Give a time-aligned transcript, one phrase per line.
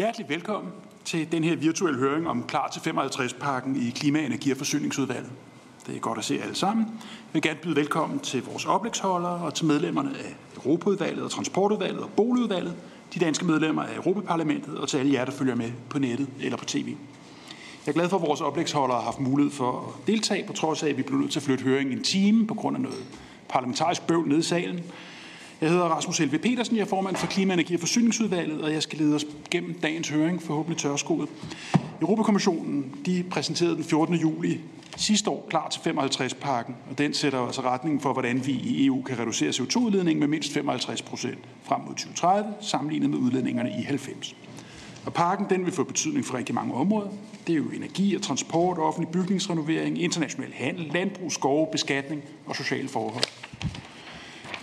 [0.00, 0.72] Hjertelig velkommen
[1.04, 5.30] til den her virtuelle høring om Klar til 55-pakken i Klima-, Energi- og Forsyningsudvalget.
[5.86, 6.86] Det er godt at se alle sammen.
[6.86, 12.00] Jeg vil gerne byde velkommen til vores oplægsholdere og til medlemmerne af Europaudvalget og Transportudvalget
[12.00, 12.74] og Boligudvalget,
[13.14, 16.56] de danske medlemmer af Europaparlamentet og til alle jer, der følger med på nettet eller
[16.56, 16.86] på tv.
[17.86, 20.82] Jeg er glad for, at vores oplægsholdere har haft mulighed for at deltage, på trods
[20.82, 23.04] af, at vi blev nødt til at flytte høringen en time på grund af noget
[23.48, 24.80] parlamentarisk bøvl nede i salen.
[25.60, 28.82] Jeg hedder Rasmus Helve Petersen, jeg er formand for Klima-, Energi- og Forsyningsudvalget, og jeg
[28.82, 31.28] skal lede os gennem dagens høring, forhåbentlig tørskoet.
[32.00, 34.14] Europakommissionen de præsenterede den 14.
[34.14, 34.60] juli
[34.96, 39.02] sidste år klar til 55-pakken, og den sætter altså retningen for, hvordan vi i EU
[39.02, 44.36] kan reducere CO2-udledningen med mindst 55 procent frem mod 2030, sammenlignet med udledningerne i 90.
[45.06, 47.08] Og pakken den vil få betydning for rigtig mange områder.
[47.46, 52.88] Det er jo energi og transport, offentlig bygningsrenovering, international handel, landbrug, skove, beskatning og sociale
[52.88, 53.24] forhold.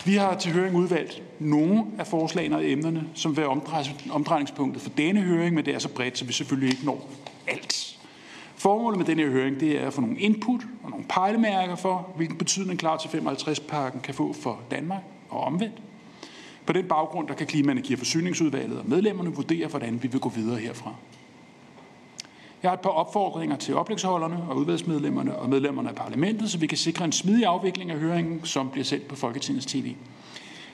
[0.08, 3.62] Vi har til høring udvalgt nogle af forslagene og emnerne, som vil være
[4.12, 7.10] omdrejningspunktet for denne høring, men det er så bredt, så vi selvfølgelig ikke når
[7.48, 8.00] alt.
[8.56, 12.38] Formålet med denne høring det er at få nogle input og nogle pejlemærker for, hvilken
[12.38, 15.82] betydning klar til 55-pakken kan få for Danmark og omvendt.
[16.66, 20.20] På den baggrund der kan Klima-, Energi- og Forsyningsudvalget og medlemmerne vurdere, hvordan vi vil
[20.20, 20.94] gå videre herfra.
[22.64, 26.68] Jeg har et par opfordringer til oplægsholderne og udvalgsmedlemmerne og medlemmerne af parlamentet, så vi
[26.68, 29.94] kan sikre en smidig afvikling af høringen, som bliver sendt på Folketingets TV.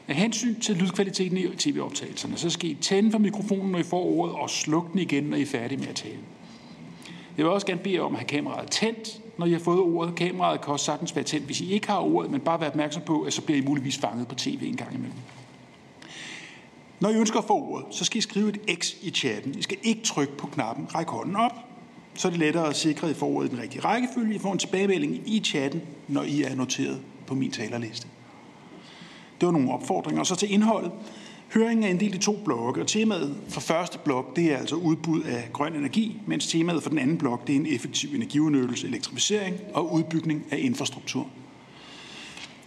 [0.08, 4.04] Af hensyn til lydkvaliteten i tv-optagelserne, så skal I tænde for mikrofonen, når I får
[4.04, 6.20] ordet, og slukke den igen, når I er færdige med at tale.
[7.38, 10.16] Jeg vil også gerne bede om at have kameraet tændt, når I har fået ordet.
[10.16, 13.02] Kameraet kan også sagtens være tændt, hvis I ikke har ordet, men bare vær opmærksom
[13.06, 15.18] på, at så bliver I muligvis fanget på tv en gang imellem.
[17.00, 19.56] Når I ønsker at få ordet, så skal I skrive et X i chatten.
[19.56, 21.73] I skal ikke trykke på knappen Ræk hånden op
[22.16, 24.36] så er det lettere at sikre, at I får ordet i den rigtige rækkefølge.
[24.36, 28.08] I får en tilbagemelding i chatten, når I er noteret på min talerliste.
[29.42, 30.20] Det var nogle opfordringer.
[30.20, 30.92] Og så til indholdet.
[31.54, 35.22] Høringen er inddelt i to blokke, og temaet for første blok det er altså udbud
[35.22, 39.56] af grøn energi, mens temaet for den anden blok det er en effektiv energiudnyttelse, elektrificering
[39.74, 41.28] og udbygning af infrastruktur.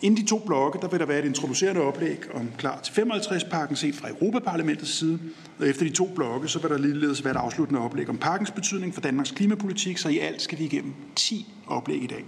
[0.02, 3.76] Inden de to blokke, der vil der være et introducerende oplæg om klar til 55-pakken
[3.76, 5.18] set fra Europaparlamentets side.
[5.58, 8.50] Og efter de to blokke, så vil der ligeledes være et afsluttende oplæg om pakkens
[8.50, 12.24] betydning for Danmarks klimapolitik, så i alt skal vi igennem 10 oplæg i dag.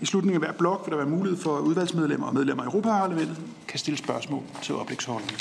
[0.00, 2.66] I slutningen af hver blok vil der være mulighed for, at udvalgsmedlemmer og medlemmer af
[2.66, 3.36] Europaparlamentet
[3.68, 5.32] kan stille spørgsmål til oplægsholderne.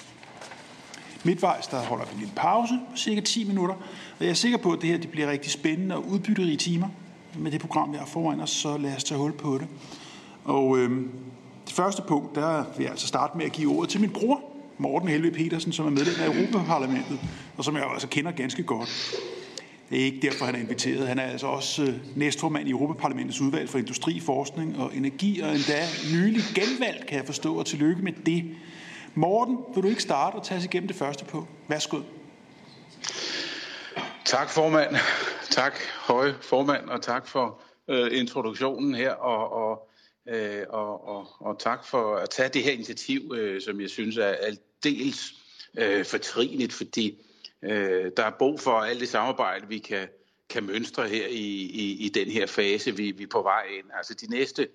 [1.23, 3.75] Midtvejs der holder vi en lille pause på cirka 10 minutter,
[4.19, 6.87] og jeg er sikker på, at det her det bliver rigtig spændende og udbytterige timer
[7.37, 9.67] med det program, vi har foran os, så lad os tage hul på det.
[10.43, 10.91] Og øh,
[11.75, 14.41] første punkt, der vil jeg altså starte med at give ordet til min bror,
[14.77, 17.19] Morten Helve Petersen, som er medlem af Europaparlamentet,
[17.57, 18.89] og som jeg altså kender ganske godt.
[19.89, 21.07] Det er ikke derfor, han er inviteret.
[21.07, 25.49] Han er altså også øh, næstformand i Europaparlamentets udvalg for industri, forskning og energi, og
[25.49, 28.43] endda nylig genvalgt, kan jeg forstå, og tillykke med det.
[29.15, 31.47] Morten, vil du ikke starte og tage os igennem det første på?
[31.67, 31.97] Værsgo.
[34.25, 34.95] Tak, formand.
[35.51, 39.89] Tak, høje formand, og tak for øh, introduktionen her, og, og
[40.29, 44.17] Øh, og, og, og tak for at tage det her initiativ, øh, som jeg synes
[44.17, 45.33] er aldeles
[45.77, 47.25] øh, fortrinligt, fordi
[47.61, 50.07] øh, der er brug for alt det samarbejde, vi kan,
[50.49, 53.85] kan mønstre her i, i, i den her fase, vi, vi er på vej ind.
[53.97, 54.67] Altså de næste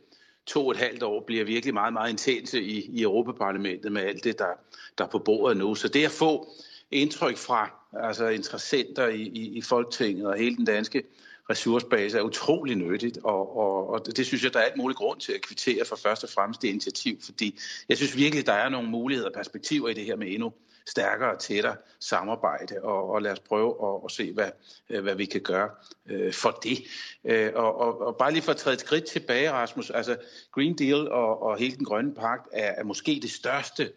[0.47, 4.25] to og et halvt år bliver virkelig meget, meget intense i, i Europaparlamentet med alt
[4.25, 4.59] det, der,
[4.99, 5.75] der er på bordet nu.
[5.75, 6.49] Så det at få
[6.91, 11.03] indtryk fra altså interessenter i, i, i Folketinget og hele den danske
[11.51, 15.21] ressourcebase er utrolig nyttigt, og, og, og det synes jeg, der er alt muligt grund
[15.21, 18.69] til at kvittere for først og fremmest det initiativ, fordi jeg synes virkelig, der er
[18.69, 20.53] nogle muligheder og perspektiver i det her med endnu
[20.87, 24.51] stærkere og tættere samarbejde, og, og lad os prøve at, at se, hvad,
[24.91, 25.71] øh, hvad vi kan gøre
[26.07, 26.79] øh, for det.
[27.25, 30.17] Øh, og, og, og bare lige for at træde et skridt tilbage, Rasmus, altså
[30.53, 33.93] Green Deal og, og hele den grønne pagt er, er måske det største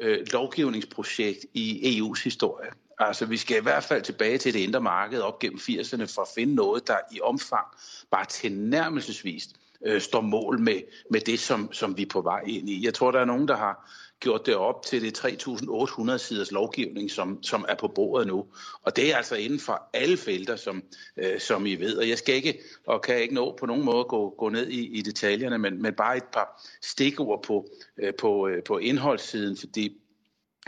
[0.00, 2.70] øh, lovgivningsprojekt i EU's historie.
[2.98, 6.22] Altså, vi skal i hvert fald tilbage til det indre marked op gennem 80'erne for
[6.22, 7.66] at finde noget, der i omfang
[8.10, 9.48] bare tilnærmelsesvis
[9.86, 10.80] øh, står mål med,
[11.10, 12.84] med det, som, som vi er på vej ind i.
[12.84, 13.90] Jeg tror, der er nogen, der har
[14.20, 18.46] gjort det op til det 3.800 siders lovgivning, som, som er på bordet nu.
[18.82, 20.82] Og det er altså inden for alle felter, som,
[21.16, 21.96] øh, som I ved.
[21.96, 24.98] Og jeg skal ikke, og kan ikke nå på nogen måde gå, gå ned i,
[24.98, 27.68] i detaljerne, men, men bare et par stikord på,
[27.98, 29.96] øh, på, øh, på indholdssiden, fordi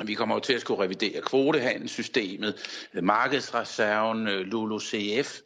[0.09, 2.55] vi kommer jo til at skulle revidere kvotehandelssystemet,
[2.95, 5.41] øh, markedsreserven, LULUCF,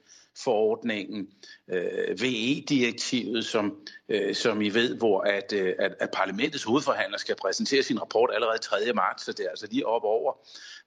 [0.45, 1.29] forordningen,
[1.69, 3.77] øh, øh VE-direktivet, som,
[4.09, 8.31] øh, som I ved, hvor at, øh, at, at parlamentets hovedforhandler skal præsentere sin rapport
[8.35, 8.93] allerede 3.
[8.95, 10.33] marts, så det er altså lige op over.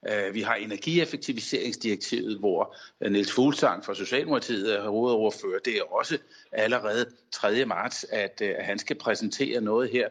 [0.08, 5.58] Øh, vi har energieffektiviseringsdirektivet, hvor øh, Niels Fuglsang fra Socialdemokratiet er hovedoverfører.
[5.64, 6.18] Det er også
[6.52, 7.64] allerede 3.
[7.64, 10.08] marts, at, øh, at han skal præsentere noget her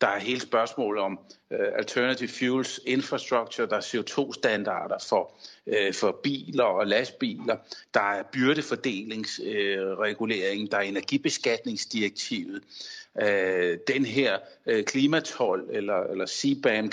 [0.00, 1.18] der er hele spørgsmålet om
[1.50, 5.32] øh, alternative fuels infrastructure, der er CO2-standarder for,
[5.66, 7.56] øh, for biler og lastbiler,
[7.94, 12.62] der er byrdefordelingsregulering, øh, uh, der er energibeskatningsdirektivet,
[13.22, 16.90] øh, den her øh, klimatol eller, eller CBAM,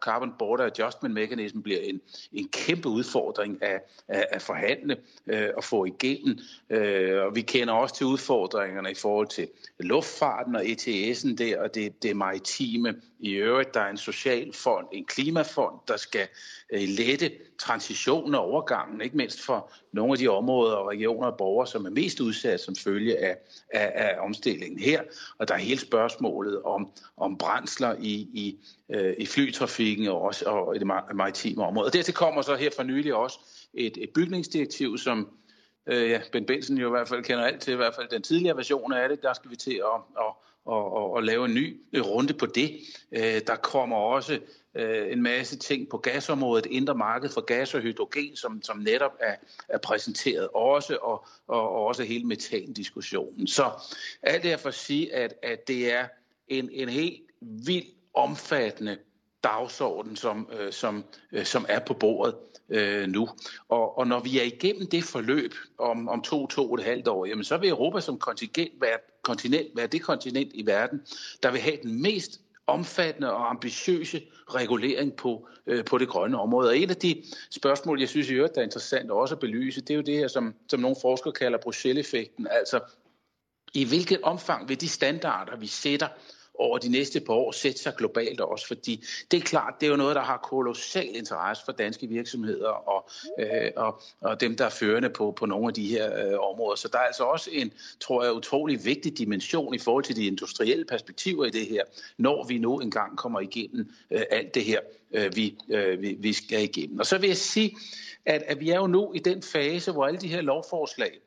[0.00, 2.00] Carbon Border Adjustment Mechanism, bliver en,
[2.32, 4.96] en kæmpe udfordring at, at, at forhandle
[5.26, 6.38] øh, og få igennem.
[6.70, 11.74] Øh, og vi kender også til udfordringerne i forhold til luftfarten og ETS'en der, og
[11.74, 13.74] det, det maritime i øvrigt.
[13.74, 16.28] Der er en social fond, en klimafond, der skal
[16.72, 21.36] øh, lette transitionen og overgangen, ikke mindst for nogle af de områder og regioner og
[21.36, 23.36] borgere, som er mest udsat som følge af,
[23.74, 25.02] af, af omstillingen her.
[25.38, 28.58] Og der er hele spørgsmålet om, om brændsler i, i,
[28.88, 31.86] øh, i flytrafikken og også og i det maritime område.
[31.86, 33.38] Og dertil kommer så her for nylig også
[33.74, 35.28] et, et bygningsdirektiv, som
[35.86, 38.22] øh, ja, Ben Benson jo i hvert fald kender alt til, i hvert fald den
[38.22, 41.54] tidligere version af det, der skal vi til at, at, og, og, og lave en
[41.54, 42.80] ny øh, runde på det.
[43.12, 44.38] Øh, der kommer også
[44.74, 49.12] øh, en masse ting på gasområdet, indre marked for gas og hydrogen, som, som netop
[49.20, 49.34] er,
[49.68, 53.46] er præsenteret også, og, og, og også hele metandiskussionen.
[53.46, 53.70] Så
[54.22, 56.06] alt det er for at sige, at, at det er
[56.48, 58.98] en, en helt vild omfattende
[59.44, 62.34] dagsorden, som, øh, som, øh, som er på bordet
[62.70, 63.28] øh, nu.
[63.68, 67.08] Og, og når vi er igennem det forløb om, om to, to og et halvt
[67.08, 71.00] år, jamen så vil Europa som kontinent være, kontinent være det kontinent i verden,
[71.42, 74.22] der vil have den mest omfattende og ambitiøse
[74.54, 76.68] regulering på, øh, på det grønne område.
[76.68, 79.80] Og et af de spørgsmål, jeg synes i øvrigt, der er interessant også at belyse,
[79.80, 82.46] det er jo det her, som, som nogle forskere kalder Bruxelles-effekten.
[82.50, 82.80] Altså,
[83.74, 86.08] i hvilket omfang vil de standarder, vi sætter
[86.60, 89.90] over de næste par år sætte sig globalt også, fordi det er klart, det er
[89.90, 94.64] jo noget, der har kolossal interesse for danske virksomheder og, øh, og, og dem, der
[94.64, 96.76] er førende på, på nogle af de her øh, områder.
[96.76, 100.26] Så der er altså også en, tror jeg, utrolig vigtig dimension i forhold til de
[100.26, 101.84] industrielle perspektiver i det her,
[102.18, 104.80] når vi nu engang kommer igennem øh, alt det her,
[105.12, 106.98] øh, vi, øh, vi, vi skal igennem.
[106.98, 107.76] Og så vil jeg sige,
[108.26, 111.18] at, at vi er jo nu i den fase, hvor alle de her lovforslag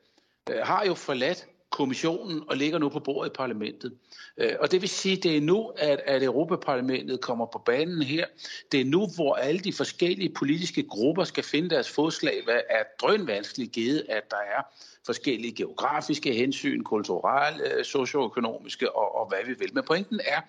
[0.50, 3.92] øh, har jo forladt kommissionen og ligger nu på bordet i parlamentet.
[4.38, 8.26] Øh, og det vil sige, det er nu, at, at Europaparlamentet kommer på banen her.
[8.72, 12.82] Det er nu, hvor alle de forskellige politiske grupper skal finde deres fodslag, hvad er
[13.00, 14.62] drønvanskeligt givet, at der er
[15.06, 19.74] forskellige geografiske hensyn, kulturelle, øh, socioøkonomiske og, og hvad vi vil.
[19.74, 20.40] Men pointen er,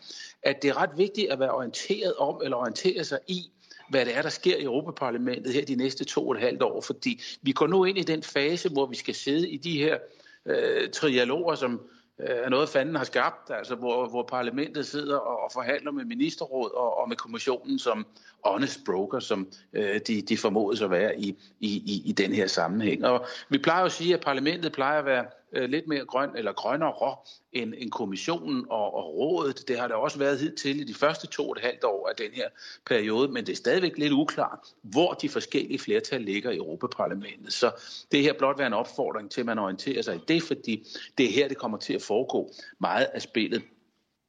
[0.44, 3.52] at det er ret vigtigt at være orienteret om, eller orientere sig i,
[3.90, 6.82] hvad det er, der sker i Europaparlamentet her de næste to og et halvt år,
[6.82, 9.98] fordi vi går nu ind i den fase, hvor vi skal sidde i de her
[10.46, 11.82] øh, trialoger, som
[12.20, 16.06] Øh, er noget, fanden har skabt, altså hvor, hvor parlamentet sidder og, og forhandler med
[16.06, 18.06] ministerråd og, og med kommissionen som
[18.46, 23.06] honest broker, som øh, de, de formodes at være i, i, i den her sammenhæng.
[23.06, 25.26] Og vi plejer jo at sige, at parlamentet plejer at være
[25.56, 27.16] øh, lidt mere grøn eller grønnere
[27.54, 29.68] end, end kommissionen og, og rådet.
[29.68, 32.16] Det har der også været hidtil i de første to og et halvt år af
[32.16, 32.50] den her
[32.86, 37.54] periode, men det er stadigvæk lidt uklart, hvor de forskellige flertal ligger i Europaparlamentet.
[37.54, 37.72] Så
[38.12, 40.88] det her blot være en opfordring til, at man orienterer sig i det, fordi
[41.18, 43.62] det er her, det kommer til at foregå meget af spillet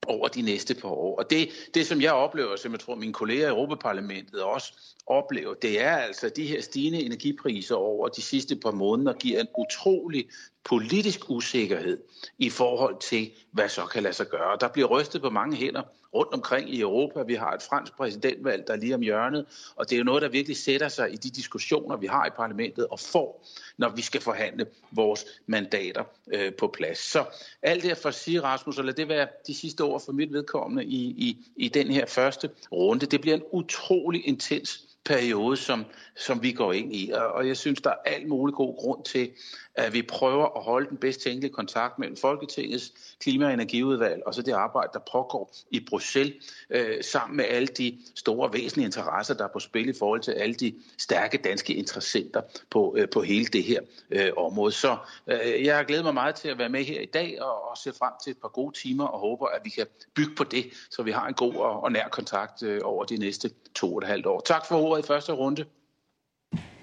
[0.07, 1.19] over de næste par år.
[1.19, 5.57] Og det, det som jeg oplever, som jeg tror mine kolleger i Europaparlamentet også opleve,
[5.63, 10.29] det er altså de her stigende energipriser over de sidste par måneder giver en utrolig
[10.65, 11.99] politisk usikkerhed
[12.39, 14.57] i forhold til, hvad så kan lade sig gøre.
[14.61, 15.83] Der bliver rystet på mange hænder
[16.15, 17.23] rundt omkring i Europa.
[17.23, 19.47] Vi har et fransk præsidentvalg, der er lige om hjørnet,
[19.77, 22.31] og det er jo noget, der virkelig sætter sig i de diskussioner, vi har i
[22.37, 23.47] parlamentet og får,
[23.77, 26.99] når vi skal forhandle vores mandater øh, på plads.
[26.99, 27.25] Så
[27.63, 30.33] alt det for at sige, Rasmus, og lad det være de sidste ord for mit
[30.33, 33.07] vedkommende i, i, i den her første runde.
[33.07, 35.85] Det bliver en utrolig intens periode, som,
[36.17, 37.11] som vi går ind i.
[37.11, 39.31] Og og jeg synes, der er alt mulig god grund til,
[39.77, 44.35] at vi prøver at holde den bedst tænkelige kontakt mellem Folketingets klima- og energiudvalg og
[44.35, 46.35] så det arbejde, der pågår i Bruxelles,
[46.71, 50.33] øh, sammen med alle de store væsentlige interesser, der er på spil i forhold til
[50.33, 53.81] alle de stærke danske interessenter på, øh, på hele det her
[54.11, 54.73] øh, område.
[54.73, 57.71] Så øh, jeg har glædet mig meget til at være med her i dag og,
[57.71, 60.45] og se frem til et par gode timer og håber, at vi kan bygge på
[60.45, 63.95] det, så vi har en god og, og nær kontakt øh, over de næste to
[63.95, 64.41] og et halvt år.
[64.41, 65.65] Tak for ordet i første runde.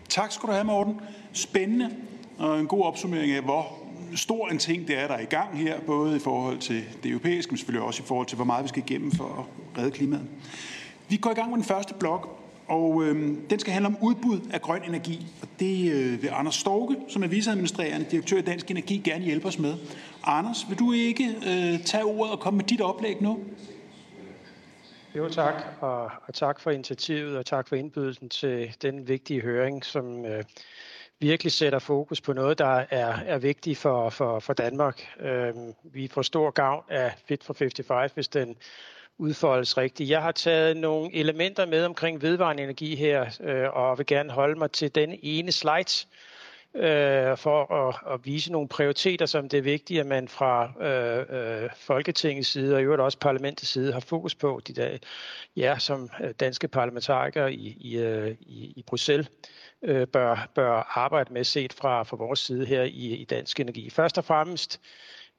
[0.09, 1.01] Tak skal du have, Morten.
[1.33, 1.95] Spændende
[2.37, 3.79] og en god opsummering af, hvor
[4.15, 7.09] stor en ting det er, der er i gang her, både i forhold til det
[7.11, 9.23] europæiske, men selvfølgelig også i forhold til, hvor meget vi skal igennem for
[9.75, 10.27] at redde klimaet.
[11.09, 14.39] Vi går i gang med den første blok, og øh, den skal handle om udbud
[14.53, 15.27] af grøn energi.
[15.41, 19.47] Og det øh, vil Anders Storke, som er viceadministrerende direktør i Dansk Energi, gerne hjælpe
[19.47, 19.75] os med.
[20.23, 23.39] Anders, vil du ikke øh, tage ordet og komme med dit oplæg nu?
[25.15, 29.85] Jo tak, og, og tak for initiativet, og tak for indbydelsen til den vigtige høring,
[29.85, 30.43] som øh,
[31.23, 35.07] virkelig sætter fokus på noget, der er, er vigtigt for, for, for Danmark.
[35.19, 35.53] Øh,
[35.83, 38.55] vi får stor gavn af Fit for 55, hvis den
[39.17, 40.09] udfoldes rigtigt.
[40.09, 44.59] Jeg har taget nogle elementer med omkring vedvarende energi her, øh, og vil gerne holde
[44.59, 46.07] mig til den ene slide,
[46.75, 51.63] øh, for at, at vise nogle prioriteter, som det er vigtigt, at man fra øh,
[51.63, 54.97] øh, Folketingets side og i øvrigt også parlamentets side har fokus på, de der,
[55.55, 59.31] ja, som øh, danske parlamentarikere i, i, øh, i, i Bruxelles
[59.83, 63.89] øh, bør, bør arbejde med set fra, fra vores side her i, i Dansk Energi.
[63.89, 64.81] Først og fremmest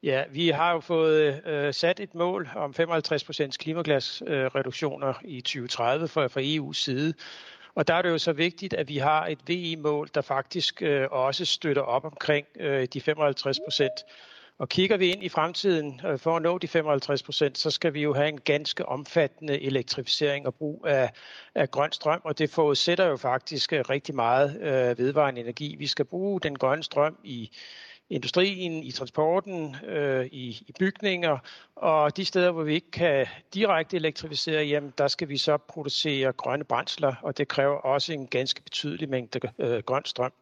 [0.04, 6.08] Ja, vi har jo fået øh, sat et mål om 55% klimaglasreduktioner øh, i 2030
[6.08, 7.14] fra, fra EU's side.
[7.74, 11.08] Og der er det jo så vigtigt, at vi har et VE-mål, der faktisk øh,
[11.10, 14.04] også støtter op omkring øh, de 55 procent.
[14.58, 17.94] Og kigger vi ind i fremtiden øh, for at nå de 55 procent, så skal
[17.94, 21.10] vi jo have en ganske omfattende elektrificering og brug af,
[21.54, 25.76] af grøn strøm, og det forudsætter jo faktisk øh, rigtig meget øh, vedvarende energi.
[25.78, 27.50] Vi skal bruge den grønne strøm i
[28.10, 31.38] industrien, i transporten, øh, i, i bygninger,
[31.76, 36.32] og de steder, hvor vi ikke kan direkte elektrificere, jamen der skal vi så producere
[36.32, 40.32] grønne brændsler, og det kræver også en ganske betydelig mængde øh, grøn strøm.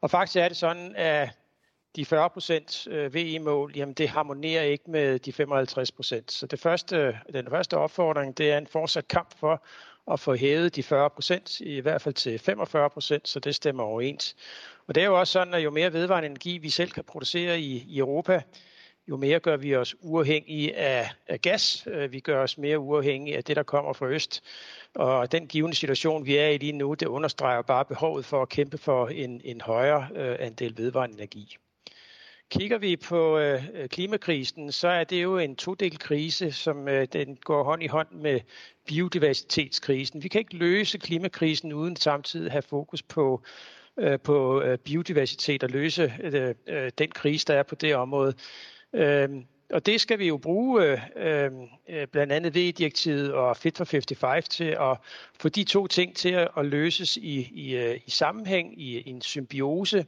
[0.00, 1.30] Og faktisk er det sådan, at
[1.96, 6.32] de 40 procent øh, VE-mål, jamen det harmonerer ikke med de 55 procent.
[6.32, 9.64] Så det første, den første opfordring, det er en fortsat kamp for
[10.12, 13.82] at få hævet de 40 procent, i hvert fald til 45 procent, så det stemmer
[13.82, 14.36] overens.
[14.88, 17.60] Og det er jo også sådan, at jo mere vedvarende energi vi selv kan producere
[17.60, 18.42] i, i Europa,
[19.08, 21.86] jo mere gør vi os uafhængige af, af gas.
[21.86, 24.42] Øh, vi gør os mere uafhængige af det, der kommer fra øst.
[24.94, 28.48] Og den givende situation, vi er i lige nu, det understreger bare behovet for at
[28.48, 31.56] kæmpe for en, en højere øh, andel vedvarende energi.
[32.50, 37.36] Kigger vi på øh, klimakrisen, så er det jo en todel krise, som øh, den
[37.36, 38.40] går hånd i hånd med
[38.86, 40.22] biodiversitetskrisen.
[40.22, 43.42] Vi kan ikke løse klimakrisen uden samtidig have fokus på
[43.98, 48.34] øh, på øh, biodiversitet og løse øh, øh, den krise, der er på det område.
[48.92, 49.28] Øh,
[49.72, 51.50] og det skal vi jo bruge øh, øh,
[51.88, 54.96] øh blandt andet VE-direktivet og Fit for 55 til at
[55.40, 59.10] få de to ting til at, at løses i, i, øh, i sammenhæng, i, i
[59.10, 60.06] en symbiose.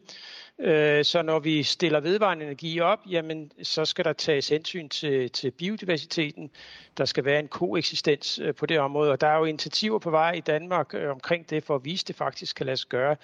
[0.58, 5.30] Øh, så når vi stiller vedvarende energi op, jamen, så skal der tages hensyn til,
[5.30, 6.50] til biodiversiteten.
[6.96, 10.10] Der skal være en koeksistens øh, på det område, og der er jo initiativer på
[10.10, 13.16] vej i Danmark omkring det, for at vise, at det faktisk kan lade sig gøre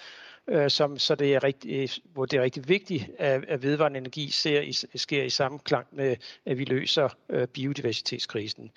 [0.47, 3.97] øh, som, så det er rigtig, øh, hvor det er rigtig vigtigt, at, at vedvarende
[3.97, 8.71] energi ser i, sker i sammenklang med, at vi løser øh, biodiversitetskrisen.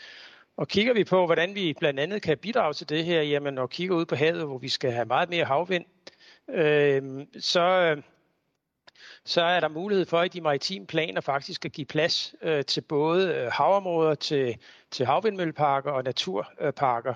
[0.57, 3.67] Og kigger vi på, hvordan vi blandt andet kan bidrage til det her, jamen når
[3.67, 5.85] kigger ud på havet, hvor vi skal have meget mere havvind,
[6.49, 7.97] øh, så,
[9.25, 12.81] så er der mulighed for i de maritime planer faktisk at give plads øh, til
[12.81, 14.57] både øh, havområder, til,
[14.91, 17.15] til havvindmølleparker og naturparker.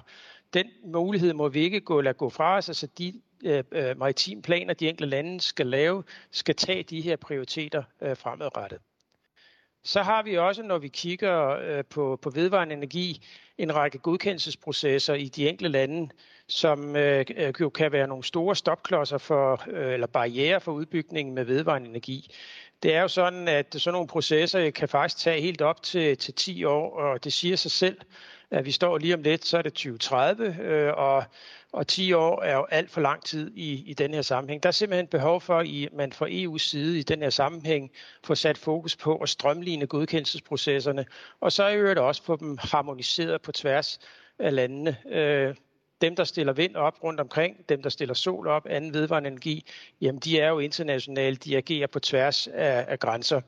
[0.55, 4.43] Den mulighed må vi ikke gå, lade gå fra os, altså de Øh, øh, maritime
[4.43, 8.79] planer, de enkelte lande skal lave, skal tage de her prioriteter øh, fremadrettet.
[9.83, 13.23] Så har vi også, når vi kigger øh, på, på vedvarende energi,
[13.59, 16.09] en række godkendelsesprocesser i de enkelte lande,
[16.49, 17.25] som øh,
[17.61, 22.31] jo kan være nogle store stopklodser for, øh, eller barriere for udbygningen med vedvarende energi.
[22.83, 26.17] Det er jo sådan, at sådan nogle processer øh, kan faktisk tage helt op til,
[26.19, 28.01] til 10 år, og det siger sig selv,
[28.51, 31.25] at vi står lige om lidt, så er det 2030, øh, og
[31.75, 34.63] og 10 år er jo alt for lang tid i, i den her sammenhæng.
[34.63, 37.91] Der er simpelthen behov for, at man fra EU's side i den her sammenhæng
[38.25, 41.07] får sat fokus på at strømligne godkendelsesprocesserne,
[41.41, 43.99] og så i øvrigt også få dem harmoniseret på tværs
[44.39, 44.97] af landene.
[45.11, 45.55] Øh,
[46.01, 49.67] dem, der stiller vind op rundt omkring, dem, der stiller sol op, anden vedvarende energi,
[50.01, 53.41] jamen de er jo internationale, de agerer på tværs af, af grænser.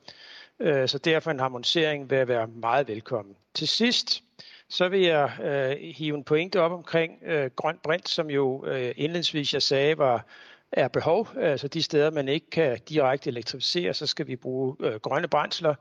[0.61, 3.37] Øh, så derfor en harmonisering vil være meget velkommen.
[3.55, 4.23] Til sidst,
[4.69, 8.95] så vil jeg øh, hive en pointe op omkring øh, grøn brint, som jo øh,
[8.97, 10.27] indledningsvis jeg sagde var
[10.73, 11.29] er behov.
[11.37, 15.75] Altså de steder, man ikke kan direkte elektrificere, så skal vi bruge øh, grønne brændsler.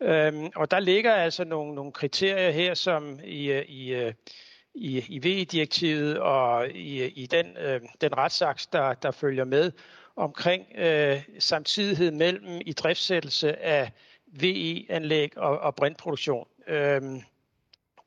[0.00, 5.04] Øhm, og der ligger altså nogle, nogle kriterier her, som i, øh, øh, i, i,
[5.08, 9.72] i VE-direktivet og i, i den, øh, den retsaks, der, der følger med,
[10.16, 13.92] omkring øh, samtidighed mellem i driftsættelse af
[14.26, 16.46] VE-anlæg og, og brintproduktion.
[16.68, 17.22] Øhm,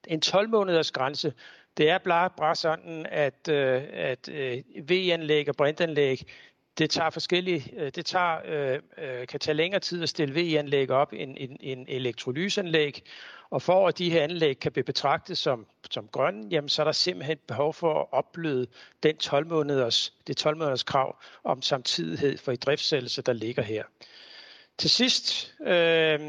[0.07, 1.33] en 12-måneders grænse,
[1.77, 6.25] det er bare, bare sådan, at, øh, at øh, V-anlæg og brintanlæg,
[6.77, 10.91] det tager forskellige, øh, det tager, øh, øh, kan tage længere tid at stille VE-anlæg
[10.91, 13.03] op end, en, en elektrolysanlæg.
[13.50, 16.83] Og for at de her anlæg kan blive betragtet som, som grønne, jamen, så er
[16.83, 18.67] der simpelthen behov for at opbløde
[19.03, 23.83] den 12 måneders, det 12 måneders krav om samtidighed for i driftsættelse, der ligger her.
[24.77, 26.19] Til sidst, øh,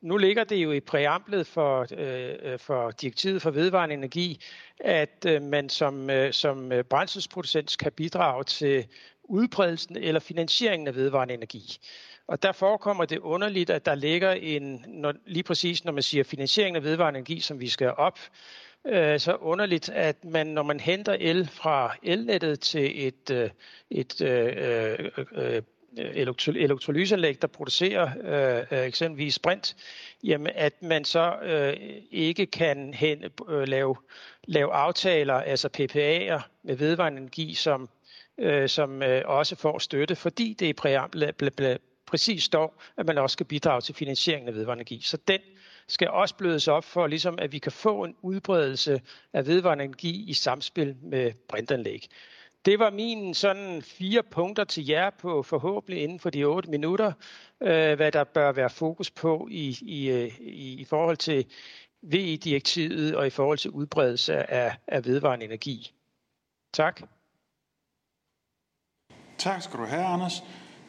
[0.00, 4.40] nu ligger det jo i præamblet for, øh, øh, for direktivet for vedvarende energi,
[4.80, 8.86] at øh, man som, øh, som øh, brændselsproducent kan bidrage til
[9.24, 11.78] udbredelsen eller finansieringen af vedvarende energi.
[12.26, 16.24] Og der forekommer det underligt, at der ligger en, når, lige præcis når man siger
[16.24, 18.18] finansiering af vedvarende energi, som vi skal op,
[18.86, 23.50] øh, så underligt, at man, når man henter el fra elnettet til et, øh,
[23.90, 25.62] et øh, øh, øh
[25.96, 28.10] elektrolyseanlæg, der producerer
[28.70, 29.76] øh, øh, eksempelvis sprint,
[30.24, 31.76] jamen at man så øh,
[32.10, 33.96] ikke kan hen, øh, lave,
[34.44, 37.88] lave aftaler, altså PPA'er med vedvarende energi, som,
[38.38, 43.32] øh, som øh, også får støtte, fordi det i præamblet præcis står, at man også
[43.32, 45.00] skal bidrage til finansieringen af vedvarende energi.
[45.02, 45.40] Så den
[45.88, 49.00] skal også blødes op for, ligesom, at vi kan få en udbredelse
[49.32, 52.08] af vedvarende energi i samspil med brintanlæg.
[52.64, 57.12] Det var min sådan fire punkter til jer på forhåbentlig inden for de otte minutter,
[57.60, 61.46] øh, hvad der bør være fokus på i, i, øh, i, i forhold til
[62.02, 65.94] VE-direktivet og i forhold til udbredelse af, af vedvarende energi.
[66.72, 67.02] Tak.
[69.38, 70.42] Tak skal du have, Anders.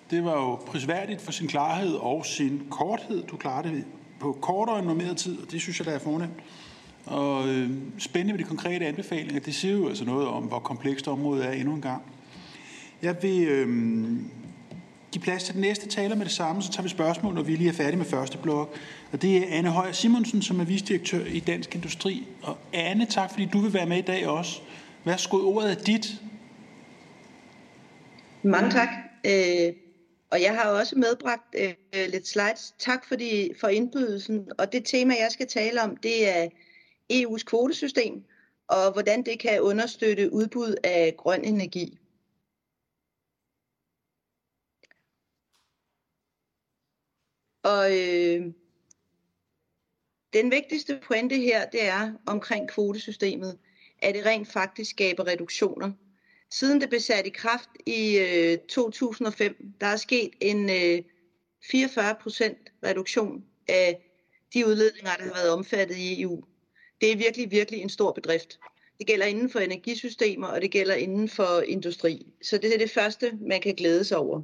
[0.09, 3.23] Det var jo prisværdigt for sin klarhed og sin korthed.
[3.23, 3.85] Du klarede det
[4.19, 6.43] på kortere end normeret tid, og det synes jeg, der er fornemt.
[7.05, 11.07] Og øh, spændende med de konkrete anbefalinger, det siger jo altså noget om, hvor komplekst
[11.07, 12.01] området er endnu en gang.
[13.01, 13.67] Jeg vil øh,
[15.11, 17.55] give plads til den næste taler med det samme, så tager vi spørgsmål, når vi
[17.55, 18.75] lige er færdige med første blok.
[19.11, 22.27] Og det er Anne Højer Simonsen, som er visdirektør i Dansk Industri.
[22.41, 24.61] Og Anne, tak fordi du vil være med i dag også.
[25.03, 26.21] Værsgo, ordet er dit.
[28.43, 28.89] Mange tak.
[29.25, 29.73] Øh,
[30.31, 31.73] og jeg har også medbragt øh,
[32.11, 32.73] lidt slides.
[32.79, 34.47] Tak fordi, for indbydelsen.
[34.57, 36.47] Og det tema, jeg skal tale om, det er
[37.11, 38.23] EU's kvotesystem,
[38.67, 41.97] og hvordan det kan understøtte udbud af grøn energi.
[47.63, 48.53] Og øh,
[50.33, 53.59] den vigtigste pointe her, det er omkring kvotesystemet,
[53.99, 55.91] at det rent faktisk skaber reduktioner.
[56.51, 61.03] Siden det blev sat i kraft i øh, 2005, der er sket en øh,
[61.63, 64.11] 44% reduktion af
[64.53, 66.43] de udledninger, der har været omfattet i EU
[67.01, 68.59] det er virkelig, virkelig en stor bedrift.
[68.97, 72.25] Det gælder inden for energisystemer, og det gælder inden for industri.
[72.41, 74.41] Så det er det første, man kan glæde sig over.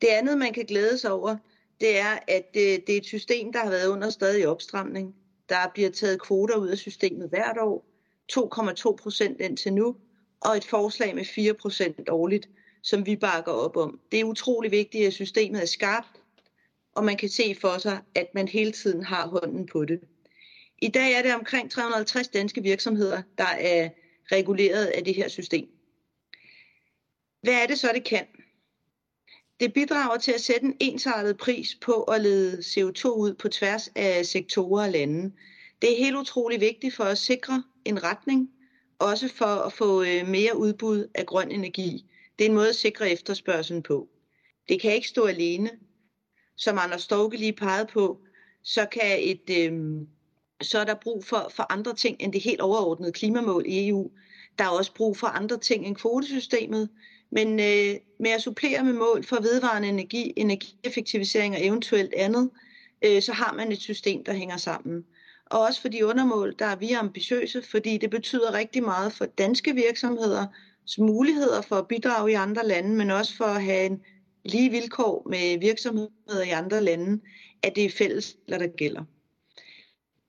[0.00, 1.36] Det andet, man kan glæde sig over,
[1.80, 5.14] det er, at det, det er et system, der har været under stadig opstramning.
[5.48, 7.84] Der bliver taget kvoter ud af systemet hvert år,
[8.32, 9.96] 2,2 procent indtil nu,
[10.40, 12.48] og et forslag med 4 procent årligt,
[12.82, 14.00] som vi bakker op om.
[14.12, 16.20] Det er utrolig vigtigt, at systemet er skarpt,
[16.94, 20.00] og man kan se for sig, at man hele tiden har hånden på det.
[20.82, 23.90] I dag er det omkring 350 danske virksomheder, der er
[24.32, 25.68] reguleret af det her system.
[27.42, 28.26] Hvad er det så, det kan?
[29.60, 33.88] Det bidrager til at sætte en ensartet pris på at lede CO2 ud på tværs
[33.94, 35.32] af sektorer og lande.
[35.82, 38.50] Det er helt utrolig vigtigt for at sikre en retning,
[38.98, 42.10] også for at få øh, mere udbud af grøn energi.
[42.38, 44.08] Det er en måde at sikre efterspørgselen på.
[44.68, 45.70] Det kan ikke stå alene.
[46.56, 48.20] Som Anders Storke lige pegede på,
[48.62, 49.72] så kan et, øh,
[50.62, 54.10] så er der brug for, for andre ting end det helt overordnede klimamål i EU.
[54.58, 56.88] Der er også brug for andre ting end kvotesystemet,
[57.30, 62.50] men øh, med at supplere med mål for vedvarende energi, energieffektivisering og eventuelt andet,
[63.04, 65.04] øh, så har man et system, der hænger sammen.
[65.46, 69.24] Og også for de undermål, der er vi ambitiøse, fordi det betyder rigtig meget for
[69.24, 70.46] danske virksomheder,
[70.98, 74.02] muligheder for at bidrage i andre lande, men også for at have en
[74.44, 77.20] lige vilkår med virksomheder i andre lande,
[77.62, 79.04] at det er fælles, der gælder.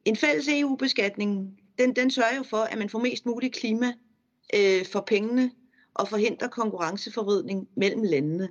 [0.08, 3.94] En fælles EU-beskatning, den, den sørger jo for, at man får mest muligt klima
[4.56, 5.52] øh, for pengene
[5.94, 8.50] og forhindrer konkurrenceforvridning mellem landene.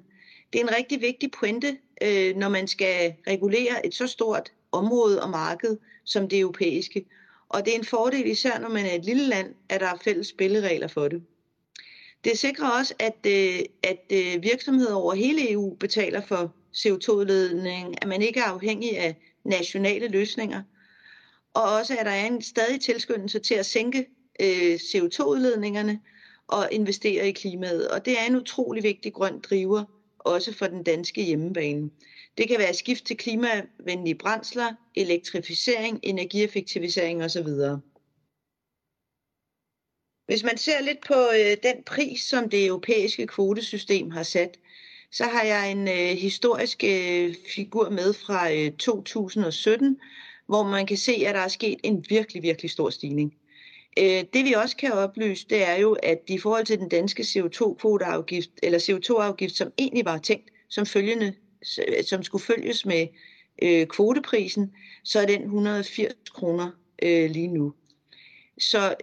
[0.52, 5.22] Det er en rigtig vigtig pointe, øh, når man skal regulere et så stort område
[5.22, 7.06] og marked som det europæiske.
[7.48, 9.98] Og det er en fordel især, når man er et lille land, at der er
[10.04, 11.22] fælles spilleregler for det.
[12.24, 18.08] Det sikrer også, at, øh, at øh, virksomheder over hele EU betaler for CO2-udledning, at
[18.08, 20.62] man ikke er afhængig af nationale løsninger–
[21.56, 24.06] og også at der er en stadig tilskyndelse til at sænke
[24.40, 26.00] øh, CO2-udledningerne
[26.46, 27.88] og investere i klimaet.
[27.88, 29.84] Og det er en utrolig vigtig grøn driver,
[30.18, 31.90] også for den danske hjemmebane.
[32.38, 37.48] Det kan være skift til klimavenlige brændsler, elektrificering, energieffektivisering osv.
[40.26, 44.58] Hvis man ser lidt på øh, den pris, som det europæiske kvotesystem har sat,
[45.12, 50.00] så har jeg en øh, historisk øh, figur med fra øh, 2017,
[50.46, 53.34] hvor man kan se, at der er sket en virkelig, virkelig stor stigning.
[53.98, 57.22] Øh, det vi også kan oplyse, det er jo, at i forhold til den danske
[57.22, 61.34] CO2-kvoteafgift, eller CO2-afgift, som egentlig var tænkt som følgende,
[62.08, 63.06] som skulle følges med
[63.62, 64.72] øh, kvoteprisen,
[65.04, 66.70] så er den 180 kroner
[67.02, 67.72] øh, lige nu.
[68.58, 68.94] Så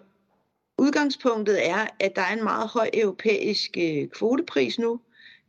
[0.77, 4.99] udgangspunktet er, at der er en meget høj europæisk øh, kvotepris nu,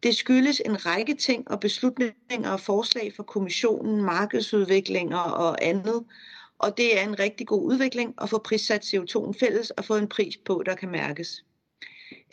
[0.05, 6.05] det skyldes en række ting og beslutninger og forslag fra kommissionen, markedsudviklinger og andet.
[6.59, 10.09] Og det er en rigtig god udvikling at få prissat CO2'en fælles og få en
[10.09, 11.45] pris på, der kan mærkes.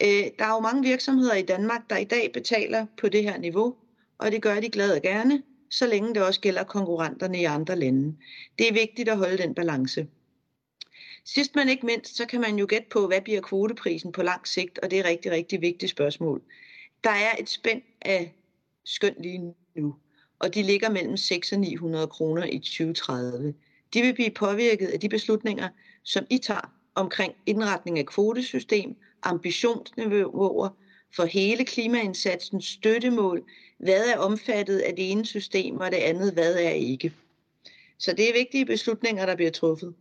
[0.03, 3.38] Øh, der er jo mange virksomheder i Danmark, der i dag betaler på det her
[3.38, 3.75] niveau,
[4.17, 7.75] og det gør de glade og gerne, så længe det også gælder konkurrenterne i andre
[7.75, 8.15] lande.
[8.60, 10.07] Det er vigtigt at holde den balance.
[11.25, 14.47] Sidst men ikke mindst, så kan man jo gætte på, hvad bliver kvoteprisen på lang
[14.47, 16.41] sigt, og det er et rigtig, rigtig vigtigt spørgsmål.
[17.03, 18.33] Der er et spænd af
[18.83, 19.95] skøn lige nu,
[20.39, 23.53] og de ligger mellem 6 og 900 kroner i 2030.
[23.93, 25.69] De vil blive påvirket af de beslutninger,
[26.03, 30.69] som I tager omkring indretning af kvotesystem, ambitionsniveauer
[31.15, 33.43] for hele klimaindsatsen, støttemål,
[33.77, 37.13] hvad er omfattet af det ene system, og det andet, hvad er ikke.
[37.97, 39.95] Så det er vigtige beslutninger, der bliver truffet.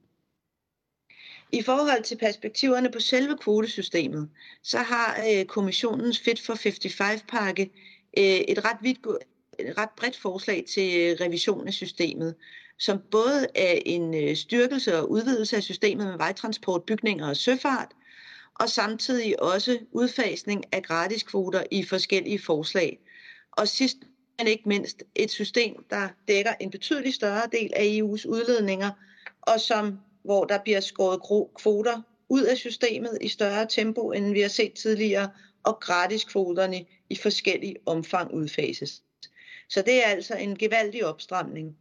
[1.53, 4.29] I forhold til perspektiverne på selve kvotesystemet,
[4.63, 7.63] så har øh, kommissionens Fit for 55-pakke
[8.19, 8.99] øh, et, ret vidt,
[9.59, 12.35] et ret bredt forslag til øh, revision af systemet,
[12.79, 17.89] som både er en øh, styrkelse og udvidelse af systemet med vejtransport, bygninger og søfart,
[18.55, 22.99] og samtidig også udfasning af gratiskvoter i forskellige forslag.
[23.53, 23.97] Og sidst
[24.41, 28.91] men ikke mindst et system, der dækker en betydelig større del af EU's udledninger,
[29.43, 34.41] og som hvor der bliver skåret kvoter ud af systemet i større tempo, end vi
[34.41, 35.31] har set tidligere,
[35.63, 39.03] og gratiskvoterne i forskellige omfang udfases.
[39.69, 41.77] Så det er altså en gevaldig opstramning.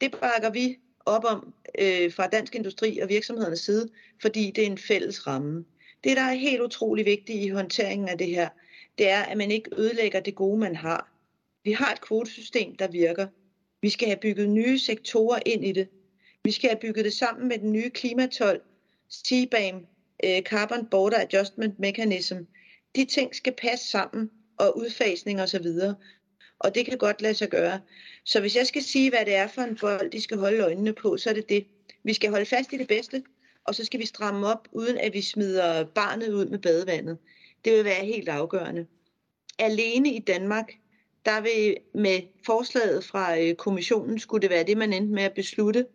[0.00, 3.88] Det bakker vi op om øh, fra Dansk Industri og virksomhedernes side,
[4.22, 5.64] fordi det er en fælles ramme.
[6.04, 8.48] Det, der er helt utrolig vigtigt i håndteringen af det her,
[8.98, 11.08] det er, at man ikke ødelægger det gode, man har.
[11.64, 13.26] Vi har et kvotesystem, der virker.
[13.82, 15.88] Vi skal have bygget nye sektorer ind i det,
[16.44, 18.60] vi skal have bygget det sammen med den nye klimatol,
[19.12, 19.86] CBAM,
[20.24, 22.36] øh, Carbon Border Adjustment Mechanism.
[22.96, 25.66] De ting skal passe sammen, og udfasning osv.
[25.66, 25.94] Og,
[26.58, 27.80] og det kan godt lade sig gøre.
[28.24, 30.92] Så hvis jeg skal sige, hvad det er for en bold, de skal holde øjnene
[30.92, 31.66] på, så er det det.
[32.04, 33.22] Vi skal holde fast i det bedste,
[33.64, 37.18] og så skal vi stramme op, uden at vi smider barnet ud med badevandet.
[37.64, 38.86] Det vil være helt afgørende.
[39.58, 40.72] Alene i Danmark,
[41.24, 45.34] der vil med forslaget fra øh, kommissionen, skulle det være det, man endte med at
[45.34, 45.86] beslutte,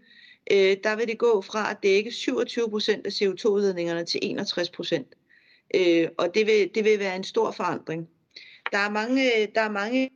[0.51, 5.07] øh, der vil det gå fra at dække 27 procent af CO2-udledningerne til 61 procent.
[5.75, 8.09] Øh, og det vil, det vil være en stor forandring.
[8.71, 10.09] Der er mange, der er mange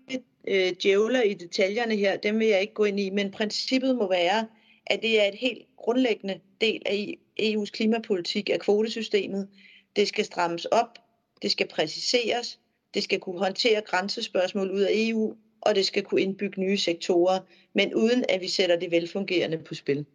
[0.48, 4.10] øh, djævler i detaljerne her, dem vil jeg ikke gå ind i, men princippet må
[4.10, 4.48] være,
[4.88, 9.48] at det er et helt grundlæggende del af EU's klimapolitik af kvotesystemet.
[9.96, 11.00] Det skal strammes op,
[11.42, 12.60] det skal præciseres,
[12.94, 17.40] det skal kunne håndtere grænsespørgsmål ud af EU, og det skal kunne indbygge nye sektorer,
[17.74, 20.06] men uden at vi sætter det velfungerende på spil.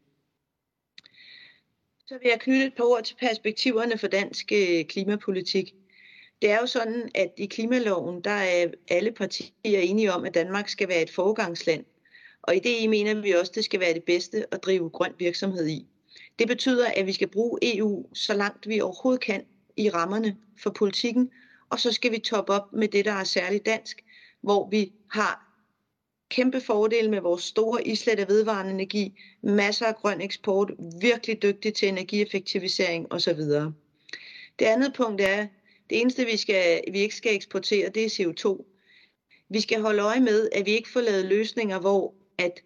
[2.07, 5.75] Så vil jeg knytte et par ord til perspektiverne for dansk øh, klimapolitik.
[6.43, 10.69] Det er jo sådan, at i klimaloven, der er alle partier enige om, at Danmark
[10.69, 11.85] skal være et foregangsland.
[12.43, 15.13] Og i det mener vi også, at det skal være det bedste at drive grøn
[15.19, 15.87] virksomhed i.
[16.39, 19.45] Det betyder, at vi skal bruge EU så langt vi overhovedet kan
[19.77, 21.31] i rammerne for politikken,
[21.71, 24.05] og så skal vi toppe op med det, der er særligt dansk,
[24.41, 25.44] hvor vi har
[26.29, 31.75] kæmpe fordele med vores store islet af vedvarende energi, masser af grøn eksport, virkelig dygtig
[31.75, 33.41] til energieffektivisering osv.
[34.59, 35.47] Det andet punkt er,
[35.91, 38.65] det eneste vi, skal, vi ikke skal eksportere, det er CO2.
[39.49, 42.61] Vi skal holde øje med, at vi ikke får lavet løsninger, hvor at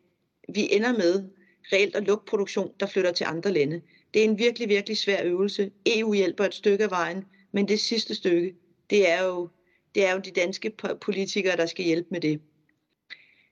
[0.55, 1.29] vi ender med
[1.73, 3.81] reelt at lukke produktion, der flytter til andre lande.
[4.15, 5.71] Det er en virkelig, virkelig svær øvelse.
[5.87, 8.55] EU hjælper et stykke af vejen, men det sidste stykke,
[8.91, 9.49] det er jo,
[9.95, 12.41] det er jo de danske politikere, der skal hjælpe med det.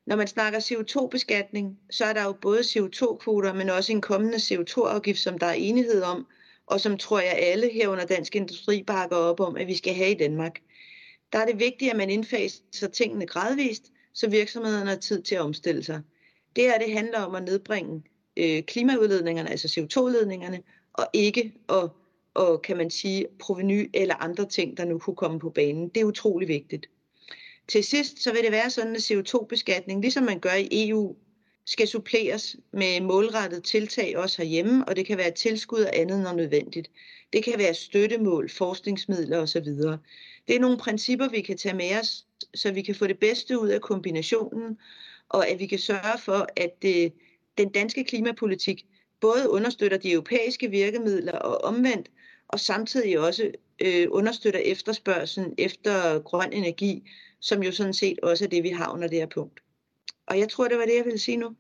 [0.07, 5.19] Når man snakker CO2-beskatning, så er der jo både CO2-kvoter, men også en kommende CO2-afgift,
[5.19, 6.27] som der er enighed om,
[6.67, 10.11] og som tror jeg alle herunder Dansk Industri bakker op om, at vi skal have
[10.11, 10.61] i Danmark.
[11.33, 15.41] Der er det vigtigt, at man indfaser tingene gradvist, så virksomhederne har tid til at
[15.41, 16.01] omstille sig.
[16.57, 18.03] Det her det handler om at nedbringe
[18.37, 21.91] øh, klimaudledningerne, altså CO2-udledningerne, og ikke at,
[22.35, 25.89] og, kan man sige, proveny eller andre ting, der nu kunne komme på banen.
[25.89, 26.87] Det er utrolig vigtigt.
[27.69, 31.17] Til sidst så vil det være sådan, at CO2-beskatning, ligesom man gør i EU,
[31.67, 36.33] skal suppleres med målrettet tiltag også herhjemme, og det kan være tilskud og andet, når
[36.33, 36.91] nødvendigt.
[37.33, 39.65] Det kan være støttemål, forskningsmidler osv.
[40.49, 43.59] Det er nogle principper, vi kan tage med os, så vi kan få det bedste
[43.61, 44.79] ud af kombinationen,
[45.29, 47.13] og at vi kan sørge for, at det,
[47.59, 48.87] den danske klimapolitik
[49.21, 52.11] både understøtter de europæiske virkemidler og omvendt,
[52.49, 53.51] og samtidig også
[53.81, 57.03] øh, understøtter efterspørgselen efter grøn energi,
[57.41, 59.61] som jo sådan set også er det, vi har under det her punkt.
[60.27, 61.57] Og jeg tror, det var det, jeg ville sige nu.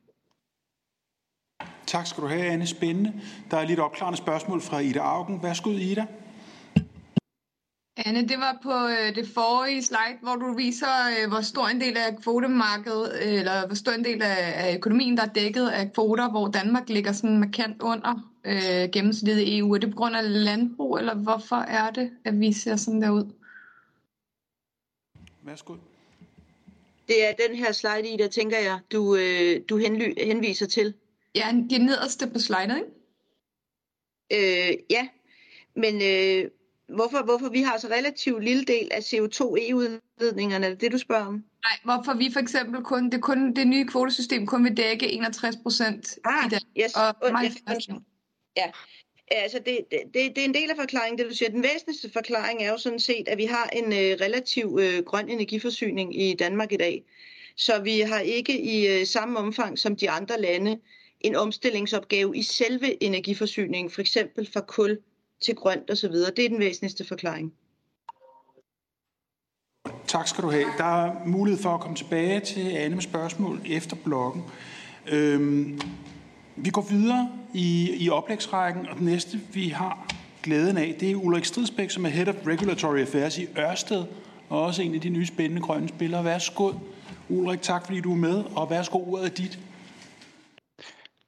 [1.87, 2.67] Tak skal du have, Anne.
[2.67, 3.12] Spændende.
[3.51, 5.43] Der er lidt opklarende spørgsmål fra Ida Augen.
[5.43, 6.07] Værsgo, Ida.
[7.97, 11.81] Anne, det var på øh, det forrige slide, hvor du viser, øh, hvor stor en
[11.81, 15.69] del af kvotemarkedet, øh, eller hvor stor en del af, af økonomien, der er dækket
[15.69, 19.75] af kvoter, hvor Danmark ligger sådan markant under øh, gennemsnittet i EU.
[19.75, 23.11] Er det på grund af landbrug, eller hvorfor er det, at vi ser sådan der
[23.11, 23.33] ud?
[25.47, 25.77] Værsgo.
[27.09, 30.95] Det er den her slide i, der tænker jeg, du, øh, du henly- henviser til.
[31.35, 32.89] Ja, det nederste på slidet, ikke?
[34.33, 35.09] Øh, ja,
[35.77, 36.51] men øh,
[36.89, 41.27] hvorfor, hvorfor vi har så relativt lille del af CO2-EU-udledningerne, er det det, du spørger
[41.27, 41.35] om?
[41.35, 45.57] Nej, hvorfor vi for eksempel kun, det, kun, det nye kvotesystem kun vil dække 61
[45.63, 46.61] procent ah, i dag.
[46.85, 46.95] Yes.
[46.97, 47.43] Og, og,
[48.57, 48.71] ja,
[49.31, 51.51] altså det, det, det er en del af forklaringen, det du siger.
[51.51, 55.29] Den væsentligste forklaring er jo sådan set, at vi har en øh, relativ øh, grøn
[55.29, 57.05] energiforsyning i Danmark i dag.
[57.57, 60.79] Så vi har ikke i øh, samme omfang som de andre lande
[61.21, 64.99] en omstillingsopgave i selve energiforsyningen, for eksempel fra kul
[65.41, 66.12] til grønt osv.
[66.12, 67.53] Det er den væsentligste forklaring.
[70.07, 70.67] Tak skal du have.
[70.79, 74.43] Der er mulighed for at komme tilbage til Anne med spørgsmål efter blokken.
[75.12, 75.81] Øhm,
[76.57, 80.07] vi går videre i, i oplægsrækken, og den næste, vi har
[80.42, 84.05] glæden af, det er Ulrik Stridsbæk, som er Head of Regulatory Affairs i Ørsted,
[84.49, 86.25] og også en af de nye spændende grønne spillere.
[86.25, 86.73] Værsgo,
[87.29, 89.59] Ulrik, tak fordi du er med, og værsgo, ordet er dit.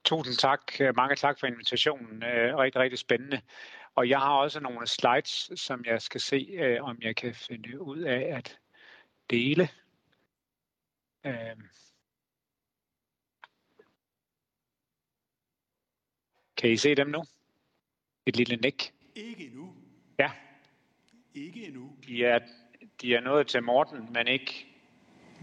[0.05, 0.61] Tusind tak.
[0.97, 2.23] Mange tak for invitationen.
[2.23, 3.41] Øh, rigtig, rigtig spændende.
[3.95, 7.81] Og jeg har også nogle slides, som jeg skal se, øh, om jeg kan finde
[7.81, 8.59] ud af at
[9.31, 9.69] dele.
[11.27, 11.33] Øh,
[16.59, 17.25] Kan I se dem nu?
[18.27, 18.93] Et lille nik.
[19.15, 19.73] Ikke endnu.
[20.19, 20.31] Ja.
[21.35, 21.91] Ikke endnu.
[22.07, 22.39] De er,
[23.03, 24.67] de er nået til Morten, men ikke...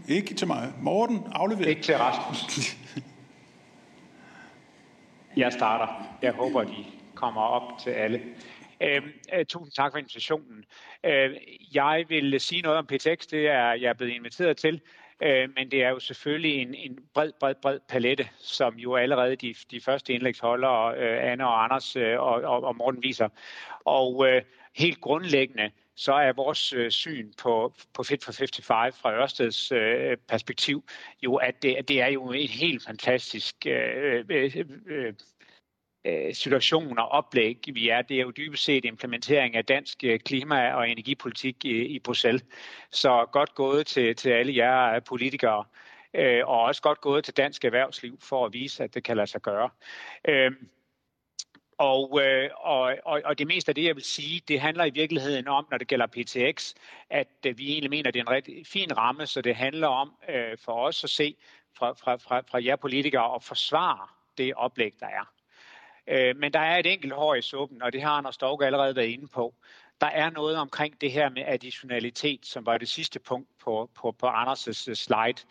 [0.08, 0.72] Ikke til mig.
[0.82, 1.66] Morten, aflever.
[1.66, 2.76] Ikke til Rasmus.
[5.36, 6.18] Jeg starter.
[6.22, 8.22] Jeg håber, de kommer op til alle.
[8.80, 10.64] Øhm, øh, tusind tak for invitationen.
[11.04, 11.30] Øh,
[11.74, 14.80] jeg vil sige noget om PTX, det er jeg er blevet inviteret til,
[15.22, 19.36] øh, men det er jo selvfølgelig en, en bred, bred, bred palette, som jo allerede
[19.36, 23.28] de, de første indlægsholdere, øh, Anne og Anders øh, og, og, og Morten viser.
[23.84, 24.42] Og øh,
[24.76, 30.16] helt grundlæggende, så er vores øh, syn på, på Fit for 55 fra Ørsteds øh,
[30.28, 30.84] perspektiv
[31.22, 35.12] jo, at det, det er jo et helt fantastisk øh, øh, øh, øh
[36.06, 38.02] øh, situationer situation og oplæg, vi er.
[38.02, 42.44] Det er jo dybest set implementering af dansk øh, klima- og energipolitik i, i Bruxelles.
[42.90, 45.64] Så godt gået til, til alle jer øh, politikere,
[46.14, 49.26] øh, og også godt gået til dansk erhvervsliv for at vise, at det kan lade
[49.26, 49.70] sig gøre.
[50.28, 50.52] Øh,
[51.78, 54.90] og, øh, og, og, og det meste af det, jeg vil sige, det handler i
[54.90, 56.74] virkeligheden om, når det gælder PTX,
[57.10, 59.88] at øh, vi egentlig mener, at det er en rigtig fin ramme, så det handler
[59.88, 61.36] om øh, for os at se
[61.78, 65.35] fra, fra, fra, fra jer politikere at forsvare det oplæg, der er.
[66.08, 68.96] Øh, men der er et enkelt hår i suppen, og det har Anders Storke allerede
[68.96, 69.54] været inde på.
[70.00, 74.12] Der er noget omkring det her med additionalitet, som var det sidste punkt på, på,
[74.12, 75.46] på Anders' slide.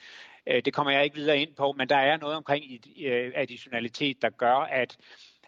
[0.48, 2.63] Øh, det kommer jeg ikke videre ind på, men der er noget omkring
[3.06, 4.98] øh, additionalitet, der gør, at,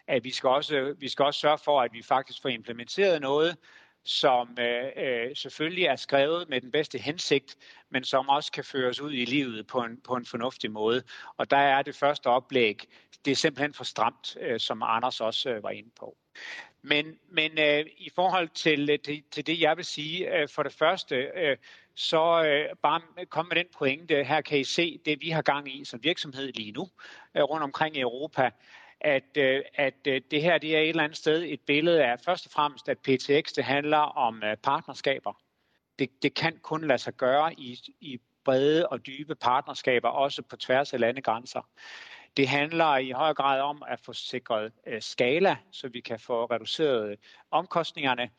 [0.06, 3.56] at vi, skal også, vi skal også sørge for, at vi faktisk får implementeret noget,
[4.08, 7.56] som øh, øh, selvfølgelig er skrevet med den bedste hensigt,
[7.90, 11.02] men som også kan føres ud i livet på en, på en fornuftig måde.
[11.36, 12.84] Og der er det første oplæg,
[13.24, 16.16] det er simpelthen for stramt, øh, som Anders også øh, var inde på.
[16.82, 20.62] Men, men øh, i forhold til, øh, til, til det, jeg vil sige, øh, for
[20.62, 21.56] det første, øh,
[21.94, 24.24] så øh, bare kom med den pointe.
[24.24, 26.88] Her kan I se det, vi har gang i som virksomhed lige nu
[27.34, 28.50] øh, rundt omkring i Europa
[29.00, 32.20] at, øh, at øh, det her det er et eller andet sted et billede af
[32.20, 35.32] først og fremmest, at PTX det handler om øh, partnerskaber.
[35.98, 40.56] Det, det kan kun lade sig gøre i, i brede og dybe partnerskaber, også på
[40.56, 41.68] tværs af landegrænser.
[42.36, 46.44] Det handler i høj grad om at få sikret øh, skala, så vi kan få
[46.44, 47.16] reduceret øh,
[47.50, 48.30] omkostningerne.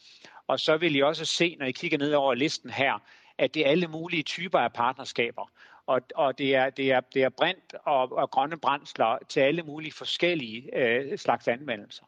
[0.48, 3.00] Og så vil I også se, når I kigger ned over listen her,
[3.38, 5.52] at det er alle mulige typer af partnerskaber
[5.90, 9.64] og, og det, er, det, er, det er brint og, og grønne brændsler til alle
[9.64, 12.04] mulige forskellige øh, slags anvendelser.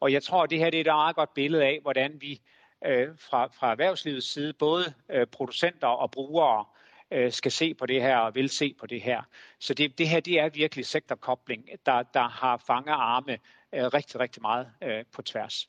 [0.00, 2.40] Og jeg tror, at det her det er et meget godt billede af, hvordan vi
[2.86, 6.64] øh, fra, fra erhvervslivets side, både øh, producenter og brugere,
[7.10, 9.22] øh, skal se på det her og vil se på det her.
[9.58, 13.38] Så det, det her det er virkelig sektorkobling, der, der har fanget arme
[13.72, 15.68] øh, rigtig, rigtig meget øh, på tværs.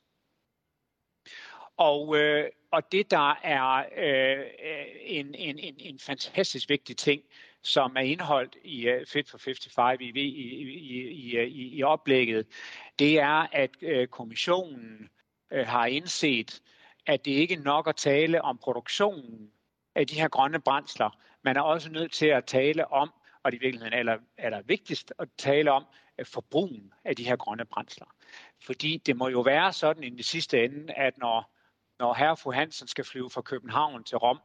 [1.78, 7.22] Og, øh, og det, der er øh, øh en, en, en, en fantastisk vigtig ting,
[7.64, 12.48] som er indholdt i øh, Fit for 55 i, i, i, i, i, oplægget,
[13.00, 15.10] det er, at øh, kommissionen
[15.52, 16.62] øh, har indset,
[17.06, 19.52] at det ikke er nok at tale om produktionen
[19.96, 21.10] af de her grønne brændsler.
[21.44, 23.12] Man er også nødt til at tale om,
[23.44, 25.86] og det i virkeligheden er, er der vigtigst at tale om,
[26.24, 28.06] forbrugen af de her grønne brændsler.
[28.66, 31.52] Fordi det må jo være sådan i den sidste ende, at når
[32.00, 34.40] når herre og fru Hansen skal flyve fra København til Rom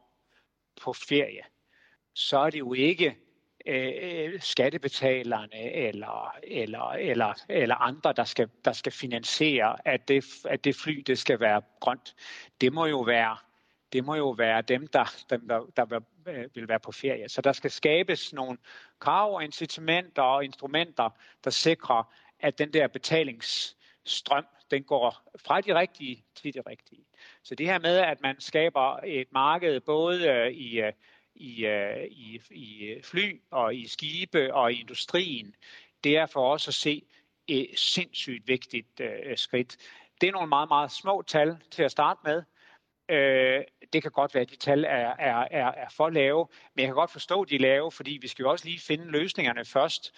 [0.82, 1.42] på ferie,
[2.14, 3.16] så er det jo ikke
[3.66, 10.24] øh, øh, skattebetalerne eller, eller, eller, eller andre, der skal, der skal finansiere, at det,
[10.44, 12.14] at det fly det skal være grønt.
[12.60, 13.36] Det må jo være,
[13.92, 17.28] det må jo være dem, der, dem, der, der øh, vil, være på ferie.
[17.28, 18.58] Så der skal skabes nogle
[18.98, 21.10] krav og incitamenter og instrumenter,
[21.44, 27.04] der sikrer, at den der betalingsstrøm, den går fra de rigtige til de rigtige.
[27.42, 30.82] Så det her med, at man skaber et marked både øh, i
[31.34, 35.54] i, øh, i, i, fly og i skibe og i industrien,
[36.04, 37.02] det er for os at se
[37.48, 39.76] et sindssygt vigtigt øh, skridt.
[40.20, 42.42] Det er nogle meget, meget små tal til at starte med,
[43.08, 46.80] Øh, det kan godt være, at de tal er, er, er, er for lave, men
[46.80, 49.10] jeg kan godt forstå, at de er lave, fordi vi skal jo også lige finde
[49.10, 50.14] løsningerne først.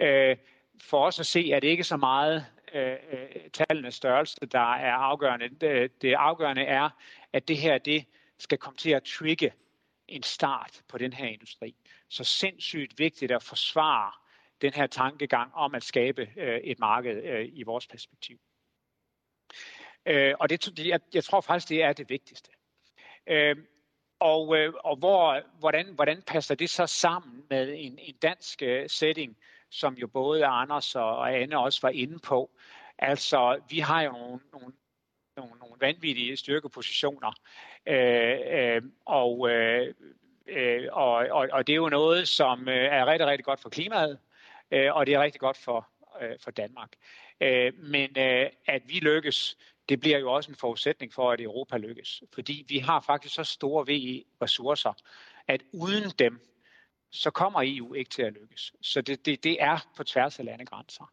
[0.00, 0.36] Øh,
[0.82, 4.92] for os at se, at det ikke så meget øh, øh, tallenes størrelse, der er
[4.92, 5.48] afgørende.
[5.48, 6.90] Det, det afgørende er,
[7.32, 8.04] at det her det
[8.38, 9.52] skal komme til at trigge
[10.08, 11.76] en start på den her industri.
[12.08, 14.12] Så sindssygt vigtigt at forsvare
[14.60, 18.40] den her tankegang om at skabe øh, et marked øh, i vores perspektiv.
[20.06, 22.50] Øh, og det, jeg, jeg tror faktisk, det er det vigtigste.
[23.26, 23.56] Øh,
[24.18, 28.88] og øh, og hvor, hvordan, hvordan passer det så sammen med en, en dansk øh,
[28.88, 29.36] setting,
[29.70, 32.50] som jo både Anders og, og Anne også var inde på?
[32.98, 34.72] Altså, vi har jo nogle, nogle,
[35.36, 37.32] nogle, nogle vanvittige styrkepositioner,
[37.86, 39.94] øh, øh, og, øh,
[40.46, 43.68] øh, og, og, og det er jo noget, som øh, er rigtig, rigtig godt for
[43.68, 44.18] klimaet,
[44.70, 45.88] øh, og det er rigtig godt for,
[46.20, 46.92] øh, for Danmark.
[47.40, 49.56] Øh, men øh, at vi lykkes
[49.88, 52.22] det bliver jo også en forudsætning for, at Europa lykkes.
[52.34, 54.92] Fordi vi har faktisk så store VE-ressourcer,
[55.48, 56.40] at uden dem,
[57.10, 58.72] så kommer EU ikke til at lykkes.
[58.80, 61.12] Så det, det, det er på tværs af landegrænser.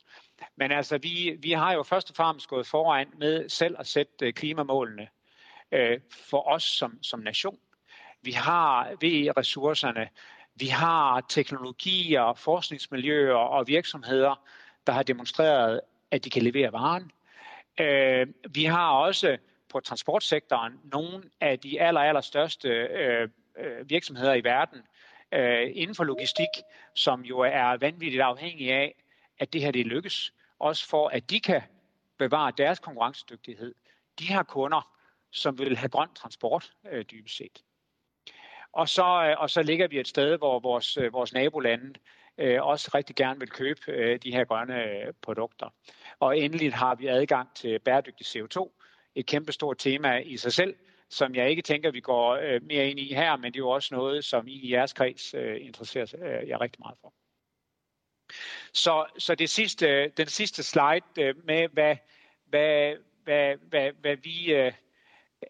[0.56, 4.26] Men altså, vi, vi har jo først og fremmest gået foran med selv at sætte
[4.26, 5.08] øh, klimamålene
[5.72, 7.58] øh, for os som, som nation.
[8.22, 10.10] Vi har VE-ressourcerne,
[10.56, 14.36] vi har teknologier, forskningsmiljøer og virksomheder,
[14.88, 17.12] der har demonstreret, at de kan levere varen.
[17.80, 19.38] Øh, vi har også
[19.70, 24.82] på transportsektoren nogle af de aller, aller største øh, øh, virksomheder i verden
[25.32, 26.48] øh, inden for logistik,
[26.96, 28.96] som jo er vanvittigt afhængige af,
[29.40, 30.34] at det her det lykkes.
[30.60, 31.62] Også for, at de kan
[32.18, 33.76] bevare deres konkurrencedygtighed.
[34.20, 34.94] De har kunder,
[35.32, 37.64] som vil have grøn transport øh, dybest set.
[38.72, 41.94] Og så, øh, og så ligger vi et sted, hvor vores, øh, vores nabolande
[42.38, 45.70] øh, også rigtig gerne vil købe øh, de her grønne øh, produkter.
[46.20, 48.70] Og endelig har vi adgang til bæredygtig CO2,
[49.16, 50.76] et kæmpestort tema i sig selv,
[51.10, 53.70] som jeg ikke tænker, vi går øh, mere ind i her, men det er jo
[53.70, 57.14] også noget, som I i jeres kreds øh, interesserer øh, jer rigtig meget for.
[58.74, 61.96] Så, så det sidste, den sidste slide øh, med, hvad,
[62.46, 64.72] hvad, hvad, hvad, hvad vi øh,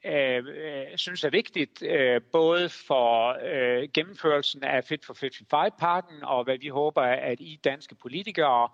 [0.05, 6.43] øh, øh, synes er vigtigt, øh, både for øh, gennemførelsen af Fit for 55-pakken, og
[6.43, 8.69] hvad vi håber, at I danske politikere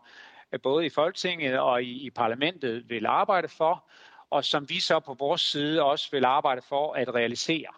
[0.52, 3.90] øh, både i Folketinget og i, i parlamentet vil arbejde for,
[4.30, 7.74] og som vi så på vores side også vil arbejde for at realisere.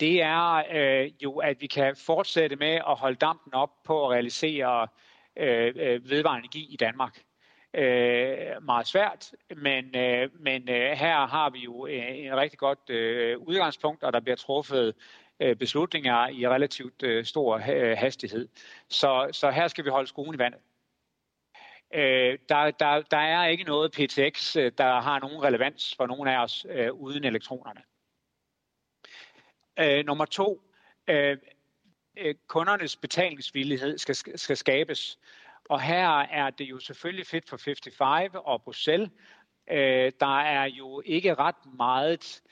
[0.00, 4.10] Det er øh, jo, at vi kan fortsætte med at holde dampen op på at
[4.10, 4.88] realisere øh,
[5.36, 7.22] Øh, øh vedvarende energi i Danmark.
[7.74, 12.90] Øh, meget svært, men, øh, men øh, her har vi jo en, en rigtig godt
[12.90, 14.94] øh, udgangspunkt, og der bliver truffet
[15.40, 18.48] øh, beslutninger i relativt øh, stor øh, hastighed.
[18.88, 20.60] Så, så her skal vi holde skruen i vandet.
[21.94, 26.28] Øh, der, der, der er ikke noget PTX, øh, der har nogen relevans for nogen
[26.28, 27.80] af os øh, uden elektronerne.
[29.78, 30.62] Øh, nummer to,
[31.08, 31.36] øh,
[32.16, 35.18] øh, kundernes betalingsvillighed skal, skal skabes.
[35.68, 39.10] Og her er det jo selvfølgelig Fit for 55 og Bruxelles.
[39.70, 42.42] Øh, der er jo ikke ret meget,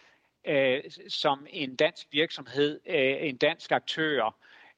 [0.47, 4.37] øh, som en dansk virksomhed, øh, en dansk aktør,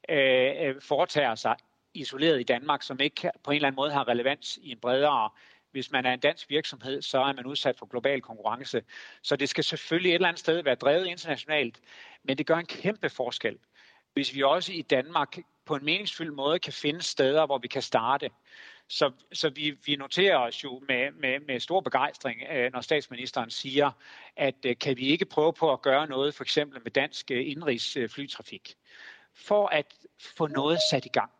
[0.09, 1.55] øh, øh foretager sig
[1.93, 5.29] isoleret i Danmark, som ikke på en eller anden måde har relevans i en bredere
[5.73, 8.83] hvis man er en dansk virksomhed, så er man udsat for global konkurrence.
[9.21, 11.79] Så det skal selvfølgelig et eller andet sted være drevet internationalt,
[12.23, 13.57] men det gør en kæmpe forskel,
[14.13, 17.81] hvis vi også i Danmark på en meningsfyldt måde kan finde steder, hvor vi kan
[17.81, 18.29] starte.
[18.87, 23.49] Så, så vi, vi noterer os jo med, med, med stor begejstring, øh, når statsministeren
[23.49, 23.91] siger,
[24.35, 27.95] at øh, kan vi ikke prøve på at gøre noget, for eksempel med dansk indrigs
[27.95, 28.75] indrigsflytrafik,
[29.35, 29.85] for at
[30.37, 31.31] få noget sat i gang.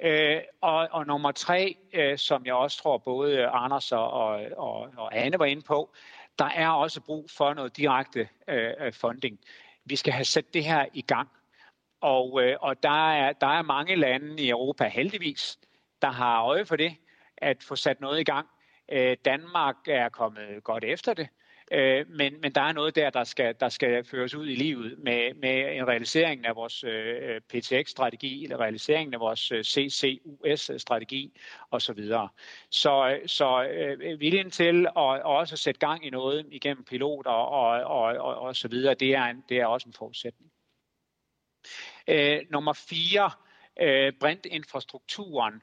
[0.00, 4.10] Øh, og, og nummer tre, øh, som jeg også tror både Anders og,
[4.56, 5.94] og, og Anne var inde på,
[6.38, 9.38] der er også brug for noget direkte øh, funding.
[9.84, 11.28] Vi skal have sat det her i gang.
[12.00, 15.58] Og, øh, og der, er, der er mange lande i Europa heldigvis,
[16.02, 16.96] der har øje for det,
[17.36, 18.48] at få sat noget i gang.
[18.92, 21.28] Øh, Danmark er kommet godt efter det.
[21.72, 24.98] Øh, men, men der er noget der, der skal, der skal føres ud i livet
[24.98, 31.32] med, med en realisering af vores øh, PTX-strategi, eller realiseringen af vores øh, CCUS-strategi
[31.70, 32.04] osv.
[32.70, 38.02] Så, så øh, viljen til at også sætte gang i noget igennem piloter og, og,
[38.02, 40.50] og, og så videre, det er, en, det er også en forudsætning.
[42.08, 43.30] Øh, nummer fire,
[43.80, 45.54] øh, brintinfrastrukturen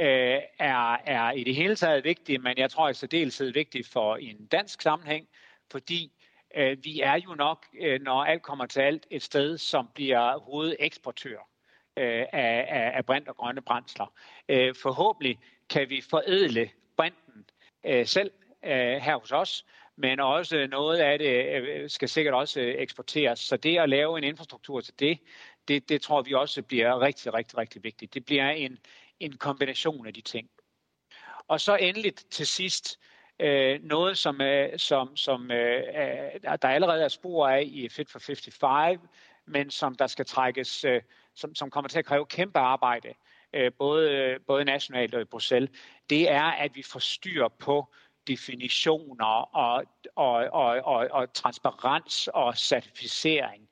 [0.00, 4.16] øh, er, er i det hele taget vigtig, men jeg tror i særdeleshed vigtig for
[4.16, 5.28] en dansk sammenhæng,
[5.70, 6.12] fordi
[6.56, 10.38] øh, vi er jo nok, øh, når alt kommer til alt, et sted, som bliver
[10.38, 11.38] hovedeksportør
[11.96, 14.12] øh, af, af, af brint og grønne brændsler.
[14.48, 15.38] Øh, forhåbentlig
[15.70, 17.44] kan vi forædle brinten
[17.86, 18.30] øh, selv
[18.64, 19.64] øh, her hos os,
[19.96, 23.38] men også noget af det øh, skal sikkert også eksporteres.
[23.38, 25.18] Så det at lave en infrastruktur til det,
[25.68, 28.14] det, det tror vi også bliver rigtig, rigtig, rigtig vigtigt.
[28.14, 28.78] Det bliver en,
[29.20, 30.50] en kombination af de ting.
[31.48, 32.98] Og så endeligt til sidst,
[33.38, 35.82] øh, noget som, øh, som, som øh,
[36.62, 39.00] der allerede er spor af i Fit for 55,
[39.46, 41.02] men som der skal trækkes, øh,
[41.34, 43.14] som, som kommer til at kræve kæmpe arbejde,
[43.52, 45.70] øh, både, både nationalt og i Bruxelles,
[46.10, 47.94] det er, at vi får styr på
[48.26, 49.84] definitioner og,
[50.16, 53.68] og, og, og, og transparens og certificering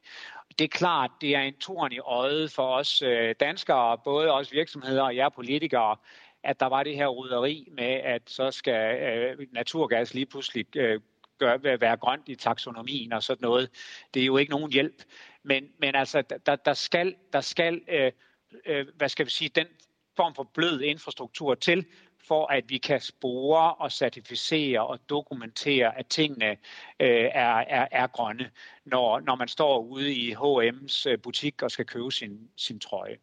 [0.60, 4.52] det er klart, det er en torn i øjet for os øh, danskere, både os
[4.52, 5.96] virksomheder og jer politikere,
[6.42, 11.00] at der var det her ryderi med, at så skal øh, naturgas lige pludselig øh,
[11.38, 13.70] gøre, være grønt i taksonomien og sådan noget.
[14.14, 15.02] Det er jo ikke nogen hjælp.
[15.42, 18.12] Men, men altså, der, der skal, der skal øh,
[18.66, 19.66] øh, hvad skal vi sige, den
[20.16, 21.86] form for blød infrastruktur til,
[22.30, 26.50] for at vi kan spore og certificere og dokumentere, at tingene
[27.00, 28.50] øh, er, er, er grønne,
[28.84, 33.16] når, når man står ude i H&M's øh, butik og skal købe sin, sin trøje.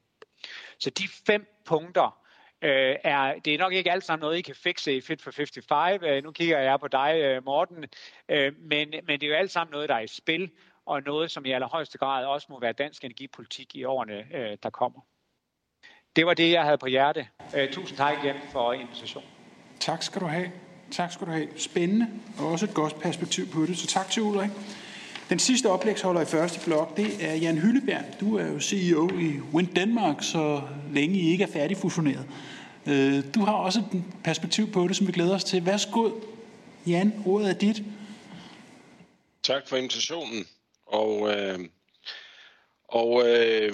[0.80, 2.20] Så de fem punkter,
[2.62, 5.32] øh, er, det er nok ikke alt sammen noget, I kan fikse i Fit for
[5.32, 6.03] 55.
[6.03, 7.86] Øh, nu kigger jeg på dig, øh, Morten,
[8.30, 10.51] øh, men, men det er jo alt sammen noget, der er i spil,
[10.86, 14.70] og noget, som i allerhøjeste grad også må være dansk energipolitik i årene, øh, der
[14.70, 15.01] kommer.
[16.18, 17.28] Det var det, jeg havde på hjerte.
[17.53, 19.30] Uh, tusind tak igen for invitationen.
[19.80, 20.51] Tak skal du have.
[20.91, 21.47] Tak skal du have.
[21.57, 22.07] Spændende,
[22.39, 23.78] og også et godt perspektiv på det.
[23.78, 24.49] Så tak til Ulrik.
[25.30, 28.03] Den sidste oplægsholder i første blok, det er Jan Hylleberg.
[28.20, 30.61] Du er jo CEO i Wind Denmark, så
[30.91, 32.26] længe I ikke er færdigfusioneret.
[32.86, 35.65] Øh, du har også et perspektiv på det, som vi glæder os til.
[35.65, 36.09] Værsgo,
[36.88, 37.84] Jan, ordet er dit.
[39.43, 40.45] Tak for invitationen.
[40.86, 41.59] Og øh,
[42.88, 43.74] og øh,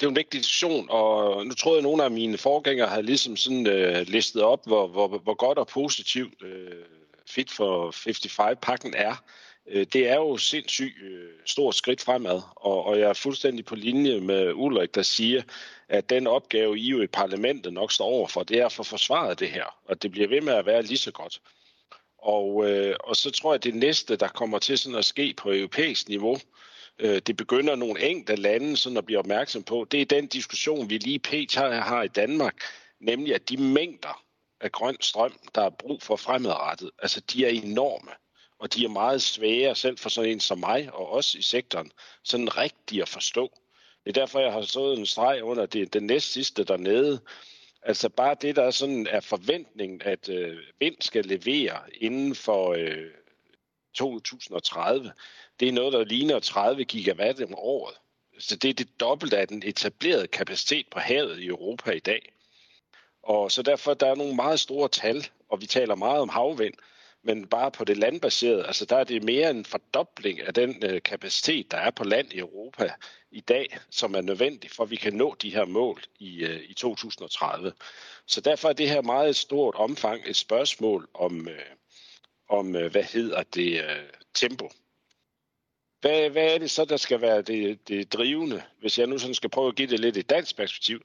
[0.00, 3.02] det er en vigtig diskussion, og nu tror jeg, at nogle af mine forgængere havde
[3.02, 6.84] ligesom sådan øh, listet op, hvor, hvor, hvor godt og positivt øh,
[7.26, 9.24] Fit for 55-pakken er.
[9.68, 13.74] Øh, det er jo sindssygt øh, stort skridt fremad, og, og jeg er fuldstændig på
[13.74, 15.42] linje med Ulrik, der siger,
[15.88, 18.82] at den opgave, I jo i parlamentet nok står over for, det er at få
[18.82, 21.40] forsvaret det her, og det bliver ved med at være lige så godt.
[22.18, 25.34] Og, øh, og så tror jeg, at det næste, der kommer til sådan at ske
[25.36, 26.40] på europæisk niveau, øh,
[27.02, 30.90] Øh, det begynder nogle enkelte lande sådan at blive opmærksom på, det er den diskussion,
[30.90, 31.54] vi lige pt.
[31.54, 32.62] har i Danmark,
[33.00, 34.22] nemlig at de mængder
[34.60, 38.10] af grøn strøm, der er brug for fremadrettet, altså de er enorme,
[38.58, 41.92] og de er meget svære selv for sådan en som mig og os i sektoren,
[42.24, 43.52] sådan rigtigt at forstå.
[44.04, 47.20] Det er derfor, jeg har stået en streg under det, den næst sidste dernede.
[47.82, 52.72] Altså bare det, der er sådan er forventningen, at øh, vind skal levere inden for
[52.72, 53.10] øh,
[53.94, 55.12] 2030,
[55.60, 57.94] det er noget, der ligner 30 gigawatt om året.
[58.38, 62.32] Så det er det dobbelte af den etablerede kapacitet på havet i Europa i dag.
[63.22, 66.74] Og så derfor der er nogle meget store tal, og vi taler meget om havvind,
[67.24, 71.02] men bare på det landbaserede, altså der er det mere en fordobling af den øh,
[71.02, 72.92] kapacitet, der er på land i Europa
[73.30, 76.60] i dag, som er nødvendig for, at vi kan nå de her mål i, øh,
[76.68, 77.72] i 2030.
[78.26, 81.60] Så derfor er det her meget stort omfang et spørgsmål om, øh,
[82.48, 84.70] om øh, hvad hedder det, øh, tempo.
[86.00, 88.62] Hvad, hvad er det så, der skal være det, det drivende?
[88.80, 91.02] Hvis jeg nu sådan skal prøve at give det lidt et dansk perspektiv,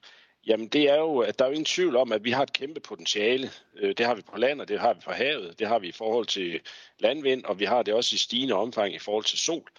[0.47, 2.53] jamen det er jo, at der er jo ingen tvivl om, at vi har et
[2.53, 3.51] kæmpe potentiale.
[3.75, 5.59] Øh, det har vi på land, og det har vi på havet.
[5.59, 6.59] Det har vi i forhold til
[6.99, 9.69] landvind, og vi har det også i stigende omfang i forhold til sol.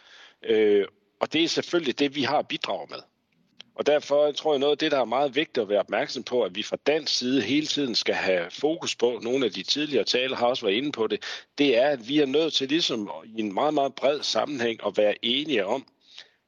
[1.21, 2.99] Og det er selvfølgelig det, vi har at bidrage med.
[3.79, 6.43] Og derfor tror jeg noget af det, der er meget vigtigt at være opmærksom på,
[6.43, 10.05] at vi fra dansk side hele tiden skal have fokus på, nogle af de tidligere
[10.05, 11.23] taler har også været inde på det,
[11.59, 14.97] det er, at vi er nødt til ligesom i en meget, meget bred sammenhæng at
[14.97, 15.87] være enige om,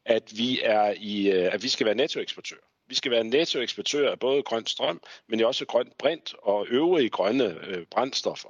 [0.04, 2.56] at vi, er i, øh, at vi skal være nettoeksportør.
[2.88, 7.66] Vi skal være nettoeksportør af både grøn strøm, men også grønt brint og øvrige grønne
[7.66, 8.48] øh, brændstoffer.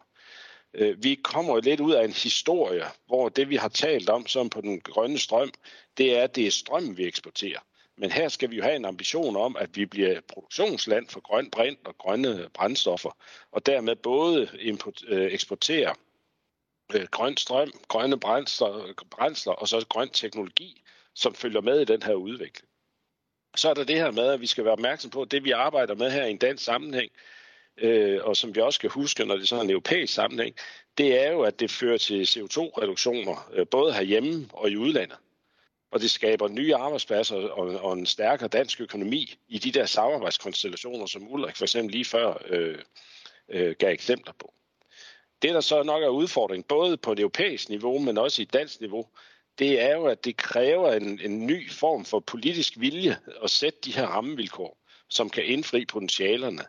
[0.75, 4.51] Øh, vi kommer lidt ud af en historie, hvor det vi har talt om som
[4.51, 5.51] på den grønne strøm,
[5.99, 7.61] det er, at det er strøm, vi eksporterer.
[8.01, 11.51] Men her skal vi jo have en ambition om, at vi bliver produktionsland for grøn
[11.51, 13.11] brint og grønne brændstoffer,
[13.53, 15.95] og dermed både import, øh, eksportere
[16.95, 20.83] øh, grøn strøm, grønne brændsler, brændsler og så grøn teknologi,
[21.15, 22.69] som følger med i den her udvikling.
[23.57, 25.51] Så er der det her med, at vi skal være opmærksom på, at det vi
[25.51, 27.13] arbejder med her i en dansk sammenhæng,
[27.77, 30.57] øh, og som vi også skal huske, når det er sådan en europæisk sammenhæng,
[30.99, 35.19] det er jo, at det fører til CO2-reduktioner, øh, både herhjemme og i udlandet.
[35.91, 41.07] Og det skaber nye arbejdspladser og, og en stærkere dansk økonomi i de der samarbejdskonstellationer,
[41.07, 42.79] som Ulrik for eksempel lige før øh,
[43.49, 44.55] øh, gav eksempler på.
[45.43, 48.81] Det, der så nok er udfordring, både på det europæiske niveau, men også i dansk
[48.81, 49.07] niveau,
[49.59, 53.79] det er jo, at det kræver en, en ny form for politisk vilje at sætte
[53.85, 54.79] de her rammevilkår,
[55.09, 56.63] som kan indfri potentialerne.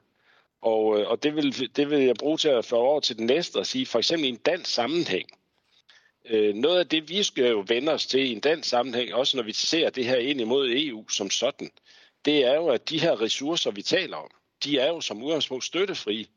[0.61, 3.25] Og, øh, og det, vil, det vil jeg bruge til at få over til den
[3.25, 5.29] næste og sige, for eksempel i en dansk sammenhæng.
[6.25, 9.37] Øh, noget af det, vi skal jo vende os til i en dansk sammenhæng, også
[9.37, 11.71] når vi ser det her ind imod EU som sådan,
[12.25, 14.29] det er jo, at de her ressourcer, vi taler om,
[14.63, 16.29] de er jo som udgangspunkt støttefri.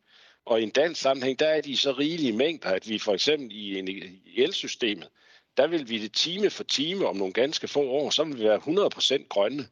[0.47, 3.57] Og i en dansk sammenhæng, der er de så rigelige mængder, at vi for eksempel
[3.57, 5.09] i, en, i elsystemet,
[5.57, 8.45] der vil vi det time for time om nogle ganske få år, så vil vi
[8.45, 9.69] være 100% grønne.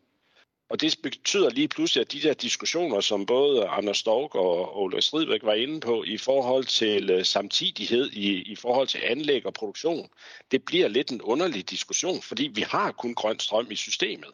[0.72, 5.02] Og det betyder lige pludselig, at de der diskussioner, som både Anders Stork og Ole
[5.02, 9.54] Stridbæk var inde på i forhold til øh, samtidighed, i, i forhold til anlæg og
[9.54, 10.08] produktion,
[10.50, 14.30] det bliver lidt en underlig diskussion, fordi vi har kun grøn strøm i systemet.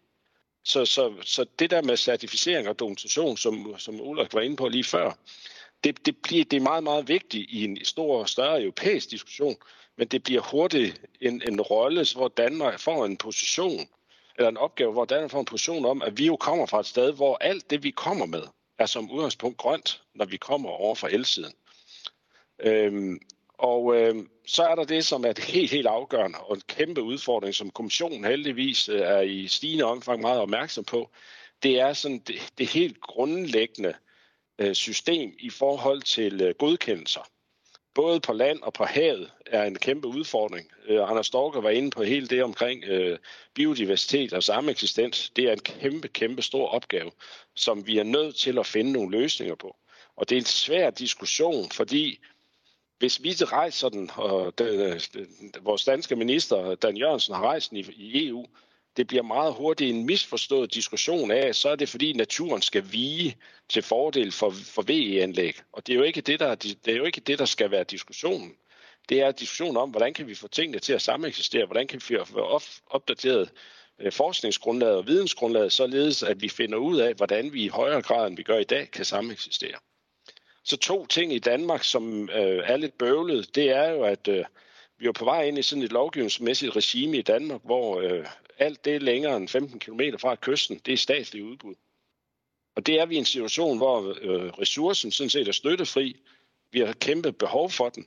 [0.64, 4.68] Så, så, så det der med certificering og dokumentation, som, som Ulrik var inde på
[4.68, 5.12] lige før,
[5.84, 9.57] det, det, bliver, det er meget, meget vigtigt i en stor og større europæisk diskussion,
[9.97, 13.89] men det bliver hurtigt en, en rolle, hvor Danmark får en position,
[14.39, 16.86] eller en opgave, hvor Danmark får en position om, at vi jo kommer fra et
[16.86, 18.43] sted, hvor alt det, vi kommer med,
[18.78, 21.53] er som udgangspunkt grønt, når vi kommer over fra elsiden.
[22.59, 23.20] Øhm,
[23.59, 27.03] og øhm, så er der det, som er det helt, helt afgørende og en kæmpe
[27.03, 31.11] udfordring, som kommissionen heldigvis øh, er i stigende omfang meget opmærksom på.
[31.62, 33.95] Det er sådan det, det helt grundlæggende
[34.59, 37.28] øh, system i forhold til øh, godkendelser
[37.95, 40.70] både på land og på havet er en kæmpe udfordring.
[40.86, 43.18] Øh, Anders Storker var inde på hele det omkring øh,
[43.55, 45.30] biodiversitet og sameksistens.
[45.30, 47.11] Det er en kæmpe, kæmpe stor opgave,
[47.55, 49.76] som vi er nødt til at finde nogle løsninger på.
[50.16, 52.18] Og det er en svær diskussion, fordi
[52.99, 57.70] hvis vi rejser den, og den, øh, den, vores danske minister, Dan Jørgensen, har rejst
[57.70, 58.47] den i, i EU,
[58.99, 63.36] det bliver meget hurtigt en misforstået diskussion af, så er det fordi naturen skal vige
[63.68, 65.57] til fordel for, for VE-anlæg.
[65.72, 67.84] Og det er, jo ikke det, der, det er jo ikke det, der skal være
[67.84, 68.55] diskussionen.
[69.09, 72.16] Det er diskussion om, hvordan kan vi få tingene til at sameksistere, hvordan kan vi
[72.24, 73.51] få opdateret
[73.99, 78.26] øh, forskningsgrundlaget og vidensgrundlaget, således at vi finder ud af, hvordan vi i højere grad,
[78.26, 79.78] end vi gør i dag, kan sameksistere.
[80.64, 84.44] Så to ting i Danmark, som øh, er lidt bøvlet, det er jo, at øh,
[84.99, 88.26] vi er på vej ind i sådan et lovgivningsmæssigt regime i Danmark, hvor øh,
[88.59, 91.75] alt det længere end 15 km fra kysten, det er statsligt udbud.
[92.77, 96.17] Og det er vi i en situation, hvor øh, ressourcen sådan set er støttefri.
[96.73, 98.07] Vi har kæmpe behov for den.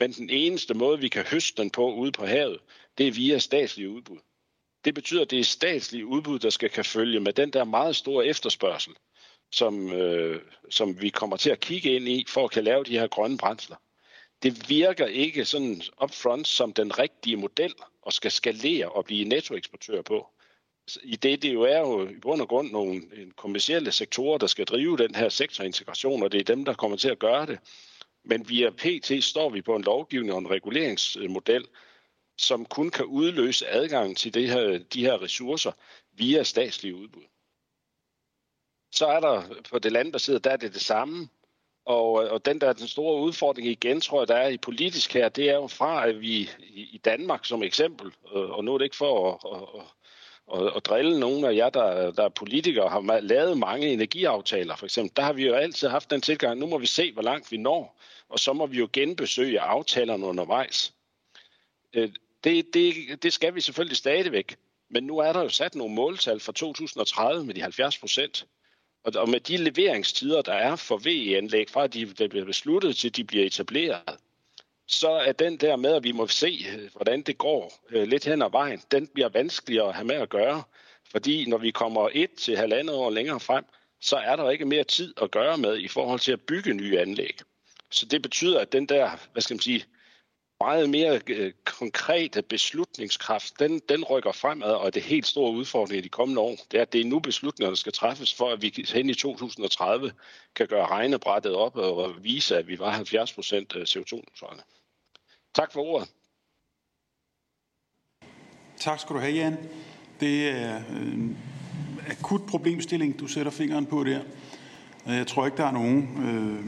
[0.00, 2.60] Men den eneste måde, vi kan høste den på ude på havet,
[2.98, 4.18] det er via statslige udbud.
[4.84, 7.96] Det betyder, at det er statslige udbud, der skal kan følge med den der meget
[7.96, 8.92] store efterspørgsel,
[9.52, 12.98] som, øh, som vi kommer til at kigge ind i, for at kan lave de
[12.98, 13.76] her grønne brændsler
[14.42, 17.74] det virker ikke sådan upfront som den rigtige model
[18.08, 20.28] og skal skalere og blive nettoeksportør på.
[21.02, 23.02] I det, det jo er jo i bund og grund nogle
[23.36, 27.08] kommersielle sektorer, der skal drive den her sektorintegration, og det er dem, der kommer til
[27.08, 27.58] at gøre det.
[28.24, 31.66] Men via PT står vi på en lovgivning og en reguleringsmodel,
[32.38, 35.72] som kun kan udløse adgang til det her, de her ressourcer
[36.12, 37.24] via statslige udbud.
[38.92, 41.28] Så er der på det landbaserede, der er det det samme.
[41.88, 45.14] Og, øh, og den der den store udfordring igen, tror jeg, der er i politisk
[45.14, 48.78] her, det er jo fra, at vi i Danmark som eksempel, øh, og nu er
[48.78, 52.88] det ikke for at, at, at, at drille nogen af jer, der, der er politikere,
[52.88, 55.16] har lavet mange energiaftaler for eksempel.
[55.16, 57.56] Der har vi jo altid haft den tilgang, nu må vi se, hvor langt vi
[57.56, 60.92] når, og så må vi jo genbesøge aftalerne undervejs.
[61.94, 62.10] Øh,
[62.44, 64.56] det, det, det skal vi selvfølgelig stadigvæk,
[64.90, 68.46] men nu er der jo sat nogle måltal for 2030 med de 70 procent.
[69.04, 73.24] Og med de leveringstider, der er for VE-anlæg, fra de, de bliver besluttet til de
[73.24, 74.18] bliver etableret,
[74.86, 78.24] så er den der med, at vi må se, øh, hvordan det går øh, lidt
[78.24, 80.62] hen ad vejen, den bliver vanskeligere at have med at gøre.
[81.10, 83.64] Fordi når vi kommer et til halvandet år længere frem,
[84.00, 86.98] så er der ikke mere tid at gøre med i forhold til at bygge nye
[87.00, 87.38] anlæg.
[87.90, 89.84] Så det betyder, at den der, hvad skal man sige,
[90.60, 96.00] meget mere øh, konkrete beslutningskraft, den, den rykker fremad, og det helt store udfordring i
[96.00, 98.62] de kommende år, det er, at det er nu beslutninger, der skal træffes, for at
[98.62, 100.12] vi hen i 2030
[100.54, 104.62] kan gøre regnebrættet op og vise, at vi var 70 procent øh, CO2-neutrale.
[105.54, 106.08] Tak for ordet.
[108.76, 109.56] Tak skal du have, Jan.
[110.20, 111.38] Det er en
[112.08, 114.20] akut problemstilling, du sætter fingeren på der.
[115.06, 116.64] Jeg tror ikke, der er nogen, øh,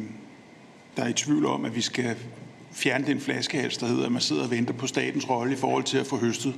[0.96, 2.16] der er i tvivl om, at vi skal
[2.72, 5.84] fjerne den flaskehals, der hedder, at man sidder og venter på statens rolle i forhold
[5.84, 6.54] til at få høstet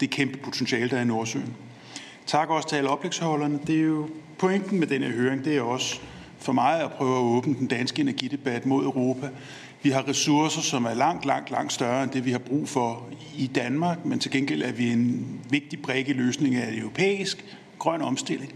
[0.00, 1.54] det kæmpe potentiale, der er i Nordsøen.
[2.26, 3.58] Tak også til alle oplægsholderne.
[3.66, 6.00] Det er jo pointen med den her høring, det er også
[6.38, 9.28] for mig at prøve at åbne den danske energidebat mod Europa.
[9.82, 13.08] Vi har ressourcer, som er langt, langt, langt større end det, vi har brug for
[13.36, 17.44] i Danmark, men til gengæld er vi en vigtig brik i løsningen af en europæisk
[17.78, 18.52] grøn omstilling.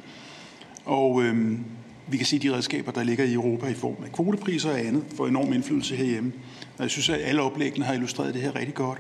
[0.85, 1.65] Og øhm,
[2.09, 5.05] vi kan se de redskaber, der ligger i Europa i form af kvotepriser og andet,
[5.17, 6.33] får enorm indflydelse herhjemme.
[6.77, 8.99] Og jeg synes, at alle oplæggene har illustreret det her rigtig godt.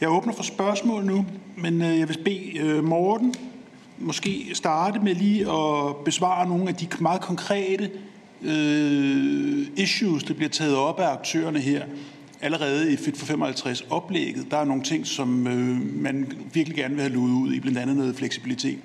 [0.00, 1.26] Jeg åbner for spørgsmål nu,
[1.56, 3.34] men øh, jeg vil bede øh, Morten
[3.98, 7.90] måske starte med lige at besvare nogle af de meget konkrete
[8.42, 11.84] øh, issues, der bliver taget op af aktørerne her
[12.40, 14.50] allerede i Fit for 55 oplægget.
[14.50, 17.78] Der er nogle ting, som øh, man virkelig gerne vil have luet ud i, blandt
[17.78, 18.78] andet noget fleksibilitet.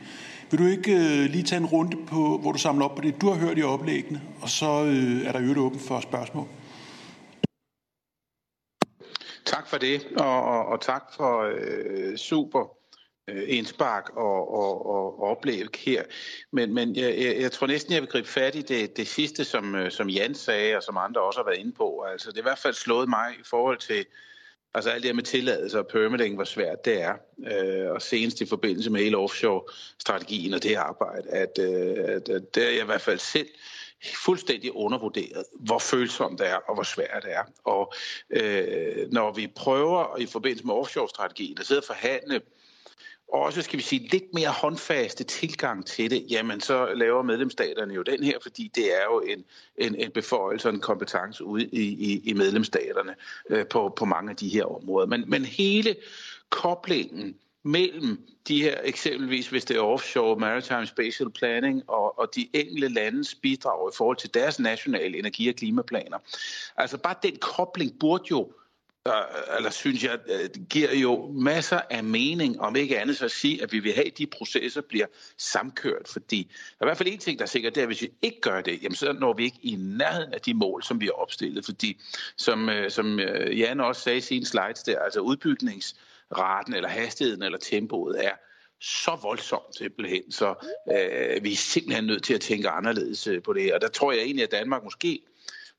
[0.52, 3.22] Vil du ikke øh, lige tage en runde på, hvor du samler op på det,
[3.22, 6.48] du har hørt i oplæggene, og så øh, er der øvrigt åben for spørgsmål.
[9.46, 12.76] Tak for det, og, og, og tak for øh, super
[13.28, 16.04] øh, indspark og, og, og oplæg her.
[16.52, 19.46] Men, men jeg, jeg, jeg tror næsten, jeg vil gribe fat i det, det sidste,
[19.46, 22.06] som, øh, som Jan sagde, og som andre også har været inde på.
[22.12, 24.06] Altså, det er i hvert fald slået mig i forhold til
[24.74, 27.14] altså alt det her med tilladelse og permitting, hvor svært det er.
[27.48, 32.56] Øh, og senest i forbindelse med hele offshore-strategien og det arbejde, at, øh, at, at
[32.56, 33.48] det er jeg i hvert fald selv
[34.16, 37.44] fuldstændig undervurderet, hvor følsomt det er, og hvor svært det er.
[37.64, 37.94] Og
[38.30, 42.42] øh, når vi prøver i forbindelse med offshore-strategien at sidde og forhandle
[43.34, 48.02] også, skal vi sige, lidt mere håndfaste tilgang til det, jamen så laver medlemsstaterne jo
[48.02, 49.44] den her, fordi det er jo en,
[49.78, 53.16] en, en beføjelse og en kompetence ude i, i, i medlemsstaterne
[53.50, 55.08] øh, på, på mange af de her områder.
[55.08, 55.96] Men, men hele
[56.50, 62.50] koblingen mellem de her eksempelvis, hvis det er offshore maritime spatial planning og, og de
[62.54, 66.18] enkelte landes bidrag i forhold til deres nationale energi- og klimaplaner.
[66.78, 68.52] Altså bare den kobling burde jo
[69.58, 73.64] eller synes jeg, øh, giver jo masser af mening, om ikke andet så at sige,
[73.64, 75.06] at vi vil have, at de processer bliver
[75.38, 77.90] samkørt, fordi der er i hvert fald en ting, der er sikkert, det er, at
[77.90, 80.84] hvis vi ikke gør det, jamen så når vi ikke i nærheden af de mål,
[80.84, 82.02] som vi har opstillet, fordi
[82.38, 87.44] som, øh, som øh, Jan også sagde i sine slides der, altså udbygningsraten eller hastigheden
[87.44, 88.32] eller tempoet er
[88.82, 90.56] så voldsomt simpelthen, så
[90.92, 93.76] øh, vi er simpelthen nødt til at tænke anderledes på det her.
[93.76, 95.22] Og der tror jeg egentlig, at Danmark måske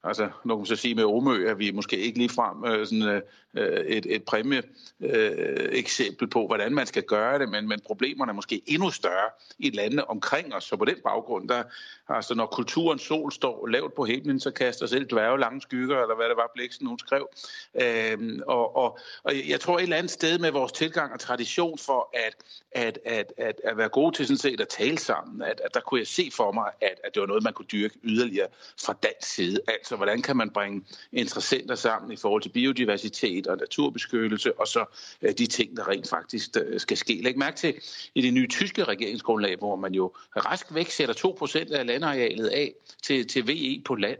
[0.02, 2.86] Altså, nu kan man så sige med Omø, at vi måske ikke lige frem øh,
[2.86, 3.22] sådan, øh,
[3.56, 4.62] Øh, et, et præmie
[5.00, 9.30] øh, eksempel på, hvordan man skal gøre det, men, men problemerne er måske endnu større
[9.58, 10.64] i landene omkring os.
[10.64, 11.62] Så på den baggrund, der,
[12.08, 16.16] altså når kulturens sol står lavt på himlen, så kaster selv dværge lange skygger, eller
[16.16, 17.28] hvad det var, Bliksen hun skrev.
[17.82, 21.78] Øh, og, og, og jeg tror et eller andet sted med vores tilgang og tradition
[21.78, 22.36] for at,
[22.72, 25.80] at, at, at, at være gode til sådan set at tale sammen, at, at der
[25.80, 28.48] kunne jeg se for mig, at, at det var noget, man kunne dyrke yderligere
[28.84, 29.60] fra dansk side.
[29.68, 30.82] Altså, hvordan kan man bringe
[31.12, 34.84] interessenter sammen i forhold til biodiversitet og naturbeskyttelse, og så
[35.22, 37.20] øh, de ting, der rent faktisk øh, skal ske.
[37.22, 37.74] Læg mærke til
[38.14, 42.72] i det nye tyske regeringsgrundlag, hvor man jo rask væk sætter 2% af landarealet af
[43.02, 44.18] til, til VE på land.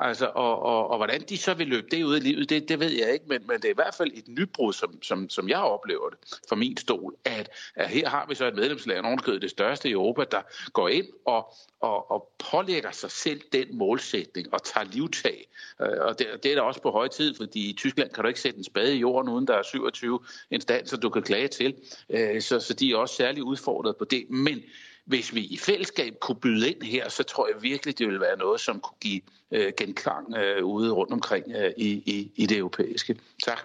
[0.00, 2.80] Altså, og, og, og hvordan de så vil løbe det ud i livet, det, det
[2.80, 5.48] ved jeg ikke, men, men det er i hvert fald et nybrud, som, som, som
[5.48, 6.18] jeg oplever det
[6.48, 9.92] fra min stol, at, at her har vi så et medlemsland, ovenkøbet det største i
[9.92, 10.42] Europa, der
[10.72, 15.48] går ind og, og, og pålægger sig selv den målsætning og tager livtag.
[15.82, 18.28] Øh, og det, det er da også på høj tid, fordi i Tyskland kan du
[18.28, 20.20] ikke sætte en spade i jorden, uden der er 27
[20.50, 21.74] instanser, du kan klage til.
[22.10, 24.30] Øh, så, så de er også særligt udfordret på det.
[24.30, 24.62] Men
[25.08, 28.36] hvis vi i fællesskab kunne byde ind her, så tror jeg virkelig, det ville være
[28.36, 32.58] noget, som kunne give øh, genklang øh, ude rundt omkring øh, i, i, i det
[32.58, 33.16] europæiske.
[33.44, 33.60] Tak.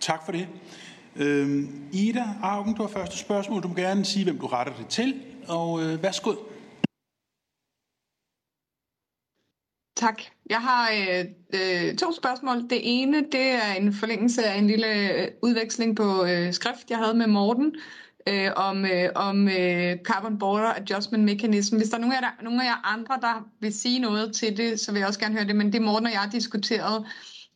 [0.00, 0.48] Tak for det.
[1.16, 3.62] Øh, Ida Augen, du har første spørgsmål.
[3.62, 6.34] Du må gerne sige, hvem du retter det til, og øh, værsgo.
[9.96, 10.22] Tak.
[10.50, 12.56] Jeg har øh, øh, to spørgsmål.
[12.70, 16.98] Det ene, det er en forlængelse af en lille øh, udveksling på øh, skrift, jeg
[16.98, 17.82] havde med Morten øh,
[18.28, 21.76] Øh, om, øh, om øh, Carbon Border Adjustment Mechanism.
[21.76, 24.56] Hvis der er nogen af, der, nogen af jer andre, der vil sige noget til
[24.56, 25.56] det, så vil jeg også gerne høre det.
[25.56, 27.06] Men det Morten og jeg har diskuteret,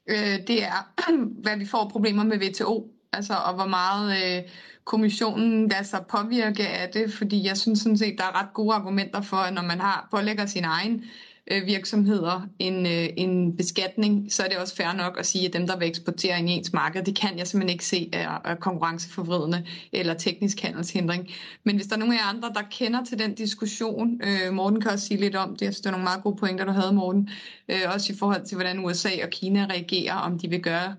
[0.06, 0.92] øh, det er,
[1.42, 2.90] hvad vi får problemer med WTO.
[3.12, 4.42] Altså, og hvor meget øh,
[4.84, 7.12] kommissionen lader sig påvirke af det.
[7.12, 10.08] Fordi jeg synes sådan set, der er ret gode argumenter for, at når man har
[10.10, 11.04] pålægger sin egen
[11.51, 15.53] øh, virksomheder en, øh, en beskatning, så er det også fair nok at sige, at
[15.53, 18.55] dem, der vil eksportere i ens marked, det kan jeg simpelthen ikke se er, er
[18.55, 21.28] konkurrenceforvridende eller teknisk handelshindring.
[21.64, 24.80] Men hvis der er nogen af jer andre, der kender til den diskussion, øh, Morten
[24.80, 26.72] kan også sige lidt om det, jeg synes, det er nogle meget gode pointer, du
[26.72, 27.28] havde, Morten,
[27.68, 30.94] øh, også i forhold til, hvordan USA og Kina reagerer, om de vil gøre,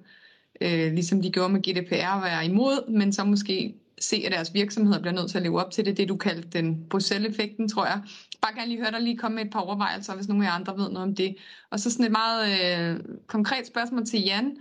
[0.62, 5.00] øh, ligesom de gjorde med GDPR, være imod, men så måske se, at deres virksomheder
[5.00, 5.98] bliver nødt til at leve op til det.
[5.98, 8.02] Det, du kaldte den Bruxelles-effekten, tror jeg.
[8.42, 10.54] Bare gerne lige høre dig lige komme med et par overvejelser, hvis nogen af jer
[10.54, 11.36] andre ved noget om det.
[11.70, 14.58] Og så sådan et meget øh, konkret spørgsmål til Jan.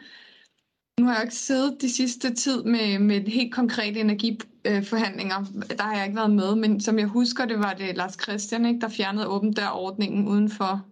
[1.01, 5.45] Nu har jeg ikke siddet de sidste tid med, med helt konkrete energiforhandlinger.
[5.78, 8.66] Der har jeg ikke været med, men som jeg husker det, var det Lars Christian,
[8.66, 10.86] ikke, der fjernede åben dør-ordningen uden for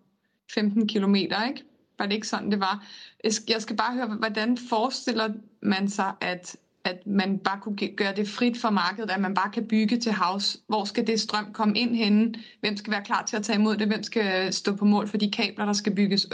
[0.54, 1.64] 15 kilometer, ikke?
[1.98, 2.86] Var det ikke sådan, det var?
[3.48, 5.32] Jeg skal bare høre, hvordan forestiller
[5.62, 6.56] man sig, at
[6.88, 10.12] at man bare kunne gøre det frit for markedet, at man bare kan bygge til
[10.12, 10.56] havs.
[10.66, 12.34] Hvor skal det strøm komme ind henne?
[12.60, 13.86] Hvem skal være klar til at tage imod det?
[13.86, 16.26] Hvem skal stå på mål for de kabler, der skal bygges,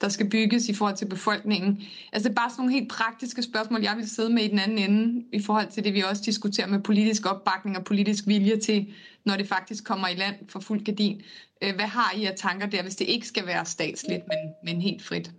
[0.00, 1.82] der skal bygges i forhold til befolkningen?
[2.12, 4.58] Altså det er bare sådan nogle helt praktiske spørgsmål, jeg vil sidde med i den
[4.58, 8.56] anden ende, i forhold til det, vi også diskuterer med politisk opbakning og politisk vilje
[8.56, 8.94] til,
[9.24, 11.22] når det faktisk kommer i land for fuld gardin.
[11.62, 14.82] Øh, hvad har I af tanker der, hvis det ikke skal være statsligt, men, men
[14.82, 15.30] helt frit?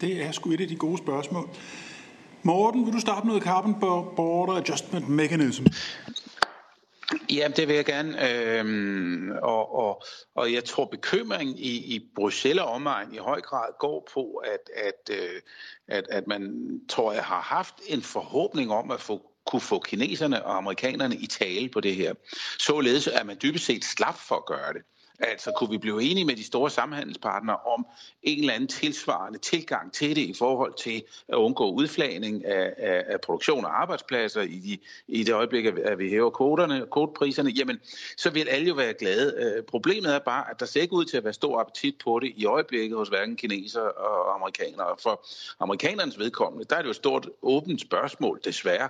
[0.00, 1.48] Det er sgu et af de gode spørgsmål.
[2.42, 3.80] Morten, vil du starte med Carbon
[4.16, 5.66] Border Adjustment Mechanism?
[7.30, 8.30] Ja, det vil jeg gerne.
[8.30, 10.02] Øhm, og, og,
[10.34, 14.70] og jeg tror, bekymringen i, i Bruxelles og omegn i høj grad går på, at,
[14.76, 15.40] at, øh,
[15.88, 16.54] at, at man,
[16.88, 21.26] tror jeg, har haft en forhåbning om at få kunne få kineserne og amerikanerne i
[21.26, 22.14] tale på det her.
[22.58, 24.82] Således er man dybest set slap for at gøre det.
[25.20, 27.86] Altså kunne vi blive enige med de store samhandelspartnere om
[28.22, 33.04] en eller anden tilsvarende tilgang til det i forhold til at undgå udflagning af, af,
[33.06, 37.80] af produktion og arbejdspladser i, de, i det øjeblik, at vi hæver kvoterne, kvotepriserne, jamen
[38.16, 39.34] så vil alle jo være glade.
[39.36, 42.18] Øh, problemet er bare, at der ser ikke ud til at være stor appetit på
[42.18, 44.96] det i øjeblikket hos hverken kineser og amerikanere.
[45.02, 45.26] For
[45.60, 48.88] amerikanernes vedkommende, der er det jo et stort åbent spørgsmål, desværre,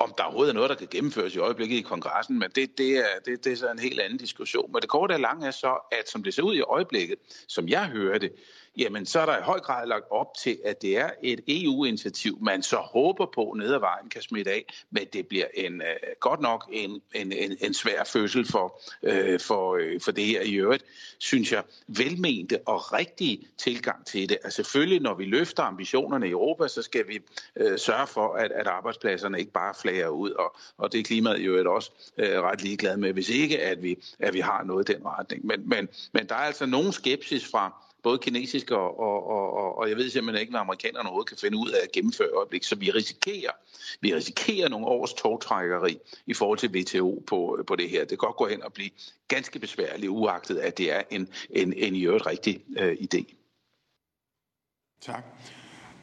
[0.00, 2.98] om der overhovedet er noget, der kan gennemføres i øjeblikket i kongressen, men det, det,
[2.98, 4.72] er, det, det er så en helt anden diskussion.
[4.72, 7.16] Men det korte og lange er så, at som det ser ud i øjeblikket,
[7.48, 8.32] som jeg hører det,
[8.76, 12.38] jamen så er der i høj grad lagt op til, at det er et EU-initiativ,
[12.40, 15.86] man så håber på ned ad vejen kan smitte af, men det bliver en, uh,
[16.20, 20.42] godt nok en, en, en, en svær fødsel for, uh, for, uh, for det her
[20.42, 20.84] i øvrigt,
[21.18, 24.38] synes jeg, velmente og rigtige tilgang til det.
[24.44, 27.20] Altså selvfølgelig, når vi løfter ambitionerne i Europa, så skal vi
[27.60, 31.38] uh, sørge for, at, at arbejdspladserne ikke bare flager ud, og, og det er klimaet
[31.38, 34.92] jo også uh, ret ligeglad med, hvis ikke, at vi, at vi har noget i
[34.92, 35.46] den retning.
[35.46, 39.88] Men, men, men der er altså nogen skepsis fra både kinesiske og, og, og, og
[39.88, 42.64] jeg ved simpelthen ikke, hvad amerikanerne overhovedet kan finde ud af at gennemføre øjeblik.
[42.64, 43.52] Så vi risikerer,
[44.00, 48.00] vi risikerer nogle års togtrækkeri i forhold til WTO på, på det her.
[48.00, 48.90] Det kan godt gå hen og blive
[49.28, 53.34] ganske besværligt, uagtet at det er en, en, en i øvrigt rigtig øh, idé.
[55.00, 55.24] Tak.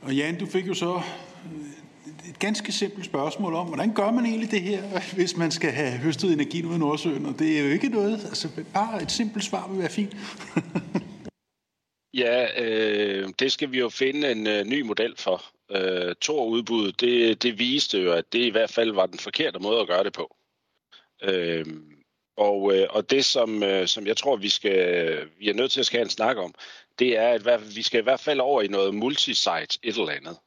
[0.01, 4.25] Og Jan, du fik jo så øh, et ganske simpelt spørgsmål om, hvordan gør man
[4.25, 4.83] egentlig det her,
[5.15, 7.25] hvis man skal have høstet energi ud af Nordsøen?
[7.25, 10.15] Og det er jo ikke noget, altså bare et simpelt svar vil være fint.
[12.17, 15.43] Ja, øh, det skal vi jo finde en øh, ny model for.
[15.71, 19.81] Øh, Tor-udbud, det, det viste jo, at det i hvert fald var den forkerte måde
[19.81, 20.35] at gøre det på.
[21.23, 21.65] Øh,
[22.37, 25.79] og, øh, og det, som, øh, som jeg tror, vi, skal, vi er nødt til
[25.79, 26.53] at skal have en snak om,
[26.99, 30.37] det er, at vi skal i hvert fald over i noget multisite et eller andet.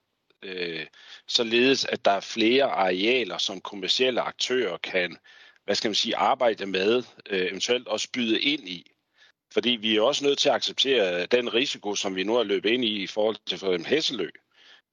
[0.43, 0.87] Øh,
[1.29, 5.19] således, at der er flere arealer, som kommersielle aktører kan
[5.65, 8.91] hvad skal man sige, arbejde med, øh, eventuelt også byde ind i.
[9.53, 12.71] Fordi vi er også nødt til at acceptere den risiko, som vi nu har løbet
[12.71, 14.29] ind i i forhold til for eksempel Hesselø.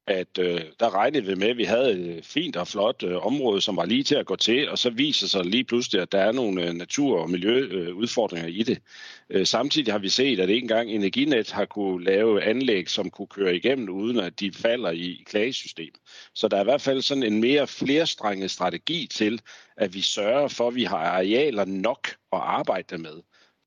[0.08, 3.26] At øh, der regnede vi med, at vi havde et øh, fint og flot øh,
[3.26, 6.12] område, som var lige til at gå til, og så viser sig lige pludselig, at
[6.12, 8.82] der er nogle øh, natur- og miljøudfordringer øh, i det.
[9.30, 13.28] Øh, samtidig har vi set, at ikke engang Energinet har kunne lave anlæg, som kunne
[13.28, 15.94] køre igennem, uden at de falder i klagesystem.
[16.34, 19.42] Så der er i hvert fald sådan en mere flerstrenget strategi til,
[19.78, 23.22] at vi sørger for, at vi har arealer nok at arbejde med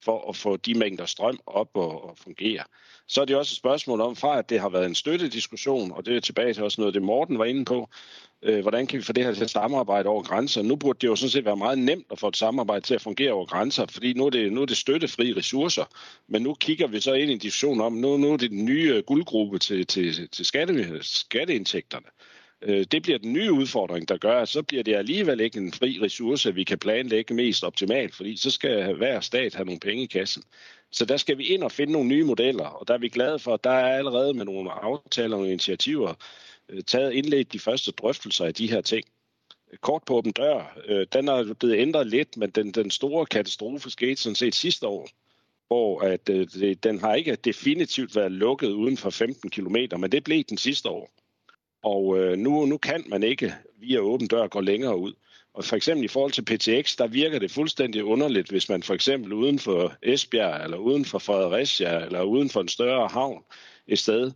[0.05, 2.65] for at få de mængder strøm op og, og fungere.
[3.07, 6.07] Så er det også et spørgsmål om, fra at det har været en støttediskussion, og
[6.07, 7.89] det er tilbage til også noget, det Morten var inde på,
[8.43, 10.63] øh, hvordan kan vi få det her til at samarbejde over grænser?
[10.63, 13.03] Nu burde det jo sådan set være meget nemt at få et samarbejde til at
[13.03, 15.85] fungere over grænser, fordi nu er det, nu er det støttefri ressourcer,
[16.29, 18.65] men nu kigger vi så ind i en diskussion om, nu, nu er det den
[18.65, 22.07] nye guldgruppe til, til, til skatte, skatteindtægterne.
[22.63, 25.73] Øh, det bliver den nye udfordring, der gør, at så bliver det alligevel ikke en
[25.73, 30.03] fri ressource, vi kan planlægge mest optimalt, fordi så skal hver stat have nogle penge
[30.03, 30.43] i kassen.
[30.93, 33.39] Så der skal vi ind og finde nogle nye modeller, og der er vi glade
[33.39, 36.15] for, at der er allerede med nogle aftaler og initiativer
[36.69, 39.05] øh, taget indledt de første drøftelser af de her ting.
[39.81, 43.91] Kort på åben dør, øh, den er blevet ændret lidt, men den, den store katastrofe
[43.91, 45.09] skete sådan set sidste år,
[45.67, 50.25] hvor at, øh, den har ikke definitivt været lukket uden for 15 km, men det
[50.25, 51.11] blev den sidste år.
[51.83, 55.13] Og øh, nu, nu kan man ikke via åben dør gå længere ud.
[55.55, 58.95] Og for eksempel i forhold til PTX, der virker det fuldstændig underligt, hvis man for
[58.95, 63.45] eksempel uden for Esbjerg, eller uden for Fredericia, eller uden for en større havn
[63.87, 64.33] et sted,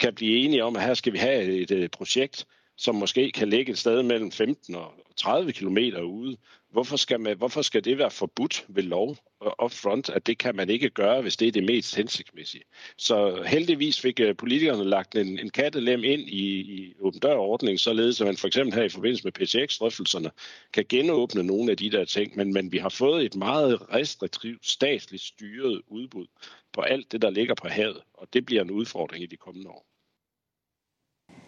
[0.00, 2.46] kan blive enige om, at her skal vi have et, et projekt,
[2.76, 6.36] som måske kan ligge et sted mellem 15 og 30 km ude.
[6.70, 9.16] Hvorfor skal, man, hvorfor skal det være forbudt ved lov
[9.64, 12.64] upfront, at det kan man ikke gøre, hvis det er det mest hensigtsmæssige?
[12.96, 18.20] Så heldigvis fik øh, politikerne lagt en, en kattelem ind i, i åben dørordningen, således
[18.20, 20.30] at man for eksempel her i forbindelse med PTX-drøftelserne
[20.72, 24.66] kan genåbne nogle af de der ting, men, men vi har fået et meget restriktivt
[24.66, 26.26] statsligt styret udbud
[26.72, 29.70] på alt det, der ligger på havet, og det bliver en udfordring i de kommende
[29.70, 29.86] år.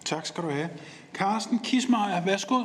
[0.05, 0.71] Tak skal du have.
[1.15, 2.65] Carsten Kismar, værsgo.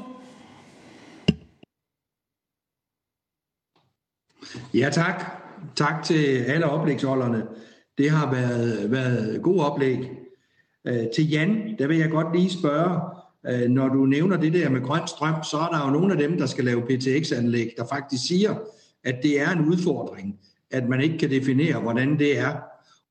[4.74, 5.24] Ja, tak.
[5.76, 7.43] Tak til alle oplægsholderne.
[7.98, 10.12] Det har været, været god oplæg.
[10.86, 13.00] Øh, til Jan, der vil jeg godt lige spørge,
[13.48, 16.20] øh, når du nævner det der med grøn strøm, så er der jo nogle af
[16.20, 18.56] dem, der skal lave PTX-anlæg, der faktisk siger,
[19.04, 20.39] at det er en udfordring,
[20.72, 22.54] at man ikke kan definere, hvordan det er.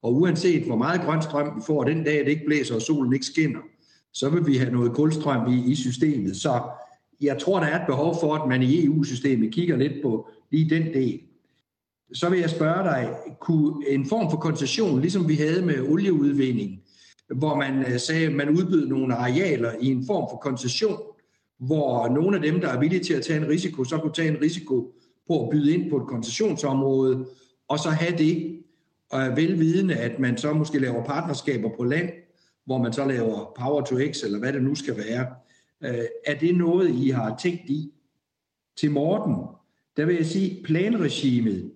[0.02, 3.12] Og uanset hvor meget grøn strøm vi får den dag, det ikke blæser og solen
[3.12, 3.60] ikke skinner,
[4.12, 6.36] så vil vi have noget kulstrøm i, i systemet.
[6.36, 6.62] Så
[7.20, 10.70] jeg tror, der er et behov for, at man i EU-systemet kigger lidt på lige
[10.70, 11.20] den del.
[12.12, 16.80] Så vil jeg spørge dig, kunne en form for koncession, ligesom vi havde med olieudvinding,
[17.34, 20.98] hvor man øh, sagde, at man udbød nogle arealer i en form for koncession,
[21.58, 24.28] hvor nogle af dem, der er villige til at tage en risiko, så kunne tage
[24.28, 24.92] en risiko
[25.28, 27.26] på at byde ind på et koncessionsområde,
[27.68, 28.60] og så have det,
[29.10, 32.10] og velvidende, at man så måske laver partnerskaber på land,
[32.66, 35.26] hvor man så laver Power to X, eller hvad det nu skal være.
[35.84, 37.92] Øh, er det noget, I har tænkt i?
[38.76, 39.34] Til Morten,
[39.96, 41.72] der vil jeg sige, planregimet,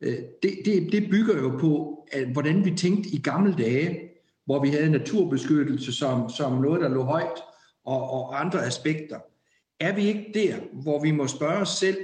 [0.00, 4.00] øh, det, det, det bygger jo på, at, hvordan vi tænkte i gamle dage,
[4.44, 7.42] hvor vi havde naturbeskyttelse som, som noget, der lå højt,
[7.84, 9.18] og, og andre aspekter.
[9.80, 11.96] Er vi ikke der, hvor vi må spørge os selv,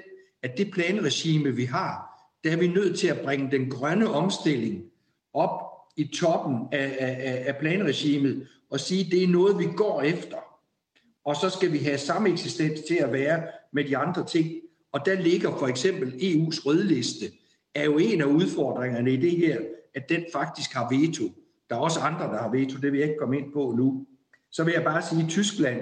[0.42, 2.08] at det planregime, vi har,
[2.44, 4.84] der er vi nødt til at bringe den grønne omstilling
[5.34, 5.50] op
[5.96, 10.36] i toppen af, af, af planregimet og sige, at det er noget, vi går efter.
[11.24, 13.42] Og så skal vi have samme eksistens til at være
[13.72, 14.52] med de andre ting.
[14.92, 17.26] Og der ligger for eksempel EU's rødliste,
[17.74, 19.58] er jo en af udfordringerne i det her,
[19.94, 21.24] at den faktisk har veto.
[21.70, 24.06] Der er også andre, der har veto, det vil jeg ikke komme ind på nu.
[24.50, 25.78] Så vil jeg bare sige, at Tyskland,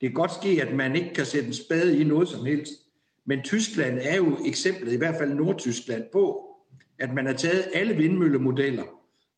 [0.00, 2.72] det kan godt ske, at man ikke kan sætte en spade i noget som helst,
[3.24, 6.46] men Tyskland er jo eksemplet, i hvert fald Nordtyskland, på,
[6.98, 8.84] at man har taget alle vindmøllemodeller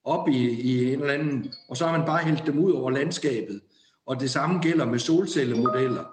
[0.04, 2.90] op i, i en eller anden, og så har man bare hældt dem ud over
[2.90, 3.60] landskabet.
[4.06, 6.11] Og det samme gælder med solcellemodeller.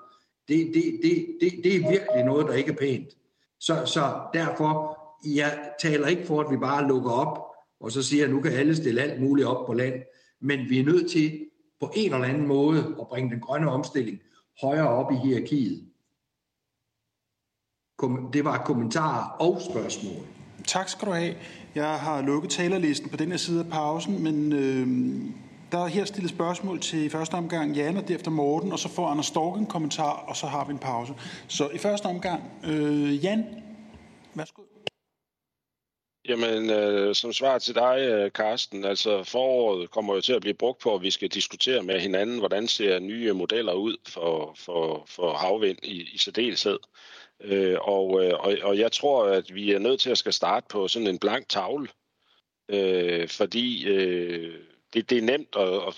[0.50, 3.10] Det, det, det, det, det er virkelig noget, der ikke er pænt.
[3.60, 5.00] Så, så derfor,
[5.36, 7.40] jeg taler ikke for, at vi bare lukker op,
[7.80, 9.94] og så siger, at nu kan alle stille alt muligt op på land.
[10.42, 11.46] Men vi er nødt til
[11.80, 14.20] på en eller anden måde at bringe den grønne omstilling
[14.62, 15.86] højere op i hierarkiet.
[18.34, 20.26] Det var kommentarer og spørgsmål.
[20.68, 21.36] Tak skal du have.
[21.76, 24.88] Jeg har lukket talerlisten på den her side af pausen, men øh,
[25.72, 28.90] der er her stillet spørgsmål til i første omgang Jan og derefter Morten, og så
[28.90, 31.14] får Anders Stork en kommentar, og så har vi en pause.
[31.48, 33.46] Så i første omgang, øh, Jan,
[34.34, 34.62] værsgo.
[36.28, 40.42] Jamen, øh, som svar til dig, øh, Karsten, Carsten, altså foråret kommer jo til at
[40.42, 44.54] blive brugt på, at vi skal diskutere med hinanden, hvordan ser nye modeller ud for,
[44.58, 46.80] for, for havvind i, i særdeleshed.
[47.42, 50.66] Øh, og, øh, og, og jeg tror, at vi er nødt til at skal starte
[50.70, 51.88] på sådan en blank tavle,
[52.70, 54.56] øh, fordi øh,
[54.94, 55.94] det, det er nemt at, at,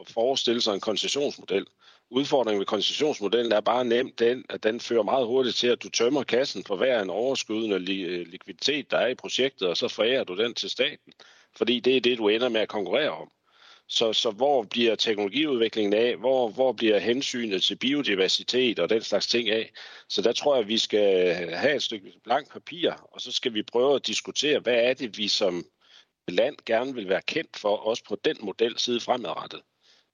[0.00, 1.66] at forestille sig en koncessionsmodel.
[2.10, 5.88] Udfordringen ved koncessionsmodellen er bare nemt den, at den fører meget hurtigt til, at du
[5.88, 10.24] tømmer kassen for hver en overskydende øh, likviditet, der er i projektet, og så forærer
[10.24, 11.12] du den til staten.
[11.56, 13.30] Fordi det er det, du ender med at konkurrere om.
[13.88, 16.16] Så, så hvor bliver teknologiudviklingen af?
[16.16, 19.72] Hvor, hvor bliver hensynet til biodiversitet og den slags ting af?
[20.08, 23.54] Så der tror jeg, at vi skal have et stykke blank papir, og så skal
[23.54, 25.64] vi prøve at diskutere, hvad er det, vi som
[26.28, 29.62] land gerne vil være kendt for, også på den model side fremadrettet.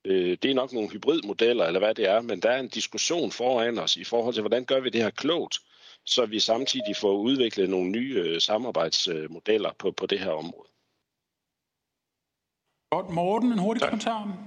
[0.04, 3.32] Øh, det er nok nogle hybridmodeller, eller hvad det er, men der er en diskussion
[3.32, 5.58] foran os i forhold til, hvordan gør vi det her klogt,
[6.04, 10.68] så vi samtidig får udviklet nogle nye øh, samarbejdsmodeller på, på det her område.
[12.90, 13.10] Godt.
[13.10, 13.90] Morten, en hurtig tak.
[13.90, 14.38] kommentar.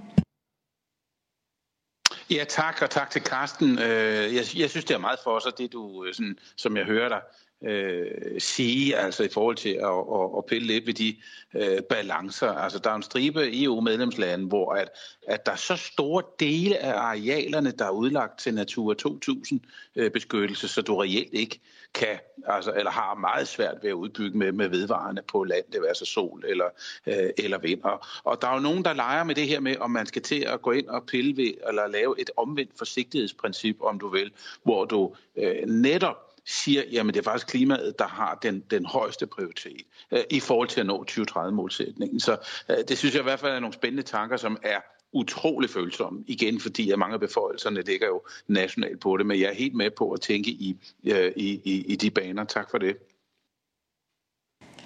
[2.31, 3.79] Ja, tak, og tak til Karsten.
[3.79, 7.09] Øh, jeg, jeg synes, det er meget for os, det du, sådan, som jeg hører
[7.09, 7.21] dig,
[7.63, 11.15] øh, sige, altså i forhold til at, at, at pille lidt ved de
[11.55, 12.51] øh, balancer.
[12.51, 14.89] Altså der er en stribe EU-medlemslande, hvor at,
[15.27, 19.59] at der er så store dele af arealerne, der er udlagt til Natur 2000
[19.95, 21.59] øh, beskyttelse, så du reelt ikke
[21.93, 25.81] kan, altså, eller har meget svært ved at udbygge med, med vedvarende på land, det
[25.81, 26.65] vil altså sol eller,
[27.07, 27.83] øh, eller vind.
[27.83, 30.21] Og, og der er jo nogen, der leger med det her med, om man skal
[30.21, 34.31] til at gå ind og pille ved, eller lave et omvendt forsigtighedsprincip, om du vil,
[34.63, 39.27] hvor du øh, netop siger, jamen det er faktisk klimaet, der har den, den højeste
[39.27, 39.81] prioritet
[40.11, 42.19] øh, i forhold til at nå 2030-målsætningen.
[42.19, 42.37] Så
[42.69, 44.79] øh, det synes jeg i hvert fald er nogle spændende tanker, som er
[45.13, 46.23] utrolig følsomme.
[46.27, 49.75] Igen, fordi at mange af beføjelserne ligger jo nationalt på det, men jeg er helt
[49.75, 52.43] med på at tænke i, øh, i, i, i de baner.
[52.43, 52.97] Tak for det.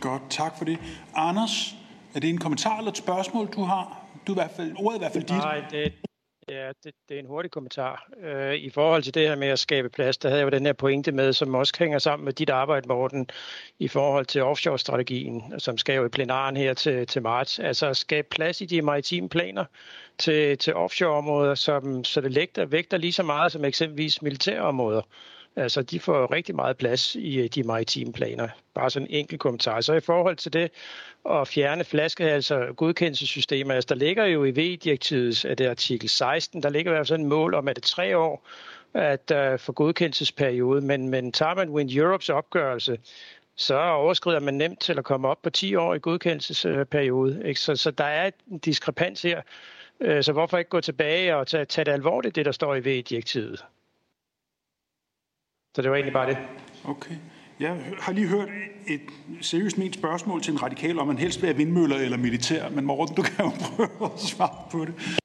[0.01, 0.77] Godt, tak for det.
[1.15, 1.75] Anders,
[2.15, 4.05] er det en kommentar eller et spørgsmål, du har?
[4.27, 5.37] Du er i hvert fald, ordet er i hvert fald dit.
[5.37, 5.93] Nej, det,
[6.47, 8.07] Ja, det, det er en hurtig kommentar.
[8.19, 10.65] Øh, I forhold til det her med at skabe plads, der havde jeg jo den
[10.65, 13.29] her pointe med, som også hænger sammen med dit arbejde, Morten,
[13.79, 17.59] i forhold til offshore-strategien, som skal jo i plenaren her til, til marts.
[17.59, 19.65] Altså at skabe plads i de maritime planer
[20.17, 25.01] til, til offshore-områder, som, så det lægter, vægter lige så meget som eksempelvis militære områder.
[25.55, 28.47] Altså, de får rigtig meget plads i øh, de maritime planer.
[28.73, 29.81] Bare sådan en enkelt kommentar.
[29.81, 30.71] Så i forhold til det
[31.29, 35.69] at fjerne flaske, altså godkendelsessystemer, altså der ligger jo i V-direktivet, at øh, det er
[35.69, 38.47] artikel 16, der ligger i hvert fald et mål om, at det er tre år
[38.93, 42.97] at øh, uh, for godkendelsesperiode, men, men tager man Wind Europes opgørelse,
[43.55, 47.41] så overskrider man nemt til at komme op på 10 år i godkendelsesperiode.
[47.45, 47.59] Ikke?
[47.59, 49.41] Så, så der er en diskrepans her.
[50.21, 53.65] Så hvorfor ikke gå tilbage og tage, tage det alvorligt, det der står i V-direktivet?
[55.75, 56.37] Så det var egentlig bare det.
[56.85, 57.15] Okay.
[57.59, 58.49] Jeg har lige hørt
[58.87, 59.01] et
[59.41, 62.85] seriøst ment spørgsmål til en radikal, om man helst vil have vindmøller eller militær, men
[62.85, 65.19] Morten, du kan jo prøve at svare på det.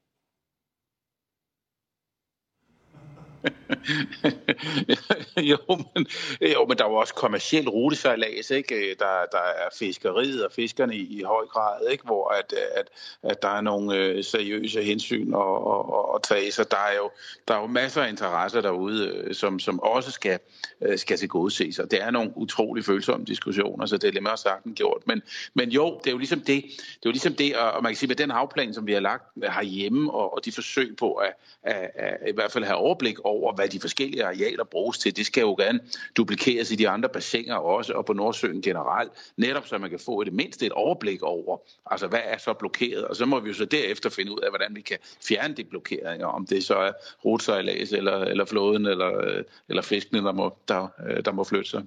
[5.50, 6.06] jo, men,
[6.40, 8.96] jo, men der er jo også kommersiel rutesejlads, ikke?
[8.98, 12.04] Der, der er fiskeriet og fiskerne i, i høj grad, ikke?
[12.04, 12.88] hvor at, at,
[13.22, 16.52] at der er nogle øh, seriøse hensyn at, at, at tage.
[16.52, 17.10] Så der er, jo,
[17.48, 20.38] der er jo masser af interesser derude, øh, som, som også skal,
[20.82, 21.78] øh, skal til gode ses.
[21.78, 25.02] Og det er nogle utrolig følsomme diskussioner, så det er lidt mere sagt end gjort.
[25.06, 25.22] Men,
[25.54, 27.96] men jo, det er jo ligesom det, det, er jo ligesom det og man kan
[27.96, 31.34] sige, med den havplan, som vi har lagt herhjemme, og, og de forsøg på at,
[31.62, 35.16] at, at, at i hvert fald have overblik over, hvad de forskellige arealer bruges til,
[35.16, 35.80] det skal jo gerne
[36.16, 40.20] duplikeres i de andre bassiner også, og på Nordsøen generelt, netop så man kan få
[40.20, 43.54] et mindst et overblik over, altså hvad er så blokeret, og så må vi jo
[43.54, 44.98] så derefter finde ud af, hvordan vi kan
[45.28, 46.92] fjerne de blokeringer, om det så er
[47.24, 51.70] rutsejlads, eller, eller flåden, eller, øh, eller fiskene, der må, der, øh, der må flytte
[51.70, 51.82] sig.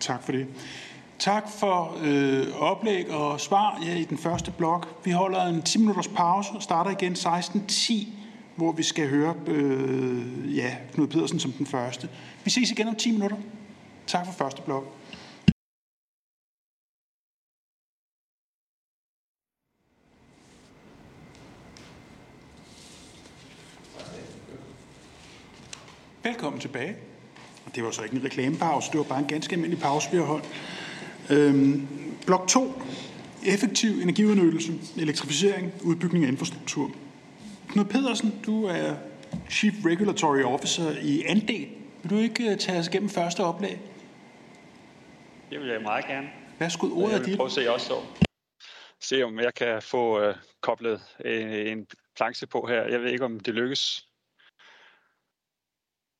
[0.00, 0.46] Tak for det.
[1.18, 5.04] Tak for øh, oplæg og svar ja, i den første blok.
[5.04, 8.21] Vi holder en 10 minutters pause og starter igen 16.10
[8.62, 12.08] hvor vi skal høre øh, ja, Knud Pedersen som den første.
[12.44, 13.36] Vi ses igen om 10 minutter.
[14.06, 14.84] Tak for første blok.
[26.22, 26.96] Velkommen tilbage.
[27.74, 30.24] Det var så ikke en reklamepause, det var bare en ganske almindelig pause, vi har
[30.24, 30.44] holdt.
[31.30, 31.88] Øhm,
[32.26, 32.82] blok 2.
[33.46, 36.90] Effektiv energiudnyttelse, elektrificering, udbygning af infrastruktur.
[37.72, 38.96] Knud Pedersen, du er
[39.50, 41.68] Chief Regulatory Officer i Andel.
[42.02, 43.80] Vil du ikke øh, tage os igennem første oplag?
[45.50, 46.30] Det vil jeg meget gerne.
[46.58, 47.36] Værsgo, ordet er dit.
[47.36, 48.02] Prøv at se også så.
[49.00, 52.82] Se om jeg kan få uh, koblet en, en planche på her.
[52.82, 54.08] Jeg ved ikke, om det lykkes.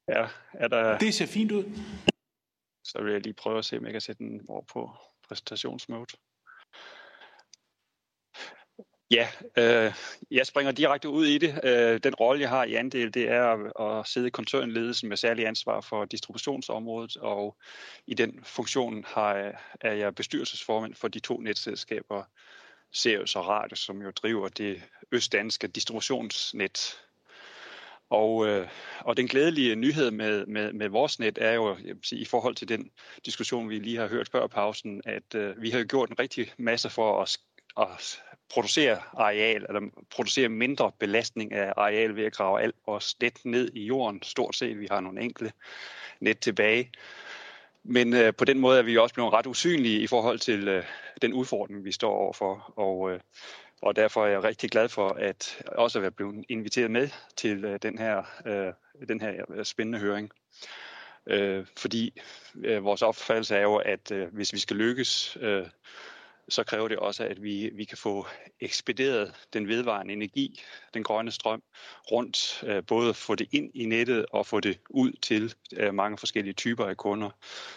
[0.08, 0.98] Ja, er der...
[0.98, 1.64] Det ser fint ud.
[2.84, 4.90] Så vil jeg lige prøve at se, om jeg kan sætte den over på
[5.28, 6.06] præsentationsmode.
[9.12, 9.92] Ja, øh,
[10.30, 11.60] jeg springer direkte ud i det.
[11.64, 15.46] Øh, den rolle, jeg har i andel, det er at, sidde i koncernledelsen med særlig
[15.46, 17.56] ansvar for distributionsområdet, og
[18.06, 19.34] i den funktion har,
[19.80, 22.24] er jeg bestyrelsesformand for de to netselskaber,
[22.92, 24.82] Sirius og Radius, som jo driver det
[25.12, 26.98] østdanske distributionsnet.
[28.10, 28.68] Og, øh,
[29.00, 32.54] og den glædelige nyhed med, med, med vores net er jo jeg sige, i forhold
[32.54, 32.90] til den
[33.24, 36.90] diskussion, vi lige har hørt før pausen, at øh, vi har gjort en rigtig masse
[36.90, 37.38] for at,
[37.78, 38.22] at
[38.52, 39.80] producere areal, eller
[40.10, 44.22] producere mindre belastning af areal ved at grave alt vores net ned i jorden.
[44.22, 45.52] Stort set, vi har nogle enkle
[46.20, 46.90] net tilbage.
[47.84, 50.84] Men øh, på den måde er vi også blevet ret usynlige i forhold til øh,
[51.22, 52.72] den udfordring, vi står overfor.
[52.76, 53.20] Og, øh,
[53.82, 57.78] og derfor er jeg rigtig glad for at også være blevet inviteret med til øh,
[57.82, 60.30] den, her, øh, den her øh, spændende høring.
[61.26, 62.20] Øh, fordi
[62.64, 65.66] øh, vores opfattelse er jo, at øh, hvis vi skal lykkes øh,
[66.48, 68.26] så kræver det også, at vi, vi kan få
[68.60, 70.62] ekspederet den vedvarende energi,
[70.94, 71.62] den grønne strøm,
[72.12, 76.18] rundt, øh, både få det ind i nettet og få det ud til øh, mange
[76.18, 77.30] forskellige typer af kunder.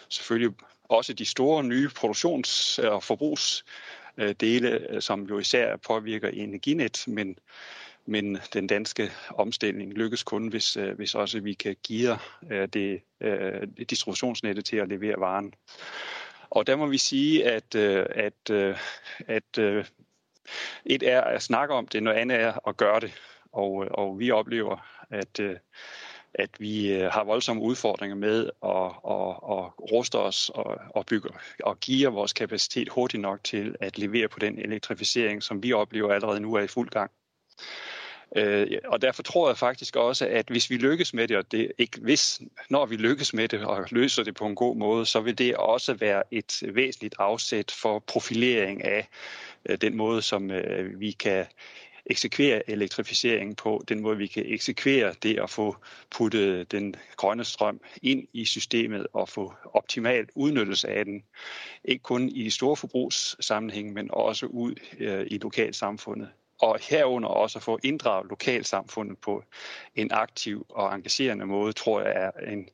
[0.08, 7.38] Selvfølgelig også de store nye produktions- øh, og forbrugsdele, som jo især påvirker energinet, men
[8.08, 12.18] men den danske omstilling lykkes kun, hvis, hvis også vi kan give
[12.72, 13.02] det
[13.90, 15.54] distributionsnettet til at levere varen.
[16.50, 18.78] Og der må vi sige, at, øh, at, øh,
[19.26, 19.84] at øh,
[20.84, 23.12] et er at snakke om det, noget andet er at gøre det.
[23.52, 25.40] Og, og vi oplever, at,
[26.34, 31.30] at vi har voldsomme udfordringer med at, at, at ruste os og, og bygge
[31.62, 36.12] og give vores kapacitet hurtigt nok til at levere på den elektrificering, som vi oplever
[36.12, 37.10] allerede nu er i fuld gang.
[38.36, 41.72] Øh, og derfor tror jeg faktisk også, at hvis vi lykkes med det, og det
[41.78, 45.20] ikke hvis, når vi lykkes med det og løser det på en god måde, så
[45.20, 49.08] vil det også være et væsentligt afsæt for profilering af
[49.68, 51.46] øh, den måde, som øh, vi kan
[52.06, 55.76] eksekvere elektrificeringen på, den måde vi kan eksekvere det at få
[56.10, 61.24] puttet den grønne strøm ind i systemet og få optimal udnyttelse af den.
[61.84, 66.28] Ikke kun i store forbrugssammenhæng, men også ud øh, i lokalsamfundet
[66.60, 69.44] og herunder også at få inddraget lokalsamfundet på
[69.94, 72.68] en aktiv og engagerende måde, tror jeg er en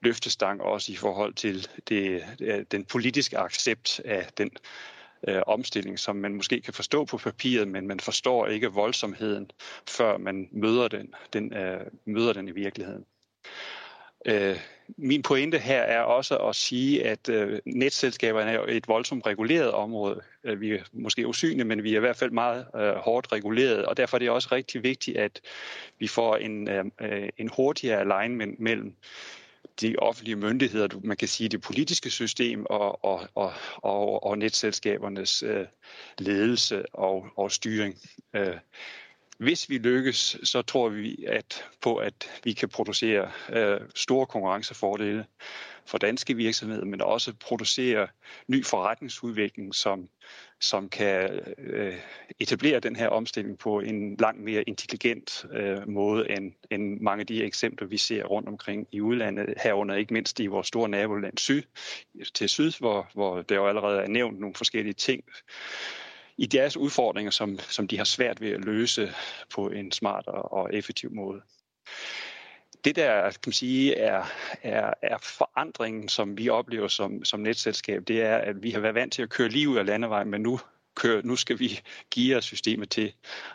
[0.00, 4.50] løftestang også i forhold til det, øh, den politiske accept af den
[5.28, 9.50] øh, omstilling, som man måske kan forstå på papiret, men man forstår ikke voldsomheden,
[9.88, 13.04] før man møder den, den øh, møder den i virkeligheden.
[14.26, 14.58] Øh,
[14.96, 20.20] min pointe her er også at sige, at øh, netselskaberne er et voldsomt reguleret område.
[20.44, 23.86] Øh, vi er måske usynlige, men vi er i hvert fald meget øh, hårdt reguleret,
[23.86, 25.40] og derfor er det også rigtig vigtigt, at
[25.98, 28.96] vi får en, øh, øh en hurtigere alignment mellem
[29.80, 35.42] de offentlige myndigheder, man kan sige det politiske system og, og, og, og, og netselskabernes
[35.42, 35.66] øh,
[36.18, 37.98] ledelse og, og styring.
[38.34, 38.56] Øh,
[39.38, 45.24] hvis vi lykkes, så tror vi at på, at vi kan producere øh, store konkurrencefordele
[45.86, 48.08] for danske virksomheder, men også producere
[48.48, 50.08] ny forretningsudvikling, som,
[50.60, 51.94] som kan øh,
[52.40, 57.26] etablere den her omstilling på en langt mere intelligent øh, måde end, end mange af
[57.26, 61.38] de eksempler, vi ser rundt omkring i udlandet, herunder ikke mindst i vores store naboland
[61.38, 61.62] syd,
[62.34, 65.24] til syd, hvor, hvor der jo allerede er nævnt nogle forskellige ting
[66.38, 69.12] i deres udfordringer, som, som de har svært ved at løse
[69.54, 71.40] på en smart og effektiv måde.
[72.84, 74.24] Det der kan man sige, er,
[74.62, 78.94] er, er forandringen, som vi oplever som, som netselskab, det er, at vi har været
[78.94, 80.60] vant til at køre lige ud af landevejen, men nu
[80.94, 81.80] kører, nu skal vi
[82.10, 83.12] give systemet til,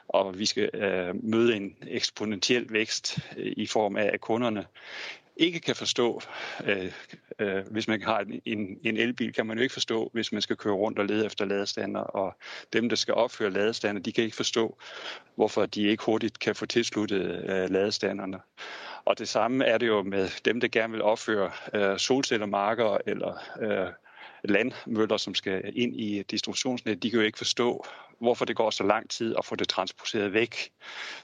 [0.07, 4.65] og vi skal øh, møde en eksponentiel vækst øh, i form af, at kunderne
[5.35, 6.21] ikke kan forstå,
[6.65, 6.91] øh,
[7.39, 10.55] øh, hvis man har en, en elbil, kan man jo ikke forstå, hvis man skal
[10.55, 12.35] køre rundt og lede efter ladestander, og
[12.73, 14.77] dem, der skal opføre ladestander, de kan ikke forstå,
[15.35, 18.39] hvorfor de ikke hurtigt kan få tilsluttet øh, ladestanderne.
[19.05, 23.37] Og det samme er det jo med dem, der gerne vil opføre øh, solcellermarker eller
[23.61, 23.87] øh,
[24.43, 27.85] landmøller, som skal ind i distributionsnet, de kan jo ikke forstå,
[28.21, 30.71] hvorfor det går så lang tid at få det transporteret væk.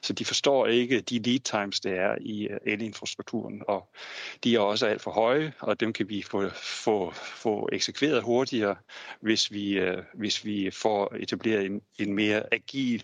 [0.02, 3.90] Så de forstår ikke de lead times, der er i øh, elinfrastrukturen, og
[4.44, 8.76] de er også alt for høje, og dem kan vi få, få, få eksekveret hurtigere,
[9.22, 13.04] hvis vi, øh, hvis vi får etableret en, en mere agil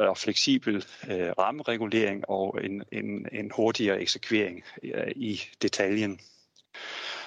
[0.00, 6.20] øh, og fleksibel øh, rammeregulering og en, en, en hurtigere eksekvering øh, i detaljen.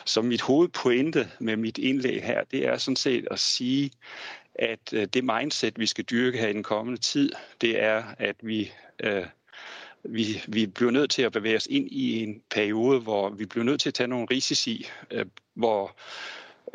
[0.06, 3.92] Så mit hovedpointe med mit indlæg her, det er sådan set at sige,
[4.56, 7.32] at øh, det mindset, vi skal dyrke her i den kommende tid,
[7.62, 9.26] det er, at vi, øh,
[10.04, 13.64] vi, vi bliver nødt til at bevæge os ind i en periode, hvor vi bliver
[13.64, 15.96] nødt til at tage nogle risici, øh, hvor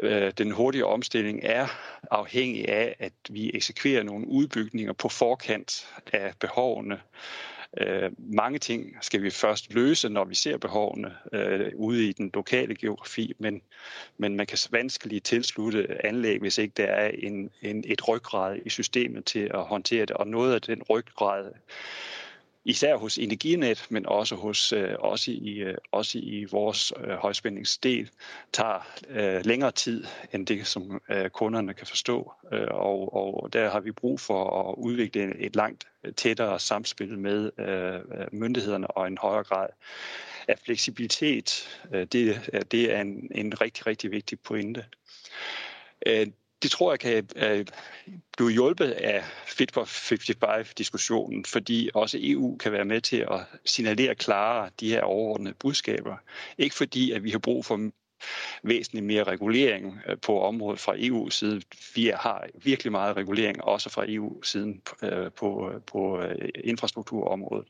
[0.03, 1.67] øh, den hurtige omstilling er
[2.11, 7.01] afhængig af, at vi eksekverer nogle udbygninger på forkant af behovene.
[7.77, 12.31] Øh, mange ting skal vi først løse, når vi ser behovene øh, ude i den
[12.35, 13.63] lokale geografi, men,
[14.19, 18.69] men man kan vanskeligt tilslutte anlæg, hvis ikke der er en, en, et ryggrad i
[18.69, 20.11] systemet til at håndtere det.
[20.11, 21.53] Og noget af den ryggrad
[22.69, 28.11] især hos Energinet, men også hos øh, også i øh, også i vores øh, højspændingsdel
[28.53, 33.71] tager øh, længere tid end det som øh, kunderne kan forstå øh, og, og der
[33.71, 38.87] har vi brug for at udvikle et langt øh, tættere samspil med øh, øh, myndighederne
[38.87, 39.69] og en højere grad
[40.49, 41.79] af fleksibilitet.
[41.95, 44.85] Øh, det, det er en, en rigtig rigtig vigtig pointe.
[46.07, 46.27] Øh,
[46.63, 47.67] det tror jeg kan øh,
[48.37, 54.15] blive hjulpet af Fit for 55-diskussionen, fordi også EU kan være med til at signalere
[54.15, 56.17] klarere de her overordnede budskaber.
[56.59, 57.91] Ikke fordi, at vi har brug for
[58.63, 61.63] væsentligt mere regulering øh, på området fra EU side.
[61.95, 66.23] Vi har virkelig meget regulering også fra EU siden øh, på, øh, på
[66.65, 67.69] infrastrukturområdet.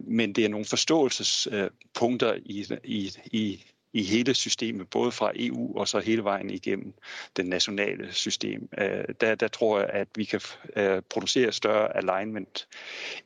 [0.00, 5.88] Men det er nogle forståelsespunkter i, i, i i hele systemet, både fra EU og
[5.88, 6.94] så hele vejen igennem
[7.36, 8.68] det nationale system.
[8.78, 10.40] Øh, der, der tror jeg, at vi kan
[10.76, 12.68] øh, producere større alignment,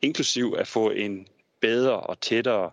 [0.02, 1.26] inklusiv at få en
[1.60, 2.70] bedre og tættere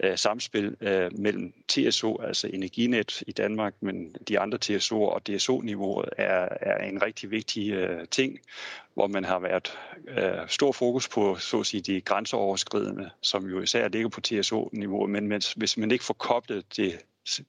[0.00, 6.08] øh, samspil øh, mellem TSO, altså Energinet i Danmark, men de andre TSO'er og DSO-niveauet
[6.16, 8.38] er, er en rigtig vigtig øh, ting,
[8.94, 9.78] hvor man har været
[10.08, 15.06] øh, stor fokus på så at sige, de grænseoverskridende, som jo især ligger på TSO-niveau,
[15.06, 16.98] men hvis man ikke får koblet det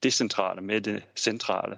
[0.03, 1.77] decentrale med det centrale,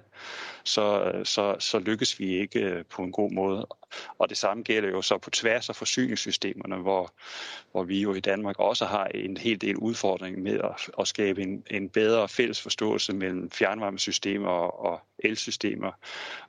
[0.66, 3.66] så, øh, så, så lykkes vi ikke øh, på en god måde.
[4.18, 7.12] Og det samme gælder jo så på tværs af forsyningssystemerne, hvor,
[7.72, 11.42] hvor vi jo i Danmark også har en hel del udfordring med at, at skabe
[11.42, 15.92] en, en bedre fælles forståelse mellem fjernvarmesystemer og, og elsystemer.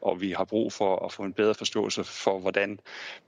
[0.02, 2.80] Og vi har brug for at få en bedre forståelse for, hvordan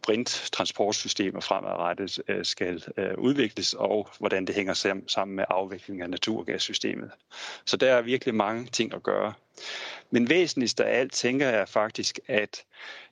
[0.01, 2.83] brint-transportsystemer fremadrettet øh, skal
[3.17, 7.11] udvikles, og hvordan det hænger sammen med afviklingen af naturgassystemet.
[7.65, 9.33] Så der er virkelig mange ting at gøre.
[10.11, 12.63] Men væsentligst af alt tænker jeg faktisk, at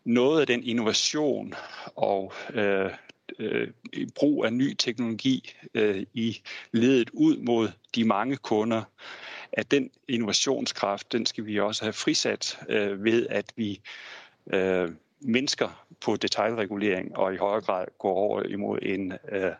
[0.03, 1.53] noget af den innovation
[1.95, 2.91] og øh,
[3.39, 3.67] øh,
[4.15, 6.41] brug af ny teknologi øh, i
[6.71, 8.83] ledet ud mod de mange kunder,
[9.51, 13.81] at den innovationskraft, den skal vi også have frisat øh, ved, at vi
[14.53, 14.89] øh,
[15.21, 19.51] mindsker på detaljregulering og i højere grad går over imod en, øh,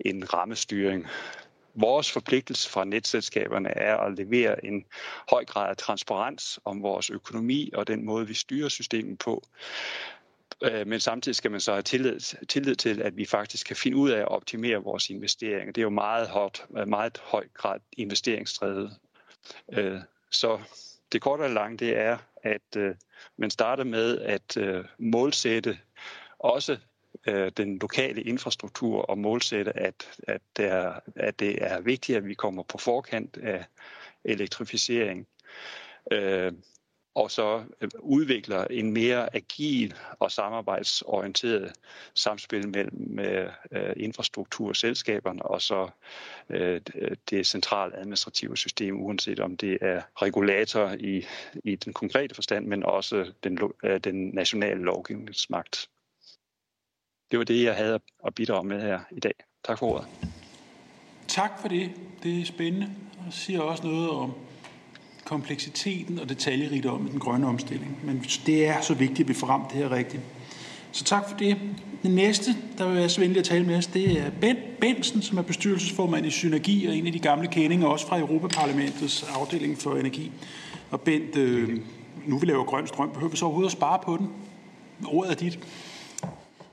[0.00, 1.06] en rammestyring
[1.76, 4.84] vores forpligtelse fra netselskaberne er at levere en
[5.30, 9.42] høj grad af transparens om vores økonomi og den måde, vi styrer systemet på.
[10.62, 13.96] Øh, men samtidig skal man så have tillid, tillid til, at vi faktisk kan finde
[13.96, 15.72] ud af at optimere vores investeringer.
[15.72, 18.96] Det er jo meget, højt, meget høj grad investeringsdrevet.
[19.72, 20.00] Øh,
[20.30, 20.60] så
[21.12, 22.94] det korte og lange, det er, at øh,
[23.36, 24.58] man starter med at
[24.98, 25.78] målsætte
[26.38, 26.78] også
[27.26, 30.64] øh, den lokale infrastruktur og målsætte, at, at, det
[31.16, 33.64] at det er vigtigt, at vi kommer på forkant af
[34.24, 35.26] elektrificering.
[36.12, 36.52] Øh,
[37.16, 41.72] og så øh, udvikler en mere agil og samarbejdsorienteret
[42.14, 45.88] samspil mellem med, øh, infrastrukturselskaberne og så
[46.50, 46.80] øh,
[47.30, 51.26] det centrale administrative system, uanset om det er regulator i,
[51.64, 55.88] i den konkrete forstand, men også den, øh, den nationale lovgivningsmagt.
[57.30, 59.32] Det var det, jeg havde at bidrage med her i dag.
[59.66, 60.08] Tak for ordet.
[61.28, 61.90] Tak for det.
[62.22, 62.88] Det er spændende
[63.26, 64.32] og siger også noget om
[65.24, 68.00] kompleksiteten og detaljerigdommen i den grønne omstilling.
[68.04, 70.22] Men det er så vigtigt, at vi får ramt det her rigtigt.
[70.92, 71.56] Så tak for det.
[72.02, 75.22] Den næste, der vil være så venlig at tale med os, det er Ben Bensen,
[75.22, 79.78] som er bestyrelsesformand i Synergi og en af de gamle kendinger, også fra Europaparlamentets afdeling
[79.78, 80.32] for energi.
[80.90, 81.80] Og Bent, øh,
[82.26, 84.28] nu vi laver grøn strøm, behøver vi så overhovedet at spare på den?
[85.06, 85.58] Ordet er dit.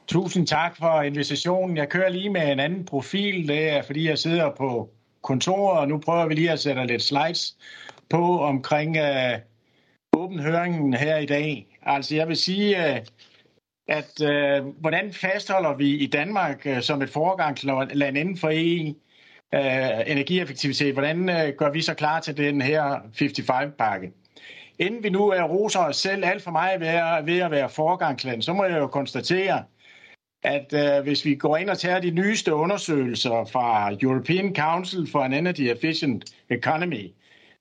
[0.08, 1.78] Tusind tak for invitationen.
[1.78, 3.48] Jeg kører lige med en anden profil.
[3.48, 4.90] Det er, fordi jeg sidder på
[5.22, 7.58] kontoret, og nu prøver vi lige at sætte lidt slides
[8.10, 9.40] på omkring øh,
[10.40, 11.68] høringen her i dag.
[11.82, 13.02] Altså, jeg vil sige, øh,
[13.88, 18.96] at øh, hvordan fastholder vi i Danmark øh, som et foregangsland inden for EU
[19.54, 20.94] øh, energieffektivitet?
[20.94, 24.12] Hvordan øh, gør vi så klar til den her 55-pakke?
[24.80, 27.70] Inden vi nu er roser os selv alt for meget ved at, ved at være
[27.70, 29.64] foregangsland, så må jeg jo konstatere,
[30.44, 35.20] at øh, hvis vi går ind og tager de nyeste undersøgelser fra European Council for
[35.20, 37.12] an Energy Efficient Economy,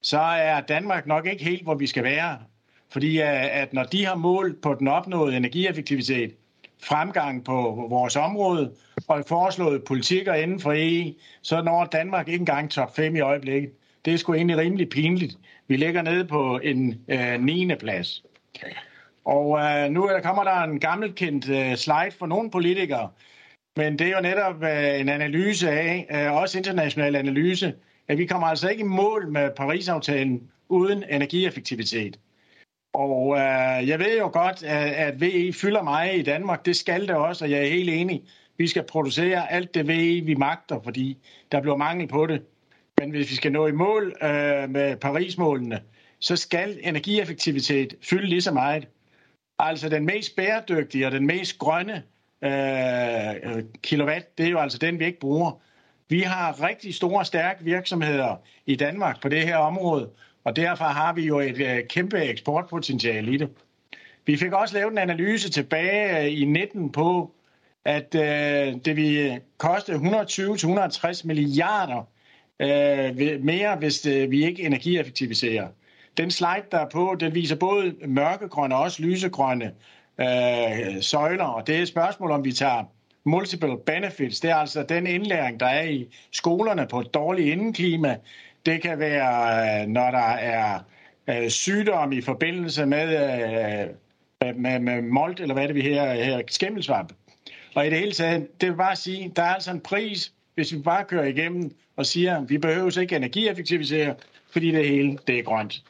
[0.03, 2.39] så er Danmark nok ikke helt, hvor vi skal være.
[2.93, 6.35] Fordi øh, at når de har målt på den opnåede energieffektivitet,
[6.83, 8.73] fremgang på vores område
[9.09, 13.71] og foreslået politikker inden for EU, så når Danmark ikke engang top 5 i øjeblikket.
[14.05, 15.39] Det er sgu egentlig rimelig pinligt.
[15.69, 17.75] Vi ligger nede på en øh, 9.
[17.75, 18.23] plads.
[19.25, 23.11] Og øh, nu der kommer der en gammelkendt øh, slide for nogle politikere,
[23.77, 27.75] men det er jo netop øh, en analyse af, øh, også international analyse,
[28.09, 32.19] at vi kommer altså ikke i mål med Paris-aftalen uden energieffektivitet.
[32.95, 36.67] Og øh, jeg ved jo godt, at, at VE fylder meget i Danmark.
[36.67, 38.23] Det skal det også, og jeg er helt enig.
[38.57, 41.19] Vi skal producere alt det VE, vi magter, fordi
[41.53, 42.43] der bliver mangel på det.
[42.99, 45.81] Men hvis vi skal nå i mål øh, med Paris-målene,
[46.19, 48.89] så skal energieffektivitet fylde lige så meget.
[49.65, 52.03] Altså den mest bæredygtige og den mest grønne
[52.45, 55.61] øh, øh, kilowatt, det er jo altså den, vi ikke bruger.
[56.09, 58.37] Vi har rigtig store stærke virksomheder
[58.67, 60.11] i Danmark på det her område,
[60.45, 63.49] og derfor har vi jo et øh, kæmpe eksportpotentiale i det.
[64.27, 67.35] Vi fik også lavet en analyse tilbage øh, i 19 på,
[67.85, 72.09] at øh, det ville koste 120-160 milliarder
[72.61, 75.69] øh, mere, hvis øh, vi ikke energieffektiviserer.
[76.17, 79.73] Den slide, der er på, den viser både mørkegrønne og også lysegrønne
[80.21, 82.85] øh, søjler, og det er et spørgsmål, om vi tager
[83.25, 84.41] multiple benefits.
[84.41, 88.17] Det er altså den indlæring, der er i skolerne på et dårligt indeklima.
[88.67, 90.79] Det kan være, øh, når der er
[91.29, 96.15] øh, sygdom i forbindelse med, øh, øh med, med molt, eller hvad det vi her,
[96.15, 97.13] her skimmelsvamp.
[97.75, 100.73] Og i det hele taget, det vil bare sige, der er altså en pris, hvis
[100.73, 104.15] vi bare kører igennem og siger, at vi behøver ikke energieffektivisere,
[104.53, 105.83] fordi det hele det er grønt.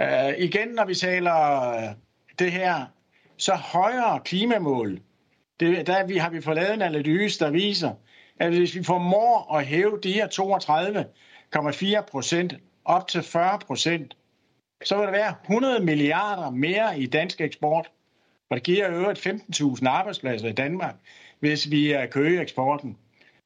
[0.00, 1.94] Uh, igen, når vi taler øh,
[2.38, 2.86] det her,
[3.36, 5.00] så højere klimamål,
[5.60, 7.94] det, der vi, har vi fået lavet en analyse, der viser,
[8.38, 10.26] at hvis vi formår at hæve de her
[12.00, 12.54] 32,4 procent
[12.84, 14.16] op til 40 procent,
[14.84, 17.90] så vil der være 100 milliarder mere i dansk eksport.
[18.50, 20.94] Og det giver øvrigt 15.000 arbejdspladser i Danmark,
[21.40, 22.96] hvis vi øh, kan øge eksporten.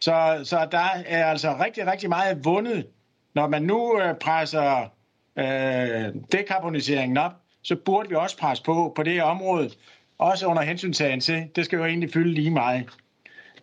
[0.01, 2.87] Så, så der er altså rigtig, rigtig meget vundet.
[3.35, 4.94] Når man nu presser
[5.39, 7.33] øh, dekarboniseringen op,
[7.63, 9.71] så burde vi også presse på på det her område.
[10.19, 12.87] Også under hensyntagen til, det skal jo egentlig fylde lige meget.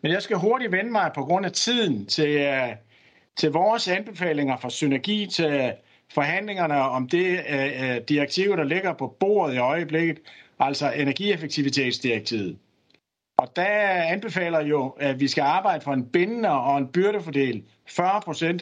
[0.02, 2.70] Men jeg skal hurtigt vende mig på grund af tiden til, øh,
[3.38, 5.74] til vores anbefalinger for synergi til
[6.14, 10.20] forhandlingerne om det øh, øh direktiv, der ligger på bordet i øjeblikket,
[10.60, 12.58] altså energieffektivitetsdirektivet.
[13.38, 13.64] Og der
[14.14, 18.58] anbefaler jo, at vi skal arbejde for en bindende og en byrdefordel 40%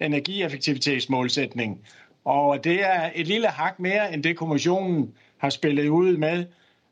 [0.00, 1.86] energieffektivitetsmålsætning.
[2.24, 6.44] Og det er et lille hak mere, end det kommissionen har spillet ud med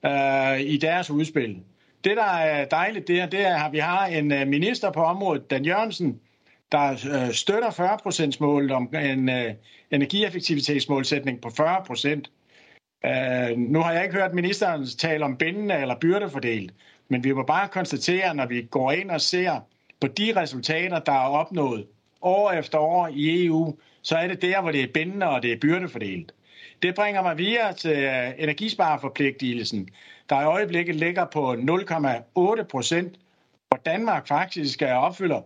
[0.04, 1.56] øh, i deres udspil.
[2.04, 5.02] Det, der er dejligt, det er, det er, at vi har en øh, minister på
[5.02, 6.20] området, Dan Jørgensen,
[6.72, 7.70] der øh, støtter
[8.34, 9.54] 40% målet om en øh,
[9.90, 12.30] energieffektivitetsmålsætning på 40 procent.
[13.04, 16.74] Øh, nu har jeg ikke hørt ministeren tale om bindende eller byrdefordelt,
[17.08, 19.60] men vi må bare konstatere, når vi går ind og ser
[20.00, 21.86] på de resultater, der er opnået
[22.22, 25.52] år efter år i EU, så er det der, hvor det er bindende og det
[25.52, 26.32] er byrdefordelt.
[26.82, 29.88] Det bringer mig videre til energisparforpligtelsen, energispareforpligtelsen,
[30.30, 33.18] der i øjeblikket ligger på 0,8 procent,
[33.68, 35.40] hvor Danmark faktisk øh, opfylder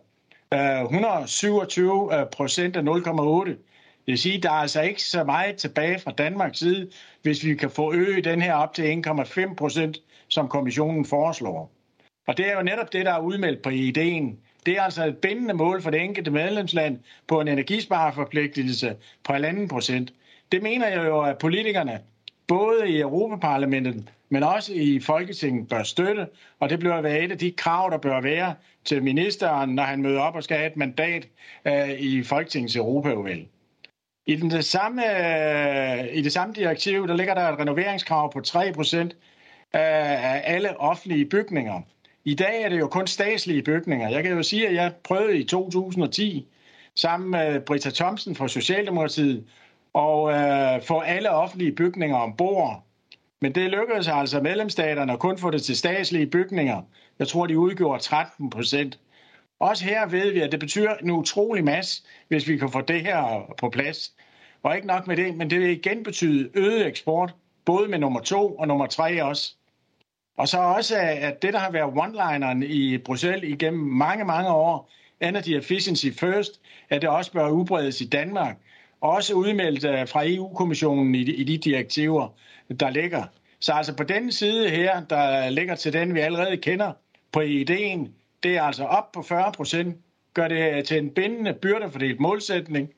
[0.54, 3.48] øh, 127 procent af 0,8.
[4.06, 6.90] Det vil sige, at der er altså ikke så meget tilbage fra Danmarks side,
[7.22, 9.98] hvis vi kan få øget den her op til 1,5 procent,
[10.28, 11.70] som kommissionen foreslår.
[12.26, 14.38] Og det er jo netop det, der er udmeldt på ideen.
[14.66, 19.66] Det er altså et bindende mål for det enkelte medlemsland på en energispareforpligtelse på 1,5
[19.66, 20.12] procent.
[20.52, 22.00] Det mener jeg jo, at politikerne,
[22.46, 26.26] både i Europaparlamentet, men også i Folketinget, bør støtte,
[26.60, 28.54] og det bliver være et af de krav, der bør være
[28.84, 31.28] til ministeren, når han møder op og skal have et mandat
[31.66, 33.48] uh, i Folketingets Europaudvalg.
[34.26, 38.40] I, den det samme, øh, I det samme direktiv, der ligger der et renoveringskrav på
[38.40, 39.12] 3 procent
[39.74, 39.80] øh,
[40.32, 41.82] af alle offentlige bygninger.
[42.24, 44.08] I dag er det jo kun statslige bygninger.
[44.08, 46.48] Jeg kan jo sige, at jeg prøvede i 2010
[46.94, 49.44] sammen med Britta Thomsen fra Socialdemokratiet
[49.92, 52.84] og øh, få alle offentlige bygninger ombord.
[53.40, 56.82] Men det lykkedes altså medlemsstaterne at kun få det til statslige bygninger.
[57.18, 58.98] Jeg tror, de udgjorde 13 procent.
[59.60, 63.02] Også her ved vi, at det betyder en utrolig masse, hvis vi kan få det
[63.02, 64.14] her på plads.
[64.62, 67.34] Og ikke nok med det, men det vil igen betyde øget eksport,
[67.64, 69.56] både med nummer to og nummer tre også.
[70.36, 74.90] Og så også, at det, der har været one-lineren i Bruxelles igennem mange, mange år,
[75.20, 78.56] Energy Efficiency First, at det også bør udbredes i Danmark.
[79.00, 82.28] Også udmeldt øh, fra EU-kommissionen i de direktiver,
[82.80, 83.24] der ligger.
[83.60, 86.92] Så altså på den side her, der ligger til den, vi allerede kender
[87.32, 89.96] på ideen, det er altså op på 40 procent,
[90.34, 92.88] gør det øh, til en bindende byrdefordelt målsætning.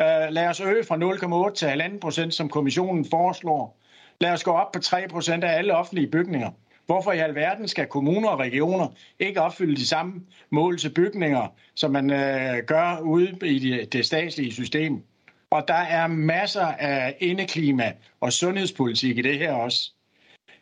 [0.00, 3.76] Øh, lad os øge fra 0,8 til 1,5 procent, som kommissionen foreslår.
[4.20, 6.50] Lad os gå op på 3 procent af alle offentlige bygninger.
[6.90, 8.88] Hvorfor i alverden skal kommuner og regioner
[9.18, 14.06] ikke opfylde de samme mål til bygninger, som man øh, gør ude i det, det
[14.06, 15.02] statslige system?
[15.50, 19.92] Og der er masser af indeklima og sundhedspolitik i det her også.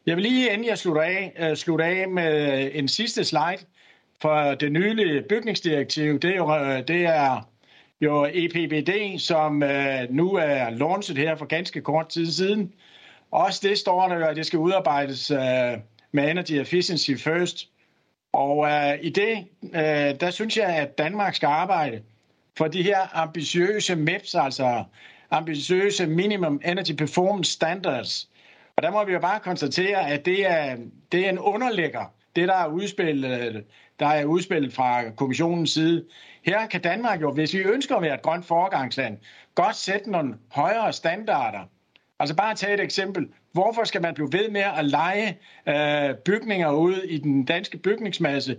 [0.06, 3.64] Jeg vil lige inden jeg slutter af, øh, slutte af med øh, en sidste slide
[4.22, 6.18] for det nylige bygningsdirektiv.
[6.18, 7.48] Det er jo, øh, det er
[8.00, 12.72] jo EPBD, som øh, nu er launchet her for ganske kort tid siden.
[13.30, 15.78] Også det står der jo, at det skal udarbejdes øh,
[16.12, 17.68] med Energy Efficiency First.
[18.32, 22.02] Og øh, i det, øh, der synes jeg, at Danmark skal arbejde
[22.56, 24.84] for de her ambitiøse MEPS, altså
[25.30, 28.28] ambitiøse Minimum Energy Performance Standards.
[28.76, 30.76] Og der må vi jo bare konstatere, at det er,
[31.12, 32.04] det er en underlægger,
[32.36, 33.64] det der er udspillet,
[34.00, 36.04] der er udspillet fra kommissionens side.
[36.42, 39.18] Her kan Danmark jo, hvis vi ønsker at være et grønt foregangsland,
[39.54, 41.60] godt sætte nogle højere standarder.
[42.18, 43.28] Altså bare tage et eksempel.
[43.58, 48.56] Hvorfor skal man blive ved med at lege øh, bygninger ud i den danske bygningsmasse?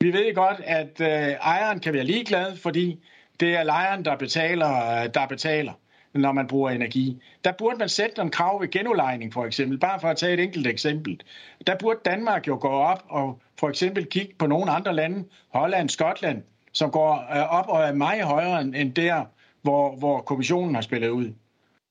[0.00, 3.04] Vi ved godt, at øh, ejeren kan være ligeglad, fordi
[3.40, 5.72] det er lejeren, der betaler, øh, der betaler,
[6.14, 7.22] når man bruger energi.
[7.44, 9.78] Der burde man sætte nogle krav ved genudlejning, for eksempel.
[9.78, 11.20] Bare for at tage et enkelt eksempel.
[11.66, 15.88] Der burde Danmark jo gå op og for eksempel kigge på nogle andre lande, Holland,
[15.88, 16.42] Skotland,
[16.72, 19.24] som går øh, op og er meget højere end der,
[19.62, 21.32] hvor, hvor kommissionen har spillet ud.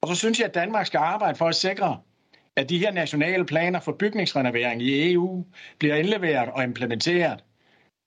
[0.01, 1.99] Og så synes jeg, at Danmark skal arbejde for at sikre,
[2.55, 5.45] at de her nationale planer for bygningsrenovering i EU
[5.79, 7.43] bliver indleveret og implementeret.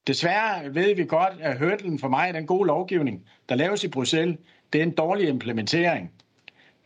[0.06, 3.88] Desværre ved vi godt, at hørtelen for mig er den gode lovgivning, der laves i
[3.88, 4.38] Bruxelles.
[4.72, 6.12] Det er en dårlig implementering.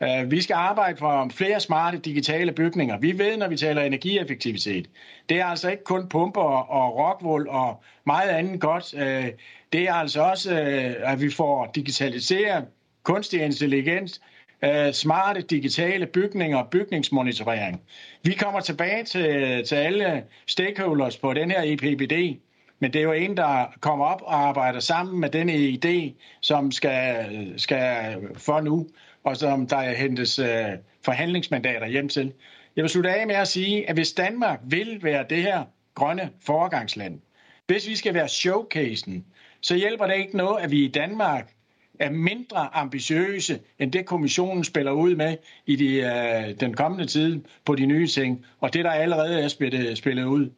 [0.02, 2.98] Øh, vi skal arbejde for flere smarte digitale bygninger.
[2.98, 4.90] Vi ved, når vi taler energieffektivitet,
[5.28, 8.94] det er altså ikke kun pumper og rockwool og meget andet godt.
[8.94, 9.26] Øh,
[9.72, 12.64] det er altså også, øh, at vi får digitaliseret
[13.02, 14.20] kunstig intelligens,
[14.64, 17.82] øh, smarte digitale bygninger og bygningsmonitorering.
[18.22, 22.38] Vi kommer tilbage til, til alle stakeholders på den her EPBD,
[22.78, 26.70] men det er jo en, der kommer op og arbejder sammen med denne idé, som
[26.72, 27.26] skal,
[27.56, 28.88] skal for nu,
[29.24, 30.64] og som der hentes øh,
[31.04, 32.32] forhandlingsmandater hjem til.
[32.76, 35.64] Jeg vil slutte af med at sige, at hvis Danmark vil være det her
[35.94, 37.20] grønne foregangsland,
[37.66, 39.24] hvis vi skal være showcasen,
[39.60, 41.52] så hjælper det ikke noget, at vi i Danmark
[42.00, 45.36] er mindre ambitiøse end det, kommissionen spiller ud med
[45.66, 49.48] i de, øh, den kommende tid på de nye ting, og det, der allerede er
[49.48, 50.50] spillet, øh, spillet ud.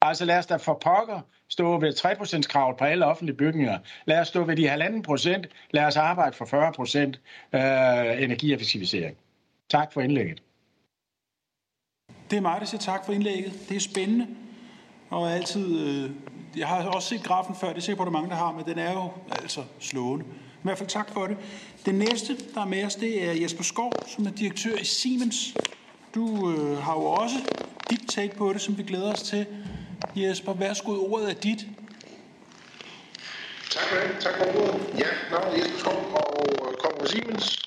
[0.00, 3.78] Altså lad os da for pokker stå ved 3% kravet på alle offentlige bygninger.
[4.04, 5.46] Lad os stå ved de halvanden procent.
[5.70, 7.18] Lad os arbejde for 40%
[7.58, 9.16] øh, energieffektivisering.
[9.70, 10.42] Tak for indlægget.
[12.30, 13.52] Det er mig, der siger tak for indlægget.
[13.68, 14.26] Det er spændende.
[15.10, 16.10] Og altid, øh,
[16.56, 18.52] jeg har også set grafen før, det er sikkert på, at der mange, der har,
[18.52, 20.24] men den er jo altså slående.
[20.62, 21.36] I hvert fald tak for det.
[21.86, 25.54] Den næste, der er med os, det er Jesper Skov, som er direktør i Siemens.
[26.14, 27.36] Du øh, har jo også
[27.90, 29.46] dit take på det, som vi glæder os til.
[30.16, 31.66] Jesper, værsgo, ordet er dit.
[33.70, 34.16] Tak for det.
[34.20, 34.98] Tak for ordet.
[34.98, 37.61] Ja, navnet Jesper Skov og øh, kommer fra Siemens.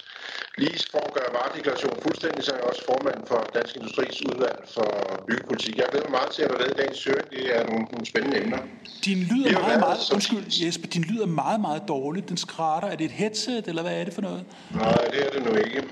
[0.57, 4.59] Lige for at gøre varedeklarationen fuldstændig, så er jeg også formand for Dansk Industris udvalg
[4.67, 4.89] for
[5.27, 5.77] byggepolitik.
[5.77, 7.29] Jeg glæder mig meget til at være med i dagens høring.
[7.29, 8.57] Det er nogle, nogle spændende emner.
[9.05, 12.29] Din lyd er meget, meget, undskyld Jesper, din lyd er meget, meget dårlig.
[12.29, 12.89] Den skrætter.
[12.89, 14.45] Er det et headset, eller hvad er det for noget?
[14.71, 15.83] Nej, det er det nu ikke.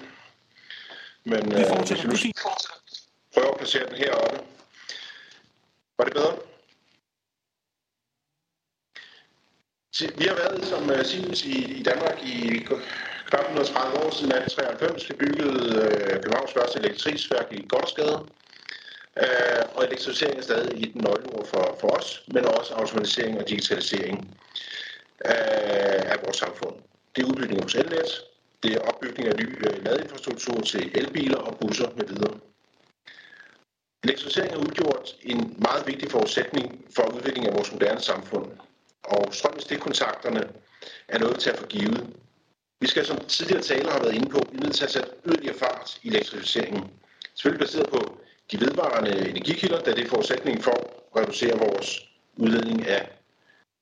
[1.23, 2.06] Men det fortsætter.
[2.06, 2.34] øh, hvis vi
[3.34, 4.40] prøver at placere den heroppe.
[5.98, 6.35] Var det bedre?
[10.18, 12.65] Vi har været som uh, Siemens i, Danmark i
[13.40, 15.10] 130 år siden 1893.
[15.10, 18.20] Vi byggede øh, Københavns første elektricværk i Godsgade.
[19.24, 23.50] Øh, og elektrificering er stadig i den nøgleord for, for os, men også automatisering og
[23.50, 24.18] digitalisering
[25.26, 26.76] øh, af vores samfund.
[27.16, 28.10] Det er udbygning af vores elnet,
[28.64, 32.40] det er opbygning af ny øh, ladeinfrastruktur til elbiler og busser med videre.
[34.04, 38.52] Elektrificering har udgjort en meget vigtig forudsætning for udviklingen af vores moderne samfund.
[39.04, 40.50] Og strøm i stikkontakterne
[41.08, 42.14] er noget til at få givet.
[42.84, 45.58] Vi skal, som tidligere talere har været inde på, blive nødt til at sætte yderligere
[45.58, 46.84] fart i elektrificeringen.
[47.36, 48.18] Selvfølgelig baseret på
[48.52, 52.06] de vedvarende energikilder, da det er forudsætningen for at reducere vores
[52.38, 53.10] udledning af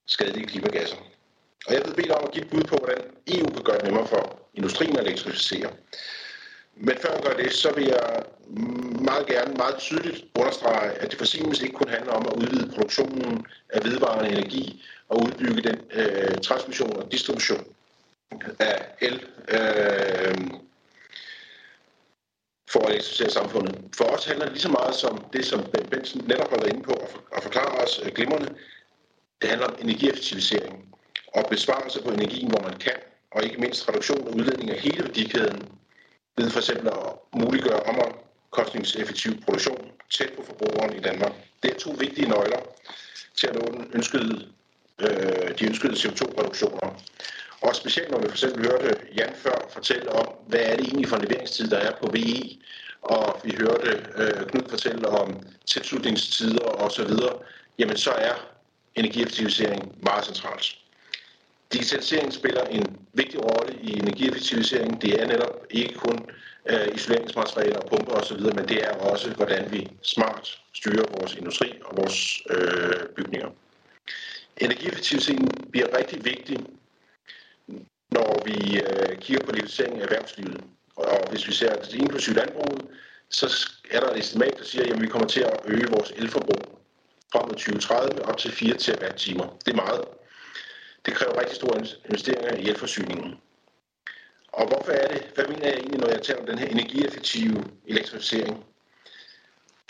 [0.08, 0.98] skadelige klimagasser.
[1.68, 3.84] Og jeg vil bedt om at give et bud på, hvordan EU kan gøre det
[3.84, 5.70] nemmere for industrien at elektrificere.
[6.76, 8.24] Men før jeg gør det, så vil jeg
[9.10, 12.72] meget gerne meget tydeligt understrege, at det for Siemens ikke kun handler om at udvide
[12.76, 17.66] produktionen af vedvarende energi og udbygge den øh, transmission og distribution
[18.60, 20.38] af el øh,
[22.72, 23.76] for at elektrificere samfundet.
[23.98, 26.74] For os handler det lige så meget som det, som Ben Benson netop har været
[26.74, 26.94] inde på
[27.32, 28.56] og forklare os øh, glimrende.
[29.42, 30.96] Det handler om energieffektivisering
[31.28, 32.98] og besparelse på energien, hvor man kan,
[33.32, 35.70] og ikke mindst reduktion af udledning af hele værdikæden
[36.38, 41.32] ved for eksempel at muliggøre omkostningseffektiv produktion tæt på forbrugeren i Danmark.
[41.64, 42.60] Det er to vigtige nøgler
[43.38, 44.48] til at nå den ønskede,
[45.00, 47.02] øh, de ønskede CO2-reduktioner.
[47.62, 51.08] Og specielt når vi for eksempel hørte Jan før fortælle om, hvad er det egentlig
[51.08, 52.58] for en leveringstid, der er på VE,
[53.02, 57.14] og vi hørte øh, Knud fortælle om tilslutningstider osv.,
[57.80, 58.34] jamen så er
[58.96, 60.78] energieffektivisering meget centralt.
[61.74, 65.02] Digitalisering spiller en vigtig rolle i energieffektivisering.
[65.02, 66.30] Det er netop ikke kun
[66.70, 71.98] øh, isoleringsmaterialer, pumper osv., men det er også, hvordan vi smart styrer vores industri og
[71.98, 73.50] vores øh, bygninger.
[74.58, 76.58] Energieffektivisering bliver rigtig vigtig
[78.12, 80.64] når vi øh, kigger på liberalisering af erhvervslivet.
[80.96, 82.82] Og hvis vi ser det inklusive landbruget,
[83.30, 86.80] så er der et estimat, der siger, at vi kommer til at øge vores elforbrug
[87.32, 88.78] frem mod 2030 op til 4
[89.18, 89.58] timer.
[89.66, 90.06] Det er meget.
[91.06, 93.38] Det kræver rigtig store investeringer i elforsyningen.
[94.48, 95.32] Og hvorfor er det?
[95.36, 98.66] Hvad mener jeg egentlig, når jeg taler om den her energieffektive elektrificering?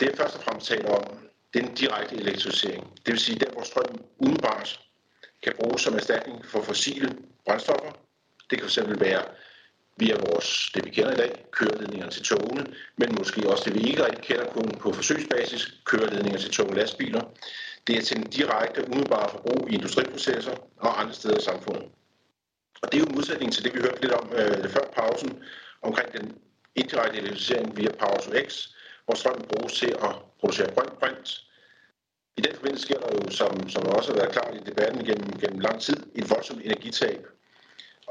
[0.00, 1.04] Det jeg først og fremmest taler om
[1.54, 2.92] den direkte elektrificering.
[3.06, 4.80] Det vil sige, der hvor strøm udenbart
[5.42, 7.16] kan bruges som erstatning for fossile
[7.46, 7.92] brændstoffer,
[8.52, 9.22] det kan fx være
[9.96, 12.66] via vores, det vi kender i dag, køreledninger til togene,
[12.96, 16.74] men måske også det, vi ikke rigtig kender kun på forsøgsbasis, køreledninger til tog og
[16.74, 17.22] lastbiler.
[17.86, 21.84] Det er til den direkte, umiddelbare forbrug i industriprocesser og andre steder i samfundet.
[22.82, 25.42] Og det er jo en modsætning til det, vi hørte lidt om øh, før pausen,
[25.82, 26.38] omkring den
[26.74, 28.68] indirekte elektrificering via Power X,
[29.04, 31.40] hvor strømmen bruges til at producere grønt brint.
[32.36, 35.40] I den forbindelse sker der jo, som, som også har været klart i debatten gennem,
[35.40, 37.26] gennem lang tid, et voldsomt energitab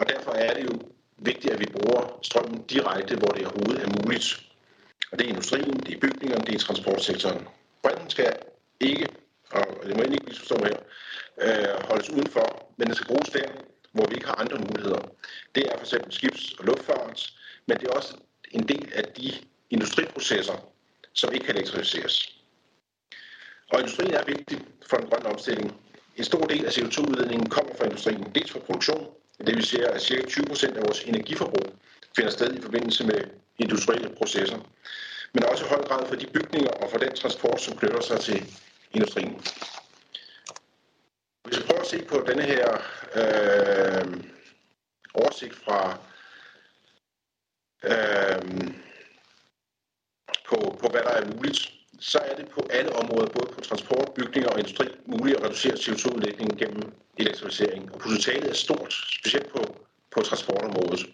[0.01, 0.79] og derfor er det jo
[1.17, 4.27] vigtigt, at vi bruger strømmen direkte, hvor det overhovedet er muligt.
[5.11, 7.47] Og det er industrien, det er bygningerne, det er transportsektoren.
[7.83, 8.35] Brænden skal
[8.79, 9.07] ikke,
[9.51, 10.77] og det må jeg ikke misforstå her,
[11.41, 13.47] øh, holdes udenfor, men den skal bruges der,
[13.91, 15.01] hvor vi ikke har andre muligheder.
[15.55, 17.33] Det er for eksempel skibs- og luftfart,
[17.65, 18.13] men det er også
[18.51, 19.31] en del af de
[19.69, 20.57] industriprocesser,
[21.13, 22.35] som ikke kan elektrificeres.
[23.71, 25.75] Og industrien er vigtig for den grønne omstilling.
[26.15, 27.49] En stor del af CO2-udledningen
[27.81, 29.07] for industrien, dels for produktion,
[29.47, 30.27] det vil sige, at ca.
[30.27, 31.73] 20 procent af vores energiforbrug
[32.15, 33.21] finder sted i forbindelse med
[33.57, 34.59] industrielle processer,
[35.33, 38.19] men også i høj grad for de bygninger og for den transport, som knytter sig
[38.19, 38.45] til
[38.91, 39.33] industrien.
[41.43, 42.67] Hvis vi prøver at se på denne her
[43.15, 44.23] øh,
[45.13, 45.97] oversigt fra
[47.83, 48.71] øh,
[50.49, 54.09] på, på, hvad der er muligt, så er det på alle områder, både på transport,
[54.15, 57.93] bygninger og industri, muligt at reducere CO2-udlægningen gennem elektrificering.
[57.93, 59.75] Og potentialet er stort, specielt på,
[60.11, 61.05] på transportområdet.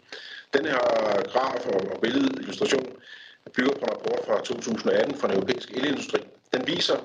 [0.53, 0.79] Den her
[1.33, 2.87] graf og, billede billedillustration
[3.55, 6.19] bygger på en rapport fra 2018 fra den europæiske elindustri.
[6.53, 6.97] Den viser,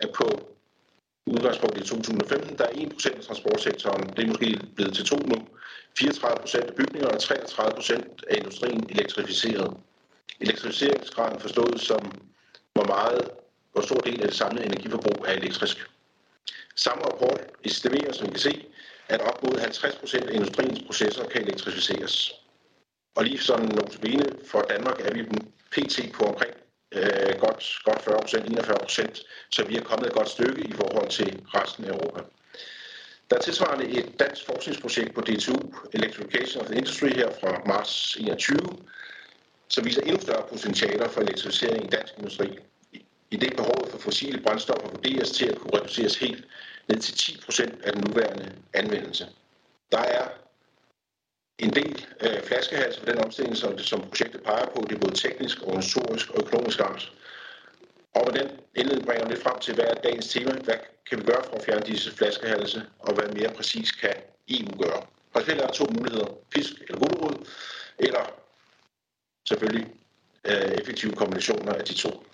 [0.00, 0.26] at på
[1.26, 5.36] udgangspunkt i 2015, der er 1% af transportsektoren, det er måske blevet til 2 nu,
[6.00, 9.76] 34% af bygninger og 33% af industrien elektrificeret.
[10.40, 12.12] Elektrificeringsgraden forstået som,
[12.74, 13.30] hvor meget,
[13.72, 15.90] hvor stor del af det samlede energiforbrug er elektrisk.
[16.76, 18.66] Samme rapport estimerer, som I kan se,
[19.08, 22.34] at op mod 50% af industriens processer kan elektrificeres.
[23.14, 25.22] Og lige sådan notabene for Danmark er vi
[25.70, 26.12] pt.
[26.14, 26.54] på omkring
[26.92, 30.72] øh, godt, godt 40 procent, 41 procent, så vi er kommet et godt stykke i
[30.72, 32.20] forhold til resten af Europa.
[33.30, 35.56] Der er tilsvarende et dansk forskningsprojekt på DTU,
[35.92, 38.58] Electrification of the Industry, her fra marts 21,
[39.70, 42.58] som viser endnu større potentialer for elektrificering i dansk industri.
[43.30, 46.44] I det behovet for fossile brændstoffer vurderes til at kunne reduceres helt
[46.88, 49.26] ned til 10 procent af den nuværende anvendelse.
[49.92, 50.28] Der er
[51.58, 54.86] en del øh, flaskehals for den omstilling, som, som projektet peger på.
[54.88, 57.12] Det er både teknisk, organisatorisk og økonomisk ramt.
[58.14, 60.52] Og med den indledning bringer lidt frem til, hvad er dagens tema?
[60.52, 60.74] Hvad
[61.08, 64.14] kan vi gøre for at fjerne disse flaskehalse, og hvad mere præcis kan
[64.48, 65.02] EU gøre?
[65.32, 67.46] Principielt er der to muligheder, pisk eller gulerod,
[67.98, 68.40] eller
[69.48, 69.86] selvfølgelig
[70.44, 72.24] øh, effektive kombinationer af de to.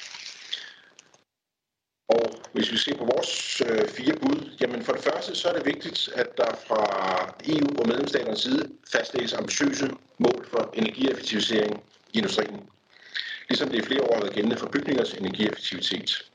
[2.09, 5.53] Og hvis vi ser på vores øh, fire bud, jamen for det første så er
[5.53, 6.85] det vigtigt, at der fra
[7.45, 12.61] EU og medlemsstaternes side fastlægges ambitiøse mål for energieffektivisering i industrien.
[13.49, 16.31] Ligesom det i flere år har været gældende for bygningers energieffektivitet.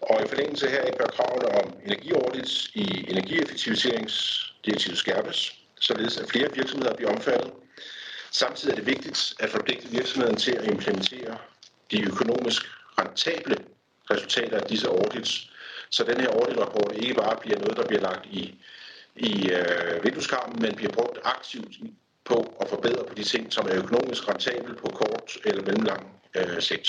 [0.00, 6.94] Og i forlængelse her bør kravene om energiaudits i energieffektiviseringsdirektivet skærpes, således at flere virksomheder
[6.96, 7.50] bliver omfattet.
[8.30, 11.38] Samtidig er det vigtigt at forpligte virksomheden til at implementere
[11.90, 12.62] de økonomisk
[12.98, 13.56] rentable
[14.10, 15.50] resultater af disse audits,
[15.90, 18.58] så den her auditrapport ikke bare bliver noget, der bliver lagt i,
[19.16, 21.76] i øh, vindueskarmen, men bliver brugt aktivt
[22.24, 26.62] på at forbedre på de ting, som er økonomisk rentable på kort eller mellemlang øh,
[26.62, 26.88] sigt.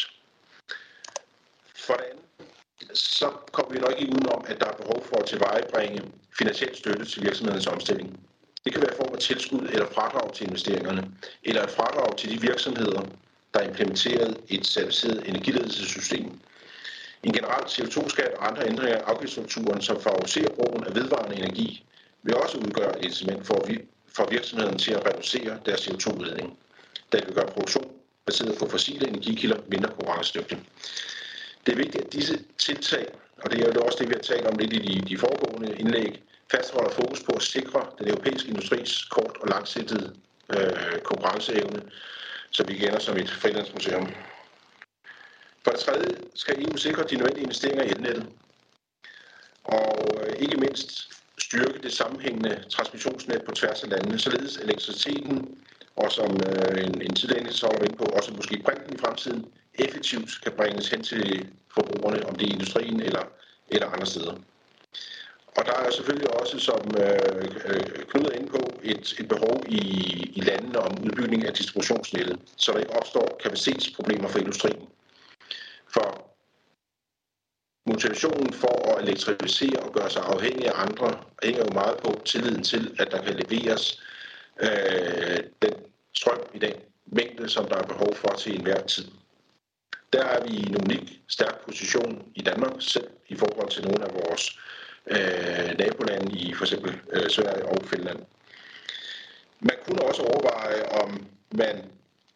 [1.76, 5.26] For det andet, så kommer vi nok ikke udenom, at der er behov for at
[5.26, 6.02] tilvejebringe
[6.38, 8.20] finansiel støtte til virksomhedens omstilling.
[8.64, 11.12] Det kan være i form af tilskud eller fradrag til investeringerne,
[11.44, 13.02] eller et fradrag til de virksomheder,
[13.54, 16.40] der har implementeret et certificeret energiledelsessystem,
[17.24, 21.86] en generel CO2-skat og andre ændringer af afgiftsstrukturen, som favoriserer brugen af vedvarende energi,
[22.24, 23.68] vil også udgøre et incitament for,
[24.16, 26.58] for virksomheden til at reducere deres CO2-udledning,
[27.12, 27.92] da det vil gøre produktion
[28.26, 30.58] baseret på fossile energikilder mindre konkurrencedygtig.
[31.66, 33.08] Det er vigtigt, at disse tiltag,
[33.38, 35.76] og det er jo også det, vi har talt om lidt i de, de foregående
[35.78, 40.16] indlæg, fastholder fokus på at sikre den europæiske industris kort- og langsigtede
[40.54, 41.82] øh, konkurrenceevne,
[42.52, 44.10] så vi kender som et frilandsmuseum.
[45.64, 48.26] For det tredje skal EU sikre de nødvendige investeringer i elnettet,
[49.64, 55.58] og øh, ikke mindst styrke det sammenhængende transmissionsnet på tværs af landene, således elektriciteten,
[55.96, 60.30] og som øh, en, en tidligere så var på, også måske brinten i fremtiden, effektivt
[60.44, 63.24] kan bringes hen til forbrugerne, om det er i industrien eller,
[63.70, 64.36] eller andre steder.
[65.58, 69.64] Og der er selvfølgelig også, som øh, øh, Knud er inde på, et, et behov
[69.68, 69.82] i,
[70.36, 74.88] i landene om udbygning af distributionsnettet, så der ikke opstår kapacitetsproblemer for industrien.
[75.94, 76.31] For
[77.92, 82.64] motivationen for at elektrificere og gøre sig afhængig af andre hænger jo meget på tilliden
[82.64, 84.02] til, at der kan leveres
[84.62, 85.74] øh, den
[86.14, 86.74] strøm i den
[87.06, 89.08] mængde, som der er behov for til enhver tid.
[90.14, 94.04] Der er vi i en unik stærk position i Danmark selv i forhold til nogle
[94.06, 94.60] af vores
[95.08, 98.20] øh, nabolande i for eksempel øh, Sverige og Finland.
[99.60, 101.86] Man kunne også overveje, om man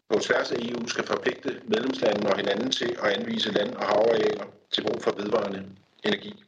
[0.09, 4.45] på tværs af EU skal forpligte medlemslandene og hinanden til at anvise land- og havarealer
[4.75, 5.65] til brug for vedvarende
[6.03, 6.43] energi.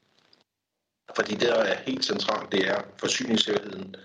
[1.15, 3.95] Fordi det, der er helt centralt, det er forsyningssikkerheden.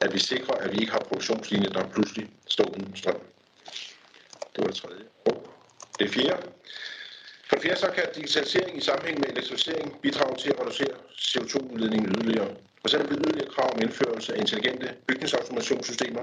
[0.00, 3.20] At vi sikrer, at vi ikke har produktionslinjer, der pludselig står uden strøm.
[4.52, 5.04] Det var det tredje.
[5.26, 5.46] Og
[5.98, 6.42] det fjerde.
[7.48, 12.08] For det fjerde så kan digitalisering i sammenhæng med elektrificering bidrage til at reducere CO2-udledningen
[12.08, 12.50] yderligere.
[12.80, 16.22] For eksempel yderligere krav om indførelse af intelligente bygningsautomationssystemer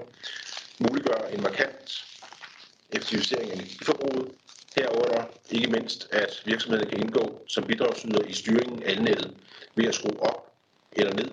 [0.80, 2.06] muliggør en markant
[2.91, 4.31] effektivisering af energiforbruget,
[4.80, 9.34] herunder ikke mindst, at virksomheden kan indgå som bidragsyder i styringen af elnettet
[9.76, 10.53] ved at skrue op
[10.91, 11.30] eller ned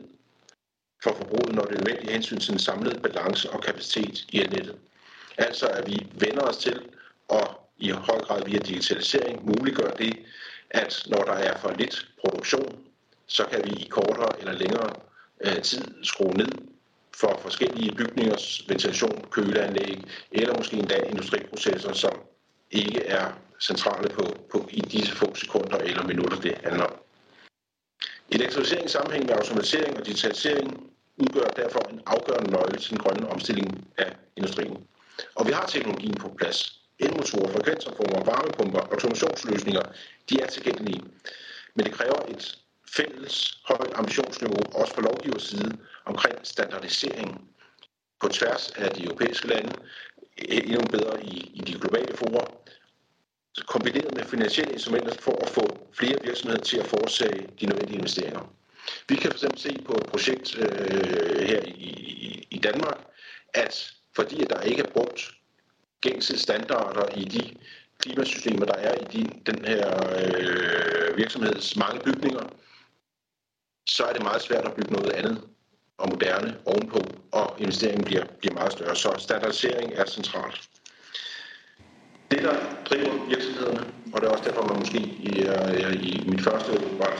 [1.02, 4.76] for forbruget, når det er nødvendigt hensyn til den samlede balance og kapacitet i elnettet.
[5.38, 6.80] Altså at vi vender os til
[7.28, 10.16] og i høj grad via digitalisering muliggør det,
[10.70, 12.78] at når der er for lidt produktion,
[13.26, 14.90] så kan vi i kortere eller længere
[15.40, 16.52] øh, tid skrue ned
[17.16, 19.98] for forskellige bygningers ventilation, køleanlæg
[20.32, 22.12] eller måske endda industriprocesser, som
[22.70, 26.94] ikke er centrale på, på i disse få sekunder eller minutter, det handler om.
[28.30, 33.88] Elektrificering sammenhæng med automatisering og digitalisering udgør derfor en afgørende nøgle til den grønne omstilling
[33.98, 34.86] af industrien.
[35.34, 36.80] Og vi har teknologien på plads.
[36.98, 39.82] Elmotorer, frekvensopformer, varmepumper, automationsløsninger,
[40.30, 41.02] de er tilgængelige.
[41.74, 42.58] Men det kræver et
[42.96, 47.48] fælles højt ambitionsniveau, også fra lovgivers side, omkring standardisering
[48.20, 49.72] på tværs af de europæiske lande,
[50.42, 52.46] Øh, endnu bedre i, i de globale forer,
[53.66, 58.52] kombineret med finansielle instrumenter for at få flere virksomheder til at foretage de nødvendige investeringer.
[59.08, 61.90] Vi kan fx se på et projekt øh, her i,
[62.28, 62.98] i, i Danmark,
[63.54, 65.30] at fordi at der ikke er brugt
[66.00, 67.54] gængse standarder i de
[67.98, 69.84] klimasystemer, der er i de, den her
[70.18, 72.48] øh, virksomheds mange bygninger,
[73.88, 75.42] så er det meget svært at bygge noget andet
[75.98, 77.00] og moderne ovenpå,
[77.32, 78.96] og investeringen bliver, bliver meget større.
[78.96, 80.60] Så standardisering er centralt.
[82.30, 82.56] Det, der
[82.90, 83.80] driver virksomhederne,
[84.12, 87.12] og det er også derfor, man måske i, øh, i mit første var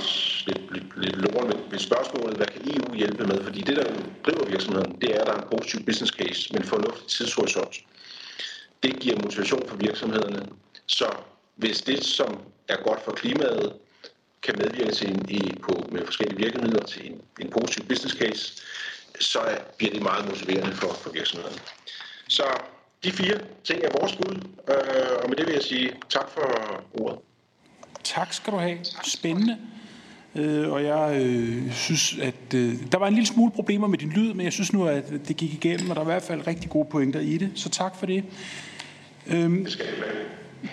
[0.46, 3.44] lidt, lidt, lidt loren ved, ved spørgsmålet, hvad kan EU hjælpe med?
[3.44, 3.84] Fordi det, der
[4.26, 7.74] driver virksomheden, det er, at der er en positiv business case med fornuftig tidshorisont.
[8.82, 10.46] Det giver motivation for virksomhederne.
[10.86, 11.06] Så
[11.56, 12.38] hvis det, som
[12.68, 13.72] er godt for klimaet,
[14.42, 18.62] kan medvirke til en, i, på, med forskellige virkemidler til en, en positiv business case,
[19.20, 19.38] så
[19.76, 21.58] bliver det meget motiverende for, for virksomheden.
[22.28, 22.42] Så
[23.04, 24.36] de fire ting er vores bud,
[24.68, 26.46] øh, og med det vil jeg sige tak for
[26.94, 27.18] ordet.
[28.04, 28.78] Tak skal du have.
[29.04, 29.58] Spændende.
[30.34, 34.10] Øh, og jeg øh, synes, at øh, der var en lille smule problemer med din
[34.10, 36.46] lyd, men jeg synes nu, at det gik igennem, og der er i hvert fald
[36.46, 37.50] rigtig gode pointer i det.
[37.54, 38.24] Så tak for det.
[39.26, 39.86] Øhm, Det skal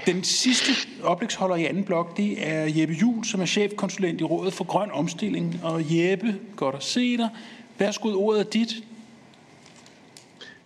[0.05, 0.71] den sidste
[1.03, 4.91] oplægsholder i anden blok, det er Jeppe Jul, som er chefkonsulent i Rådet for Grøn
[4.91, 5.59] Omstilling.
[5.63, 7.29] Og Jeppe, godt at se dig.
[7.79, 8.69] Værsgo, ordet er dit.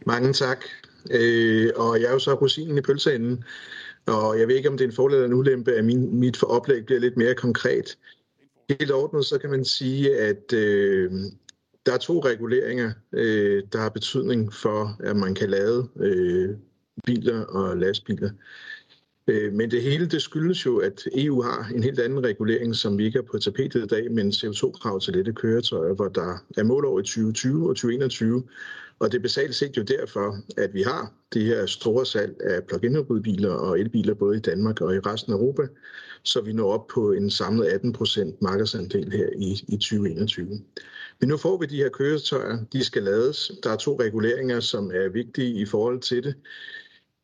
[0.05, 0.65] Mange tak.
[1.11, 3.43] Øh, og jeg er jo så rosinen i pølseenden,
[4.05, 6.37] og jeg ved ikke, om det er en fordel eller en ulempe, at min, mit
[6.37, 7.97] for oplæg bliver lidt mere konkret.
[8.69, 11.11] Helt ordnet, så kan man sige, at øh,
[11.85, 16.49] der er to reguleringer, øh, der har betydning for, at man kan lade øh,
[17.05, 18.29] biler og lastbiler.
[19.27, 22.97] Øh, men det hele det skyldes jo, at EU har en helt anden regulering, som
[22.97, 26.63] vi ikke er på tapetet i dag, men CO2-krav til lette køretøjer, hvor der er
[26.63, 28.43] målår i 2020 og 2021.
[28.99, 32.63] Og det er basalt set jo derfor, at vi har det her store salg af
[32.63, 35.67] plug-in hybridbiler og elbiler både i Danmark og i resten af Europa,
[36.23, 40.61] så vi når op på en samlet 18 procent markedsandel her i, i 2021.
[41.19, 43.51] Men nu får vi de her køretøjer, de skal lades.
[43.63, 46.35] Der er to reguleringer, som er vigtige i forhold til det.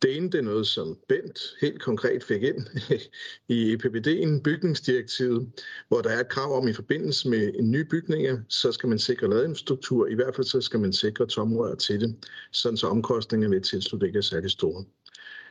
[0.03, 2.67] Det ene det er noget, som Bent helt konkret fik ind
[3.55, 5.51] i EPBD'en, bygningsdirektivet,
[5.87, 8.99] hvor der er et krav om i forbindelse med en ny bygning, så skal man
[8.99, 10.07] sikre ladeinfrastruktur.
[10.07, 12.15] I hvert fald så skal man sikre tomrør til det,
[12.51, 14.85] sådan så omkostningerne ved tilslut ikke er særlig store.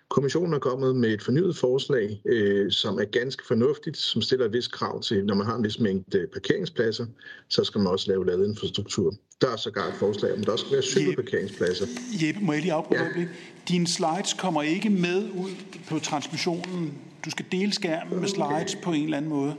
[0.08, 4.52] Kommissionen er kommet med et fornyet forslag, øh, som er ganske fornuftigt, som stiller et
[4.52, 7.06] vis krav til, når man har en vis mængde parkeringspladser,
[7.48, 9.14] så skal man også lave ladeinfrastruktur.
[9.42, 11.86] Der er sågar et forslag om, at der også skal være cykelparkeringspladser.
[12.22, 13.20] Jeppe, må jeg lige afbryde Ja.
[13.20, 13.26] ja.
[13.68, 15.50] Dine slides kommer ikke med ud
[15.88, 16.92] på transmissionen.
[17.24, 19.54] Du skal dele skærmen med slides på en eller anden måde.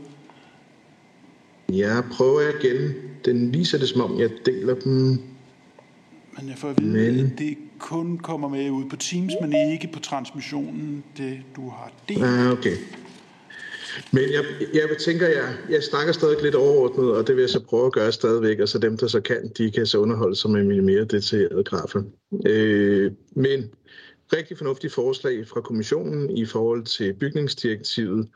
[1.71, 2.91] Jeg prøver igen.
[3.25, 4.93] Den viser det, som om jeg deler dem.
[6.37, 9.53] Men jeg får at vide, Men- at det kun kommer med ud på Teams, men
[9.73, 12.23] ikke på transmissionen, det du har delt.
[12.23, 12.75] Ah, okay.
[14.11, 17.59] Men jeg, jeg tænker, jeg, jeg snakker stadig lidt overordnet, og det vil jeg så
[17.59, 20.51] prøve at gøre stadigvæk, og så dem, der så kan, de kan så underholde sig
[20.51, 22.03] med mine mere detaljerede grafer.
[22.45, 23.73] Øh, men
[24.33, 28.27] rigtig fornuftigt forslag fra kommissionen i forhold til bygningsdirektivet.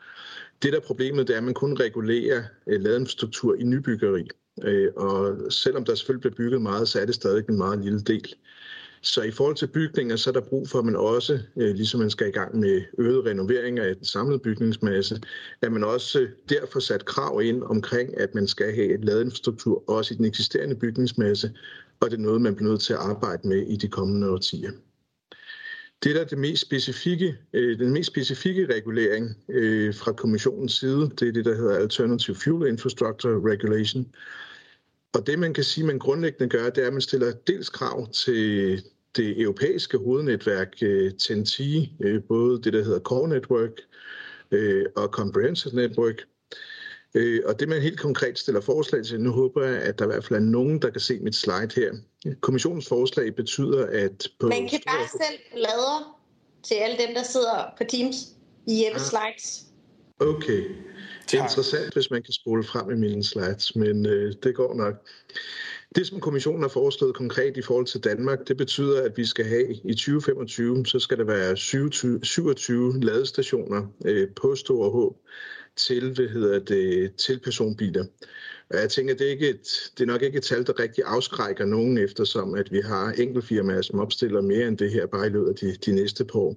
[0.64, 4.28] Det der er problemet, det er, at man kun regulerer øh, ladeinfrastruktur i nybyggeri.
[4.64, 8.02] Øh, og selvom der selvfølgelig bliver bygget meget, så er det stadig en meget lille
[8.02, 8.34] del.
[9.08, 12.00] Så i forhold til bygninger, så er der brug for, at man også, øh, ligesom
[12.00, 15.22] man skal i gang med øget renoveringer af den samlede bygningsmasse,
[15.62, 20.14] at man også derfor sat krav ind omkring, at man skal have et ladeinfrastruktur også
[20.14, 21.52] i den eksisterende bygningsmasse,
[22.00, 24.72] og det er noget, man bliver nødt til at arbejde med i de kommende årtier.
[26.04, 31.12] Det der er det mest specifikke, øh, den mest specifikke regulering øh, fra kommissionens side,
[31.20, 34.08] det er det, der hedder Alternative Fuel Infrastructure Regulation.
[35.14, 38.12] Og det, man kan sige, man grundlæggende gør, det er, at man stiller dels krav
[38.12, 38.84] til
[39.18, 41.60] det europæiske hovednetværk øh, TNT,
[42.00, 43.72] øh, både det, der hedder Core Network
[44.52, 46.16] øh, og Comprehensive Network.
[47.14, 50.08] Øh, og det, man helt konkret stiller forslag til, nu håber jeg, at der i
[50.08, 51.94] hvert fald er nogen, der kan se mit slide her.
[52.42, 54.28] Kommissionens forslag betyder, at...
[54.40, 56.06] På man kan bare selv bladre
[56.64, 58.16] til alle dem, der sidder på Teams
[58.68, 59.06] i Jeppe ah.
[59.06, 59.64] slides.
[60.20, 60.64] Okay.
[61.32, 64.74] Det er interessant, hvis man kan spole frem i mine slides, men øh, det går
[64.74, 64.96] nok.
[65.96, 69.46] Det, som kommissionen har foreslået konkret i forhold til Danmark, det betyder, at vi skal
[69.46, 75.16] have i 2025, så skal der være 27, 27 ladestationer øh, på Stor H
[75.76, 78.06] til, hvad hedder det, til personbiler.
[78.70, 81.04] Og jeg tænker, det er, ikke et, det er nok ikke et tal, der rigtig
[81.08, 85.30] afskrækker nogen, eftersom at vi har enkeltfirmaer, som opstiller mere end det her bare i
[85.30, 86.56] løbet af de, de næste par år.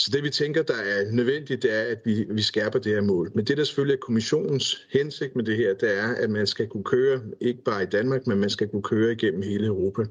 [0.00, 3.00] Så det vi tænker, der er nødvendigt, det er, at vi, vi skærper det her
[3.00, 3.30] mål.
[3.34, 6.68] Men det, der selvfølgelig er kommissionens hensigt med det her, det er, at man skal
[6.68, 10.02] kunne køre, ikke bare i Danmark, men man skal kunne køre igennem hele Europa.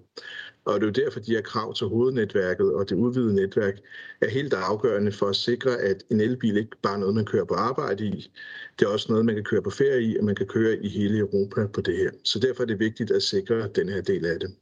[0.66, 3.78] Og det er jo derfor, de her krav til hovednetværket og det udvidede netværk
[4.22, 7.46] er helt afgørende for at sikre, at en elbil ikke bare er noget, man kører
[7.46, 8.32] på arbejde i.
[8.80, 10.88] Det er også noget, man kan køre på ferie i, og man kan køre i
[10.88, 12.10] hele Europa på det her.
[12.24, 14.56] Så derfor er det vigtigt at sikre den her del af det.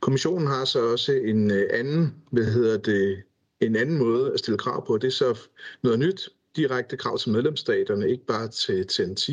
[0.00, 3.22] Kommissionen har så også en øh, anden, hvad hedder det,
[3.60, 4.98] en anden måde at stille krav på.
[4.98, 5.48] Det er så
[5.82, 9.28] noget nyt, direkte krav til medlemsstaterne, ikke bare til TNT.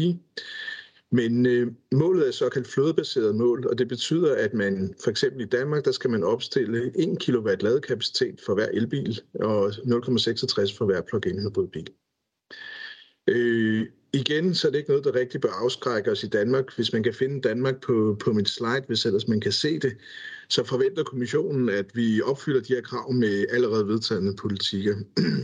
[1.11, 5.45] Men øh, målet er såkaldt flødebaseret mål, og det betyder, at man for eksempel i
[5.45, 11.01] Danmark, der skal man opstille 1 kW ladekapacitet for hver elbil og 0,66 for hver
[11.01, 11.87] plug-in hybridbil.
[13.27, 16.75] Øh, igen, så er det ikke noget, der rigtig bør afskrække os i Danmark.
[16.75, 19.97] Hvis man kan finde Danmark på, på mit slide, hvis ellers man kan se det,
[20.49, 24.95] så forventer kommissionen, at vi opfylder de her krav med allerede vedtagne politikker.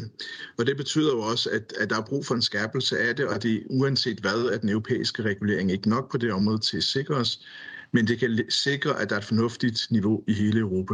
[0.57, 3.27] og det betyder jo også, at, at der er brug for en skærpelse af det,
[3.27, 6.77] og det er uanset hvad, at den europæiske regulering ikke nok på det område til
[6.77, 7.39] at sikre os,
[7.91, 10.93] men det kan sikre, at der er et fornuftigt niveau i hele Europa.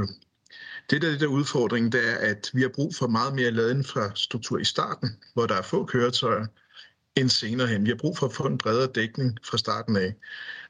[0.90, 4.58] Det der, det der udfordring, det er, at vi har brug for meget mere ladeinfrastruktur
[4.58, 6.46] i starten, hvor der er få køretøjer,
[7.16, 7.86] end senere hen.
[7.86, 10.16] Vi har brug for at få en bredere dækning fra starten af.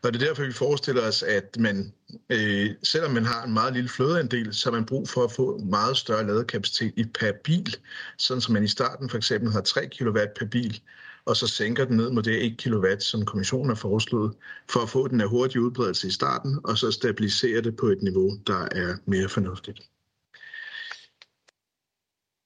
[0.04, 1.94] Og det er derfor, vi forestiller os, at man,
[2.30, 5.58] øh, selvom man har en meget lille flødeandel, så har man brug for at få
[5.58, 7.76] meget større ladekapacitet i per bil,
[8.18, 10.82] sådan som man i starten for eksempel har 3 kW per bil,
[11.26, 14.34] og så sænker den ned mod det 1 kW, som kommissionen har foreslået,
[14.70, 18.02] for at få den af hurtig udbredelse i starten, og så stabilisere det på et
[18.02, 19.80] niveau, der er mere fornuftigt.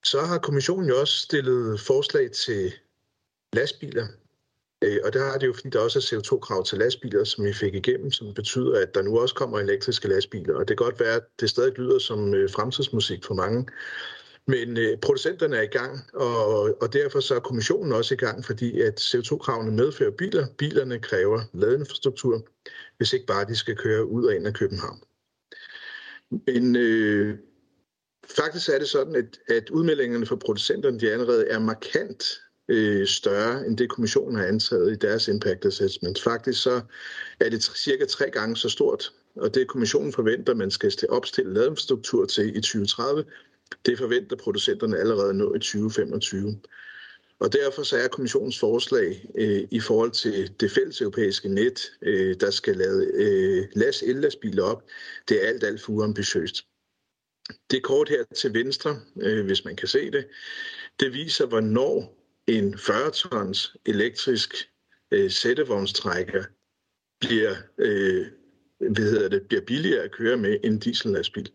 [0.04, 2.74] Så har kommissionen jo også stillet forslag til
[3.54, 4.08] lastbiler.
[4.84, 7.54] Øh, og der har det jo, fordi der også er CO2-krav til lastbiler, som vi
[7.54, 10.56] fik igennem, som betyder, at der nu også kommer elektriske lastbiler.
[10.56, 13.66] Og det kan godt være, at det stadig lyder som øh, fremtidsmusik for mange.
[14.48, 18.46] Men øh, producenterne er i gang, og, og derfor så er kommissionen også i gang,
[18.46, 20.48] fordi at CO2-kravene medfører biler.
[20.58, 22.48] Bilerne kræver ladeinfrastruktur,
[22.98, 25.00] hvis ikke bare de skal køre ud og ind af København.
[26.30, 27.38] Men øh,
[28.38, 33.68] faktisk er det sådan, at, at udmeldingerne fra producenterne de allerede er markant øh, større
[33.68, 36.22] end det kommissionen har antaget i deres impact assessment.
[36.22, 36.82] Faktisk så
[37.40, 42.26] er det cirka tre gange så stort, og det kommissionen forventer, man skal opstille ladeinfrastruktur
[42.26, 43.24] til i 2030,
[43.86, 46.60] det forventer producenterne allerede nå i 2025.
[47.40, 52.36] Og derfor så er kommissionens forslag øh, i forhold til det fælles europæiske net, øh,
[52.40, 54.84] der skal lade øh, las ellastbiler op,
[55.30, 56.66] det er alt, alt for uambitiøst.
[57.72, 60.28] Det kort her til venstre, øh, hvis man kan se det,
[61.00, 64.56] det viser, hvornår en 40-tons elektrisk
[65.12, 66.44] øh, sættevognstrækker
[67.20, 68.26] bliver, øh,
[68.78, 71.52] hvad hedder det, bliver billigere at køre med end diesellastbil.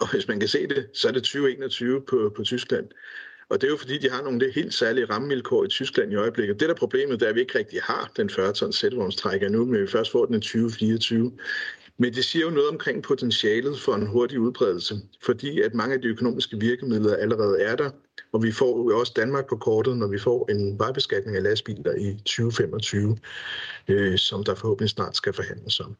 [0.00, 2.88] Og hvis man kan se det, så er det 2021 på, på Tyskland.
[3.48, 6.14] Og det er jo fordi, de har nogle det helt særlige rammevilkår i Tyskland i
[6.14, 6.60] øjeblikket.
[6.60, 9.82] Det der problemet, det er, at vi ikke rigtig har den 40-tons sættevognstrækker nu, men
[9.82, 11.32] vi først får den i 2024.
[11.98, 16.02] Men det siger jo noget omkring potentialet for en hurtig udbredelse, fordi at mange af
[16.02, 17.90] de økonomiske virkemidler allerede er der,
[18.32, 21.94] og vi får jo også Danmark på kortet, når vi får en vejbeskatning af lastbiler
[21.94, 23.18] i 2025,
[23.88, 25.96] øh, som der forhåbentlig snart skal forhandles om.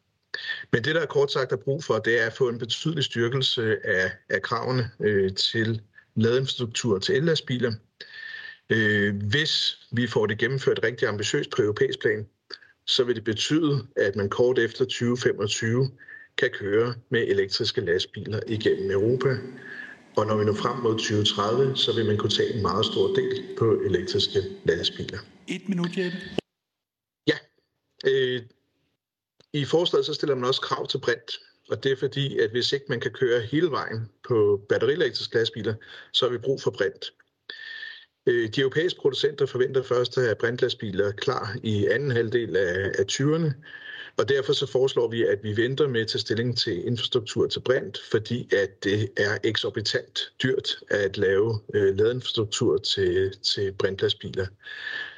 [0.73, 3.05] Men det, der er kort sagt er brug for, det er at få en betydelig
[3.05, 5.83] styrkelse af, af kravene øh, til
[6.15, 7.73] ladeinfrastruktur til ellastbiler.
[8.71, 12.27] Øh, hvis vi får det gennemført rigtig ambitiøst på europæisk plan,
[12.87, 15.91] så vil det betyde, at man kort efter 2025
[16.39, 19.37] kan køre med elektriske lastbiler igennem Europa.
[20.17, 23.15] Og når vi når frem mod 2030, så vil man kunne tage en meget stor
[23.15, 25.19] del på elektriske lastbiler.
[25.49, 26.19] Et minut, Jeppe.
[27.27, 27.37] Ja.
[28.07, 28.43] Øh,
[29.53, 31.33] I forslaget så stiller man også krav til brint.
[31.71, 35.75] Og det er fordi, at hvis ikke man kan køre hele vejen på batterielektriske lastbiler,
[36.13, 37.05] så har vi brug for brint.
[38.27, 43.05] Øh, de europæiske producenter forventer først at have brintlastbiler klar i anden halvdel af, af
[43.13, 43.53] 20'erne,
[44.17, 47.61] og derfor så foreslår vi, at vi venter med at tage stilling til infrastruktur til
[47.61, 54.47] brint, fordi at det er eksorbitant dyrt at lave øh, ladeinfrastruktur til, til brintlastbiler.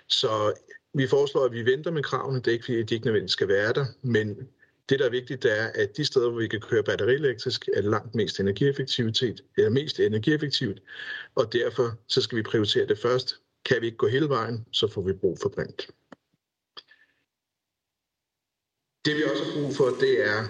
[0.08, 0.52] Så
[0.94, 2.38] vi foreslår, at vi venter med kravene.
[2.38, 4.48] Det er ikke, fordi de ikke nødvendigvis skal være der, men
[4.88, 7.80] det, der er vigtigt, det er, at de steder, hvor vi kan køre batterielektrisk, er
[7.80, 10.82] langt mest energieffektivitet, eller mest energieffektivt,
[11.34, 13.36] og derfor så skal vi prioritere det først.
[13.64, 15.86] Kan vi ikke gå hele vejen, så får vi brug for brint.
[19.04, 20.44] Det vi også har brug for, det er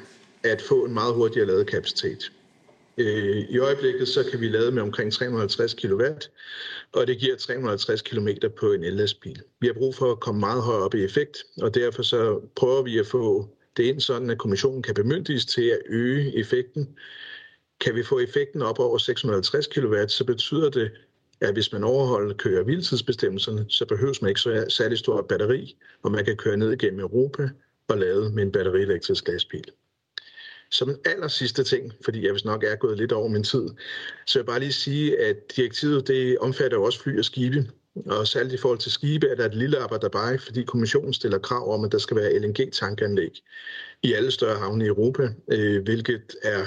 [0.45, 2.33] at få en meget hurtigere ladekapacitet.
[2.99, 6.03] Øh, I øjeblikket så kan vi lade med omkring 350 kW,
[6.93, 8.29] og det giver 350 km
[8.59, 9.43] på en ellastbil.
[9.61, 12.83] Vi har brug for at komme meget højere op i effekt, og derfor så prøver
[12.83, 16.89] vi at få det ind sådan, at kommissionen kan bemyndiges til at øge effekten.
[17.81, 20.91] Kan vi få effekten op over 650 kW, så betyder det,
[21.41, 26.13] at hvis man overholder kører hviletidsbestemmelserne, så behøves man ikke så særlig stor batteri, og
[26.13, 27.49] man kan køre ned igennem Europa
[27.89, 29.65] var lavet med en batterielektrisk lastbil.
[30.71, 33.69] Som en aller sidste ting, fordi jeg vist nok er gået lidt over min tid,
[34.27, 37.71] så vil jeg bare lige sige, at direktivet det omfatter også fly og skibe.
[38.07, 41.75] Og særligt i forhold til skibe er der et lille arbejde fordi kommissionen stiller krav
[41.75, 43.43] om, at der skal være LNG-tankanlæg
[44.03, 46.67] i alle større havne i Europa, øh, hvilket er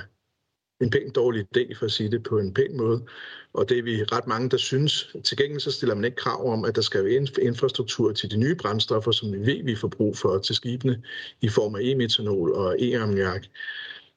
[0.82, 3.06] en pænt dårlig idé, for at sige det på en pæn måde.
[3.54, 5.16] Og det er vi ret mange, der synes.
[5.24, 8.38] Til gengæld så stiller man ikke krav om, at der skal være infrastruktur til de
[8.38, 11.04] nye brændstoffer, som vi ved, vi får brug for til skibene,
[11.42, 13.48] i form af e-metanol og e-ammoniak.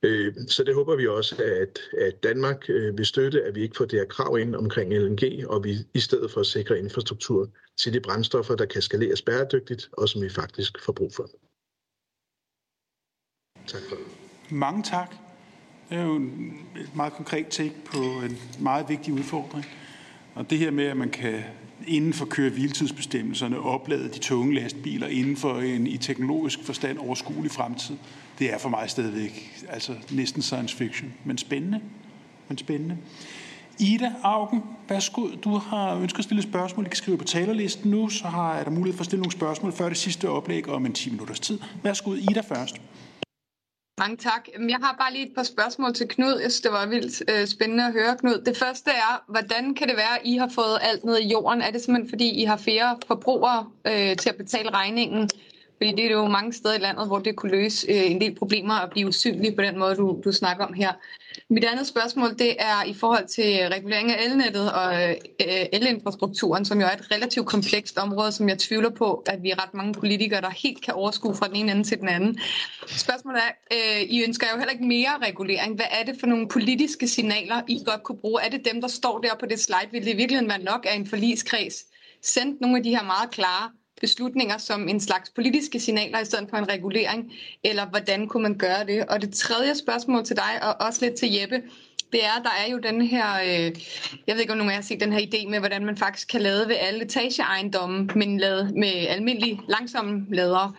[0.03, 3.77] Øh, så det håber vi også, at, at Danmark øh, vil støtte, at vi ikke
[3.77, 7.49] får det her krav ind omkring LNG, og vi i stedet for at sikre infrastruktur
[7.77, 11.31] til de brændstoffer, der kan skaleres bæredygtigt, og som vi faktisk får brug for.
[13.67, 14.07] Tak for det.
[14.51, 15.30] Mange tak.
[15.91, 19.67] Det er jo et meget konkret take på en meget vigtig udfordring.
[20.35, 21.41] Og det her med, at man kan
[21.87, 27.51] inden for køre hviletidsbestemmelserne oplade de tunge lastbiler inden for en i teknologisk forstand overskuelig
[27.51, 27.97] fremtid,
[28.39, 31.81] det er for mig stadigvæk altså næsten science fiction, men spændende.
[32.49, 32.97] Men spændende.
[33.79, 35.29] Ida Augen, værsgo.
[35.45, 36.87] Du har ønsket at stille spørgsmål.
[36.87, 39.33] I kan skrive på talerlisten nu, så har, er der mulighed for at stille nogle
[39.33, 41.59] spørgsmål før det sidste oplæg om en 10 minutters tid.
[41.83, 42.77] Værsgo, Ida først.
[44.01, 44.49] Mange tak.
[44.69, 46.41] Jeg har bare lige et par spørgsmål til Knud.
[46.43, 48.43] Jeg synes, det var vildt øh, spændende at høre, Knud.
[48.47, 51.63] Det første er, hvordan kan det være, at I har fået alt ned i jorden?
[51.63, 55.31] Er det simpelthen, fordi I har flere forbrugere øh, til at betale regningen?
[55.83, 58.35] Fordi det er jo mange steder i landet, hvor det kunne løse øh, en del
[58.35, 60.93] problemer og blive usynlig på den måde, du, du snakker om her.
[61.49, 65.17] Mit andet spørgsmål det er i forhold til regulering af elnettet og øh,
[65.73, 69.63] elinfrastrukturen, som jo er et relativt komplekst område, som jeg tvivler på, at vi er
[69.63, 72.39] ret mange politikere, der helt kan overskue fra den ene ende til den anden.
[72.87, 75.75] Spørgsmålet er, øh, I ønsker jo heller ikke mere regulering.
[75.75, 78.43] Hvad er det for nogle politiske signaler, I godt kunne bruge?
[78.43, 79.89] Er det dem, der står der på det slide?
[79.93, 81.85] Vil det i virkeligheden være nok af en forligskreds?
[82.23, 83.71] Sendt nogle af de her meget klare
[84.01, 87.33] beslutninger som en slags politiske signaler i stedet for en regulering,
[87.65, 89.07] eller hvordan kunne man gøre det?
[89.07, 91.63] Og det tredje spørgsmål til dig, og også lidt til Jeppe,
[92.13, 93.77] det er, der er jo den her, øh,
[94.27, 95.97] jeg ved ikke om nogen af jer har set den her idé med, hvordan man
[95.97, 100.73] faktisk kan lade ved alle etageejendomme, men lade med almindelige langsomme ladere.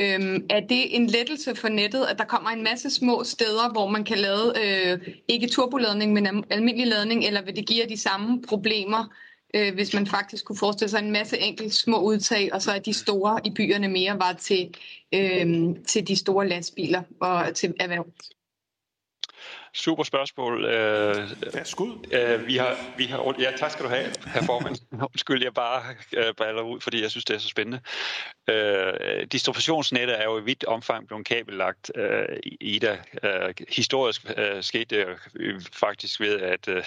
[0.00, 3.88] Øhm, er det en lettelse for nettet, at der kommer en masse små steder, hvor
[3.88, 8.42] man kan lade øh, ikke turboladning, men almindelig ladning, eller vil det give de samme
[8.42, 9.14] problemer,
[9.54, 12.78] øh, hvis man faktisk kunne forestille sig en masse enkelte små udtag, og så er
[12.78, 14.74] de store i byerne mere var til,
[15.14, 18.06] øh, til de store lastbiler og til erhverv.
[19.74, 20.64] Super spørgsmål.
[20.64, 21.86] Øh, Værsgo.
[22.12, 24.76] Øh, vi har, vi har, ja, tak skal du have, herr formand.
[25.12, 25.82] Undskyld, jeg bare
[26.16, 27.80] øh, baller ud, fordi jeg synes, det er så spændende.
[28.48, 33.00] Øh, distributionsnettet er jo i vidt omfang blevet kabellagt øh, i det.
[33.22, 36.84] Øh, historisk øh, skete det øh, faktisk ved, at øh,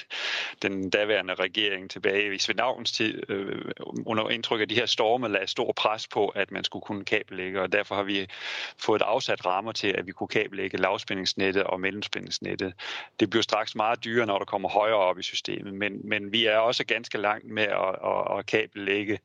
[0.61, 3.61] den daværende regering tilbage i Svendavns tid, øh,
[4.05, 7.61] under indtryk af de her storme, lagde stor pres på, at man skulle kunne kabellægge,
[7.61, 8.27] og derfor har vi
[8.77, 12.73] fået afsat rammer til, at vi kunne kabellægge lavspændingsnettet og mellemspændingsnettet.
[13.19, 16.45] Det bliver straks meget dyrere, når der kommer højere op i systemet, men, men vi
[16.45, 19.19] er også ganske langt med at, at, at kabellægge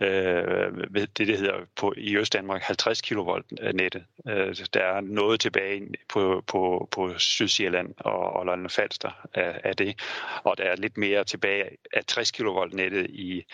[0.00, 3.28] øh, det, det hedder på, i Østdanmark 50 kV
[3.60, 4.04] øh, nettet.
[4.28, 9.76] Øh, der er noget tilbage på, på, på Sydsjælland og, og Lolland Falster af, af
[9.76, 10.00] det,
[10.44, 13.44] og der er lidt mere tilbage af 60 kV nettet i,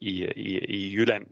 [0.00, 1.26] i, i, i Jylland.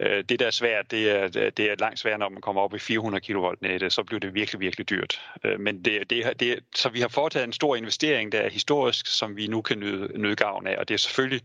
[0.00, 2.74] Øh, det, der er svært, det er, det er langt sværere, når man kommer op
[2.74, 5.20] i 400 kV nettet, så bliver det virkelig, virkelig dyrt.
[5.44, 9.06] Øh, men det, det, det, så vi har foretaget en stor investering, der er historisk,
[9.06, 11.42] som vi nu kan nyde, nyde gavn af, og det er selvfølgelig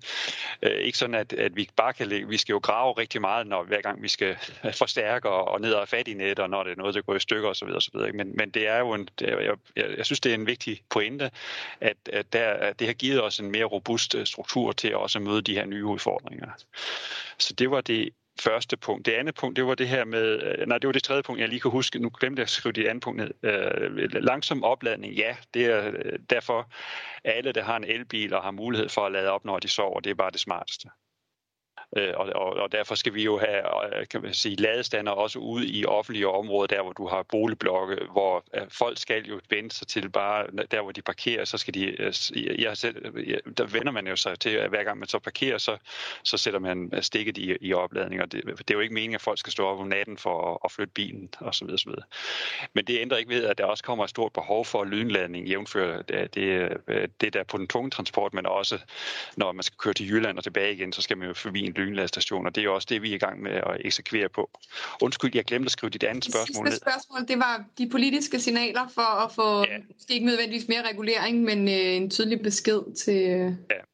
[0.62, 3.48] øh, ikke sådan, at, at vi bare kan lægge, vi skal jo grave rigtig meget,
[3.48, 4.38] når hver gang vi skal
[4.82, 7.16] forstærke og, og ned og fat i net, og når det er noget, der går
[7.16, 7.68] i stykker osv.
[7.68, 8.00] osv.
[8.14, 11.32] Men, men det er jo en, jeg, jeg, jeg synes, det er en vigtig pointe,
[11.82, 15.20] at, at, der, at det har givet os en mere robust øh, struktur til også
[15.20, 16.41] at møde de her nye udfordringer.
[17.38, 18.10] Så det var det
[18.40, 19.06] første punkt.
[19.06, 21.42] Det andet punkt, det var det her med, øh, nej, det var det tredje punkt,
[21.42, 22.00] jeg lige kan huske.
[22.00, 23.32] Nu glemte jeg at skrive det andet punkt ned.
[23.44, 26.72] Øh, langsom opladning, ja, det er øh, derfor
[27.24, 30.00] alle, der har en elbil og har mulighed for at lade op, når de sover,
[30.00, 30.90] det er bare det smarteste.
[31.98, 35.40] Øh, og, og, og derfor skal vi jo have øh, kan man sige, ladestander også
[35.40, 39.72] ude i offentlige områder, der hvor du har boligblokke, hvor øh, folk skal jo vende
[39.72, 42.14] sig til bare der, hvor de parkerer, så skal de, øh,
[42.62, 42.96] jeg selv,
[43.58, 45.78] der vender man jo sig til, at hver gang man så parkerer, så,
[46.24, 49.22] så sætter man stikket i, i opladning, og det, det er jo ikke meningen, at
[49.22, 51.68] folk skal stå op om natten for at, at flytte bilen osv.
[51.74, 51.92] osv.
[52.74, 56.02] Men det ændrer ikke ved, at der også kommer et stort behov for lynladning, jævnfør
[56.02, 56.78] det, det,
[57.22, 58.80] det der på den tunge transport, men også
[59.38, 61.74] når man skal køre til Jylland og tilbage igen, så skal man jo forbi en
[61.82, 62.50] lynladestationer.
[62.50, 64.50] Det er også det, vi er i gang med at eksekvere på.
[65.02, 66.78] Undskyld, jeg glemte at skrive dit andet spørgsmål ned.
[66.78, 69.78] spørgsmål, det var de politiske signaler for at få, ja.
[69.94, 73.22] måske ikke nødvendigvis mere regulering, men øh, en tydelig besked til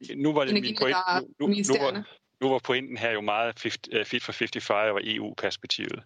[0.10, 0.16] ja.
[0.16, 0.96] nu var det min point,
[1.40, 2.04] nu, nu, nu, var,
[2.42, 6.04] nu var pointen her jo meget øh, fit for 55 og EU-perspektivet.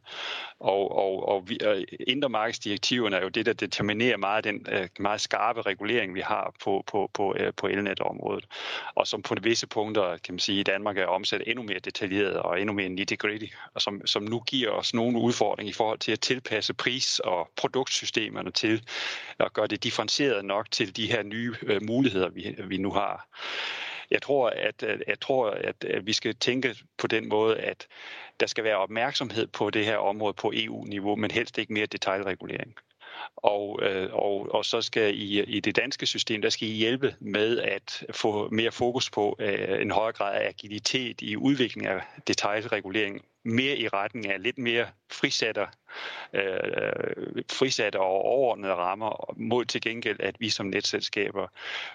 [0.60, 4.88] Og, og, og vi, og indre markedsdirektiverne er jo det, der determinerer meget den øh,
[5.00, 8.46] meget skarpe regulering, vi har på, på, på, øh, på elnetområdet.
[8.96, 12.38] Og som på visse punkter, kan man sige, i Danmark er omsat endnu mere detaljeret
[12.38, 16.12] og endnu mere nitty-gritty, og som, som nu giver os nogle udfordringer i forhold til
[16.12, 18.84] at tilpasse pris- og produktsystemerne til
[19.40, 23.28] at gøre det differentieret nok til de her nye muligheder, vi, vi nu har.
[24.12, 27.88] Jeg tror, at, øh, jeg tror, at øh, vi skal tænke på den måde, at
[28.40, 32.76] der skal være opmærksomhed på det her område på EU-niveau, men helst ikke mere detaljregulering.
[33.36, 37.16] Og, øh, og, og så skal I i det danske system, der skal I hjælpe
[37.20, 42.02] med at få mere fokus på øh, en højere grad af agilitet i udviklingen af
[42.28, 45.68] detaljregulering mere i retning af lidt mere frisatte,
[46.34, 51.48] øh, frisatte og overordnede rammer mod til gengæld, at vi som netselskaber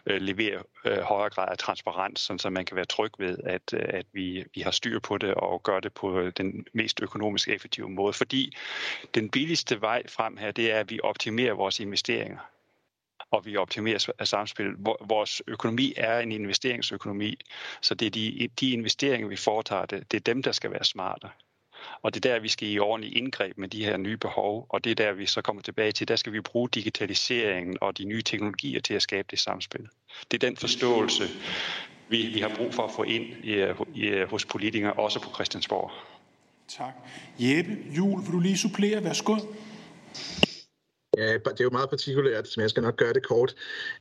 [0.07, 3.85] øh, leverer øh, højere grad af transparens, så man kan være tryg ved, at, øh,
[3.89, 7.49] at vi, vi har styr på det og gør det på øh, den mest økonomisk
[7.49, 8.13] effektive måde.
[8.13, 8.57] Fordi
[9.15, 12.39] den billigste vej frem her, det er, at vi optimerer vores investeringer
[13.31, 14.67] og vi optimerer af samspil.
[15.01, 17.39] Vores økonomi er en investeringsøkonomi,
[17.81, 20.85] så det er de, de investeringer, vi foretager, det, det er dem, der skal være
[20.85, 21.29] smarte.
[22.03, 24.85] Og det er der, vi skal i ordentlig indgreb med de her nye behov, og
[24.85, 26.09] det er der, vi så kommer tilbage til.
[26.09, 29.89] Der skal vi bruge digitaliseringen og de nye teknologier til at skabe det samspil.
[30.31, 31.23] Det er den forståelse,
[32.09, 35.91] vi, vi har brug for at få ind i, i, hos politikere, også på Christiansborg.
[36.69, 36.95] Tak.
[37.39, 39.05] Jeppe Jul, vil du lige supplere?
[39.05, 39.37] Værsgo.
[41.17, 43.55] Ja, det er jo meget partikulært, så jeg skal nok gøre det kort.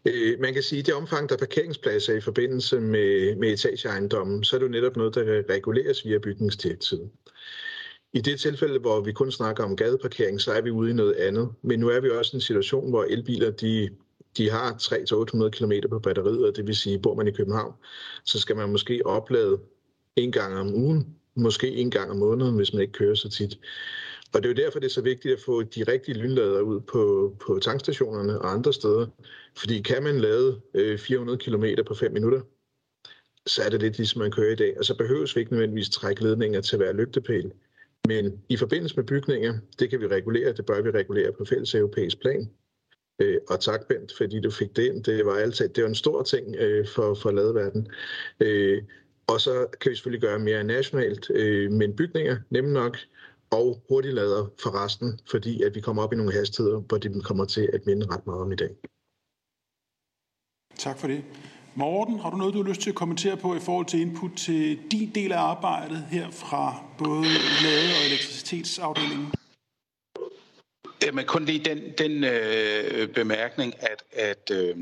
[0.06, 4.44] Øh, man kan sige, at det omfang, der er parkeringspladser i forbindelse med, med etageejendommen,
[4.44, 7.10] så er det jo netop noget, der reguleres via bygningsdirektivet.
[8.14, 11.14] I det tilfælde, hvor vi kun snakker om gadeparkering, så er vi ude i noget
[11.14, 11.50] andet.
[11.62, 13.90] Men nu er vi også i en situation, hvor elbiler de,
[14.38, 17.74] de har 300-800 km på batteriet, og det vil sige, bor man i København,
[18.24, 19.60] så skal man måske oplade
[20.16, 23.60] en gang om ugen, måske en gang om måneden, hvis man ikke kører så tit.
[24.36, 26.80] Og det er jo derfor, det er så vigtigt at få de rigtige lynlader ud
[26.80, 29.08] på, på tankstationerne og andre steder.
[29.58, 32.42] Fordi kan man lade øh, 400 km på 5 minutter,
[33.46, 34.78] så er det lidt ligesom man kører i dag.
[34.78, 37.52] Og så behøves vi ikke nødvendigvis trække ledninger til hver lygtepæl.
[38.08, 41.76] Men i forbindelse med bygninger, det kan vi regulere, det bør vi regulere på fælles
[41.76, 42.50] europæisk plan.
[43.22, 45.04] Øh, og tak, Bent, fordi du fik det ind.
[45.04, 47.88] Det var altid, det var en stor ting øh, for, for ladeverden.
[48.40, 48.84] Øh,
[49.28, 52.98] og så kan vi selvfølgelig gøre mere nationalt, øh, men bygninger, nemt nok,
[53.56, 57.46] og hurtiglader for resten, fordi at vi kommer op i nogle hastigheder, hvor det kommer
[57.46, 58.70] til at minde ret meget om i dag.
[60.78, 61.24] Tak for det.
[61.76, 64.32] Morten, har du noget, du har lyst til at kommentere på i forhold til input
[64.38, 67.28] til din del af arbejdet her fra både
[67.64, 69.28] lade- og elektricitetsafdelingen?
[71.04, 74.76] Jamen kun lige den, den øh, bemærkning, at, at, øh,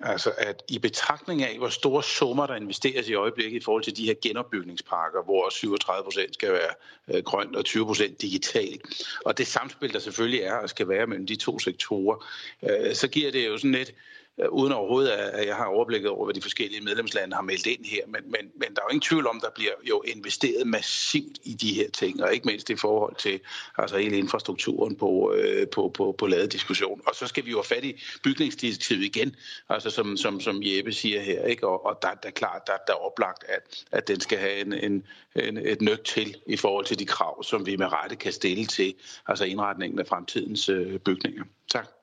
[0.00, 3.96] altså, at i betragtning af, hvor store summer der investeres i øjeblikket i forhold til
[3.96, 6.70] de her genopbygningsparker, hvor 37 procent skal være
[7.08, 8.82] øh, grønt og 20 procent digitalt,
[9.24, 12.26] og det samspil, der selvfølgelig er og skal være mellem de to sektorer,
[12.62, 13.94] øh, så giver det jo sådan lidt
[14.40, 17.84] Øh, uden overhovedet, at jeg har overblikket over, hvad de forskellige medlemslande har meldt ind
[17.84, 18.06] her.
[18.06, 21.54] Men, men, men der er jo ingen tvivl om, der bliver jo investeret massivt i
[21.54, 23.40] de her ting, og ikke mindst i forhold til
[23.78, 27.00] altså hele infrastrukturen på, øh, på, på, på lavet diskussion.
[27.06, 29.36] Og så skal vi jo have fat i bygningsdirektivet igen,
[29.68, 31.66] altså som, som, som Jeppe siger her, ikke?
[31.66, 34.60] og, og der, der er klart, der, der er oplagt, at, at den skal have
[34.60, 35.06] en, en,
[35.36, 38.66] en, et nødt til i forhold til de krav, som vi med rette kan stille
[38.66, 38.94] til
[39.26, 41.44] altså indretningen af fremtidens øh, bygninger.
[41.72, 41.97] Tak.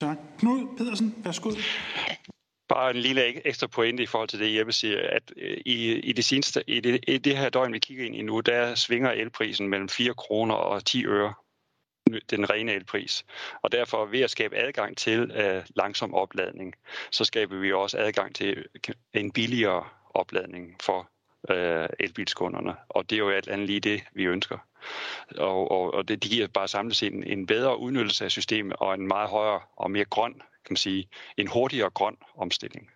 [0.00, 0.16] Tak.
[0.38, 1.50] Knud Pedersen, værsgo.
[2.68, 6.12] Bare en lille ekstra pointe i forhold til det, Jeppe siger, at øh, i, i,
[6.12, 9.10] det, seneste, i, det, i det her døgn, vi kigger ind i nu, der svinger
[9.10, 11.34] elprisen mellem 4 kroner og 10 øre
[12.30, 13.24] den rene elpris.
[13.62, 16.74] Og derfor ved at skabe adgang til uh, langsom opladning,
[17.10, 21.10] så skaber vi også adgang til øh, en billigere opladning for
[21.50, 22.76] uh, elbilskunderne.
[22.88, 24.58] Og det er jo alt andet lige det, vi ønsker.
[25.36, 28.76] Og, og, og det det giver bare samlet set en, en bedre udnyttelse af systemet
[28.76, 32.90] og en meget højere og mere grøn, kan man sige, en hurtigere grøn omstilling.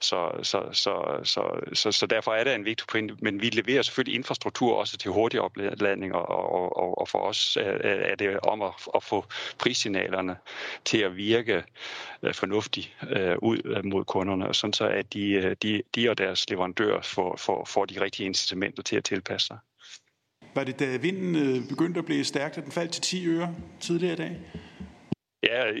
[0.00, 3.82] Så, så, så, så, så, så derfor er det en vigtig pointe, men vi leverer
[3.82, 8.62] selvfølgelig infrastruktur også til hurtig opladning, og, og, og, og for os er det om
[8.62, 9.24] at, at få
[9.58, 10.36] prissignalerne
[10.84, 11.64] til at virke
[12.22, 16.18] øh, fornuftigt øh, ud øh, mod kunderne, sådan så at de, øh, de, de og
[16.18, 19.58] deres leverandører får, får, får de rigtige incitamenter til at tilpasse sig.
[20.58, 23.54] Var det da vinden øh, begyndte at blive stærkt, at den faldt til 10 øre
[23.80, 24.38] tidligere i dag?
[25.42, 25.72] Ja,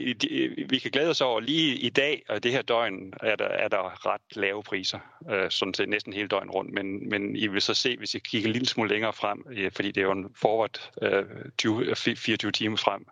[0.68, 3.68] vi kan glæde os over lige i dag og det her døgn er der, er
[3.68, 4.98] der ret lave priser,
[5.30, 6.72] øh, sådan set næsten hele døgn rundt.
[6.72, 9.72] Men, men I vil så se, hvis I kigger en lille smule længere frem, øh,
[9.72, 10.90] fordi det er jo en forward
[11.58, 13.06] 20, 24 timer frem,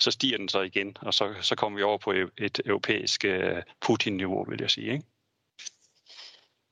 [0.00, 3.24] så stiger den så igen, og så, så kommer vi over på et europæisk
[3.80, 4.92] Putin-niveau, vil jeg sige.
[4.92, 5.04] Ikke?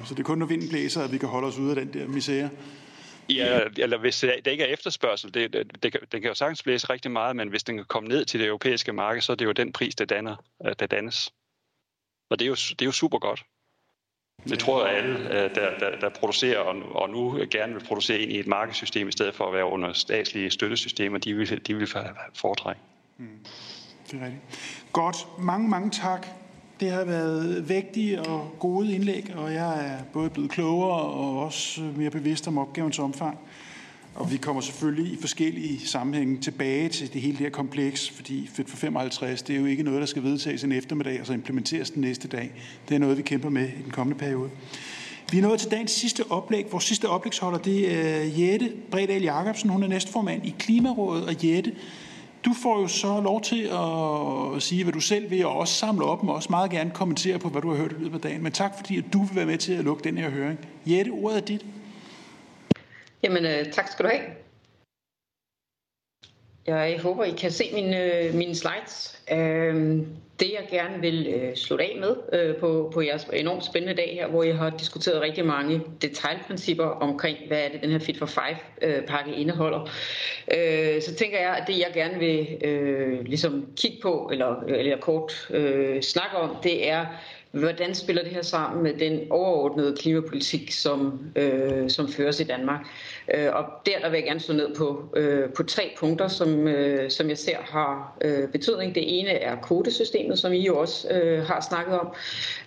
[0.05, 1.93] Så det er kun, når vinden blæser, at vi kan holde os ude af den
[1.95, 2.51] der misære?
[3.29, 6.91] Ja, eller hvis det ikke er efterspørgsel, det, det, det, det kan jo sagtens blæse
[6.91, 9.45] rigtig meget, men hvis den kan komme ned til det europæiske marked, så er det
[9.45, 10.37] jo den pris, der, danner,
[10.67, 11.33] øh, der dannes.
[12.31, 13.45] Og det er jo, det er jo super godt.
[14.49, 18.19] Det tror jeg alle, øh, der, der, der producerer og, og nu gerne vil producere
[18.19, 21.75] ind i et markedssystem, i stedet for at være under statslige støttesystemer, de vil, de
[21.75, 21.87] vil
[22.35, 22.81] foretrække.
[23.17, 23.47] Mm.
[24.11, 24.43] Det er rigtigt.
[24.93, 25.17] Godt.
[25.39, 26.27] Mange, mange tak.
[26.81, 31.81] Det har været vægtige og gode indlæg, og jeg er både blevet klogere og også
[31.97, 33.39] mere bevidst om opgavens omfang.
[34.15, 38.51] Og vi kommer selvfølgelig i forskellige sammenhænge tilbage til det hele det her kompleks, fordi
[38.53, 41.33] Fit for 55, det er jo ikke noget, der skal vedtages en eftermiddag og så
[41.33, 42.51] implementeres den næste dag.
[42.89, 44.51] Det er noget, vi kæmper med i den kommende periode.
[45.33, 46.67] Vi er nået til dagens sidste oplæg.
[46.71, 49.71] Vores sidste oplægsholder, det er Jette Bredal Jacobsen.
[49.71, 51.73] Hun er næstformand i Klimarådet, og Jette,
[52.45, 56.05] du får jo så lov til at sige, hvad du selv vil, og også samle
[56.05, 58.43] op og også meget gerne kommentere på, hvad du har hørt i løbet af dagen.
[58.43, 60.59] Men tak fordi, at du vil være med til at lukke den her høring.
[60.87, 61.67] Jette, ordet er dit.
[63.23, 64.48] Jamen, øh, tak skal du have.
[66.69, 69.19] Jeg håber, I kan se mine, øh, mine slides.
[69.33, 70.07] Øhm,
[70.41, 74.11] det jeg gerne vil øh, slutte af med øh, på, på jeres enormt spændende dag
[74.15, 78.19] her, hvor jeg har diskuteret rigtig mange detaljprincipper omkring, hvad er det, den her Fit
[78.19, 79.91] for Five-pakke indeholder.
[81.01, 82.47] Så tænker jeg, at det jeg gerne vil
[83.27, 85.33] ligesom kigge på, eller, eller kort
[86.01, 87.07] snakke om, det er,
[87.53, 92.81] hvordan spiller det her sammen med den overordnede klimapolitik, som, øh, som føres i Danmark.
[93.35, 96.69] Øh, og der, der vil jeg gerne slå ned på, øh, på tre punkter, som,
[96.69, 98.95] øh, som jeg ser har øh, betydning.
[98.95, 102.15] Det ene er kodesystemet, som I jo også øh, har snakket om.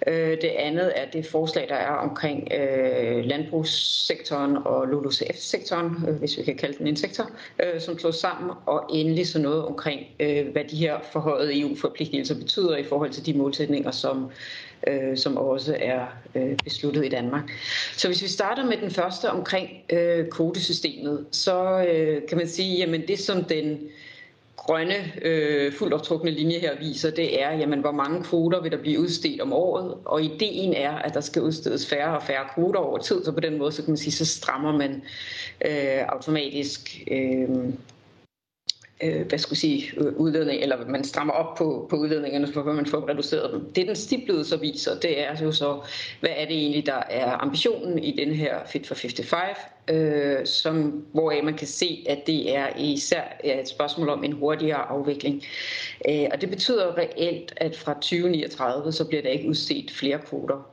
[0.07, 6.37] Øh, det andet er det forslag, der er omkring øh, landbrugssektoren og LULUCF-sektoren, øh, hvis
[6.37, 7.29] vi kan kalde den en sektor,
[7.63, 8.51] øh, som slås sammen.
[8.65, 13.25] Og endelig så noget omkring, øh, hvad de her forhøjede EU-forpligtelser betyder i forhold til
[13.25, 14.31] de målsætninger, som
[14.87, 16.05] øh, som også er
[16.35, 17.51] øh, besluttet i Danmark.
[17.97, 22.83] Så hvis vi starter med den første omkring øh, kvotesystemet, så øh, kan man sige,
[22.83, 23.79] at det som den
[24.57, 28.77] grønne, øh, fuldt optrukne linje her viser, det er, jamen, hvor mange kvoter vil der
[28.77, 32.79] blive udstedt om året, og ideen er, at der skal udstedes færre og færre kvoter
[32.79, 35.01] over tid, så på den måde, så kan man sige, så strammer man
[35.65, 37.49] øh, automatisk øh,
[39.03, 42.85] øh, hvad skulle sige, udledning, eller man strammer op på, på udledningerne, for at man
[42.85, 43.73] får reduceret dem.
[43.73, 45.79] Det den stiplede så viser, det er jo så,
[46.19, 49.57] hvad er det egentlig, der er ambitionen i den her Fit for 55,
[49.87, 54.89] øh, som, hvoraf man kan se, at det er især et spørgsmål om en hurtigere
[54.89, 55.43] afvikling.
[56.09, 60.70] Øh, og det betyder reelt, at fra 2039, så bliver der ikke udstedt flere kvoter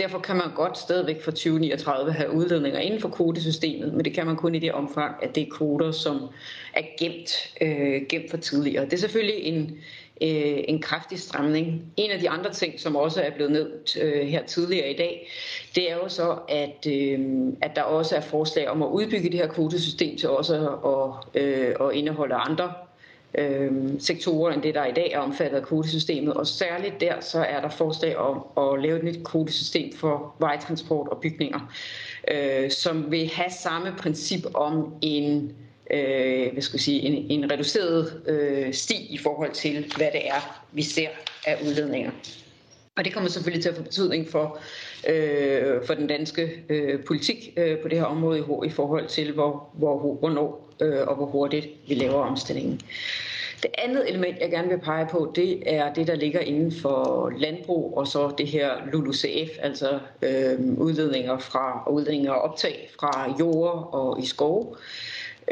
[0.00, 4.26] Derfor kan man godt stadigvæk fra 2039 have udledninger inden for kvotesystemet, men det kan
[4.26, 6.28] man kun i det omfang, at det er kvoter, som
[6.74, 8.84] er gemt, øh, gemt for tidligere.
[8.84, 9.78] Det er selvfølgelig en,
[10.22, 11.92] øh, en kraftig stramning.
[11.96, 15.30] En af de andre ting, som også er blevet nævnt øh, her tidligere i dag,
[15.74, 17.20] det er jo så, at, øh,
[17.62, 21.74] at der også er forslag om at udbygge det her kvotesystem til også at, øh,
[21.80, 22.72] at indeholde andre
[23.38, 26.34] øh, sektorer end det, der i dag er omfattet af kvotesystemet.
[26.34, 31.08] Og særligt der så er der forslag om at lave et nyt kvotesystem for vejtransport
[31.08, 31.72] og bygninger,
[32.30, 35.52] øh, som vil have samme princip om en
[35.90, 40.28] øh, hvad skal jeg sige, en, en reduceret øh, sti i forhold til, hvad det
[40.28, 41.08] er, vi ser
[41.46, 42.10] af udledninger.
[42.96, 44.58] Og det kommer selvfølgelig til at få betydning for,
[45.08, 49.32] øh, for den danske øh, politik øh, på det her område i, i forhold til,
[49.32, 52.80] hvor, hvor, hvornår øh, og hvor hurtigt vi laver omstillingen.
[53.62, 57.32] Det andet element, jeg gerne vil pege på, det er det, der ligger inden for
[57.38, 63.34] landbrug, og så det her LULUCF, altså øh, udledninger fra og udledninger og optag fra
[63.40, 64.76] jord og i skove.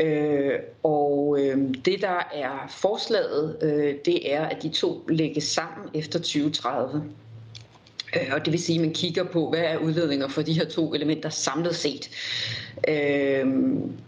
[0.01, 0.53] Øh,
[0.83, 6.19] og øh, det, der er forslaget, øh, det er, at de to lægges sammen efter
[6.19, 7.03] 2030.
[8.17, 10.65] Øh, og det vil sige, at man kigger på, hvad er udledninger for de her
[10.65, 12.11] to elementer samlet set.
[12.89, 13.47] Øh,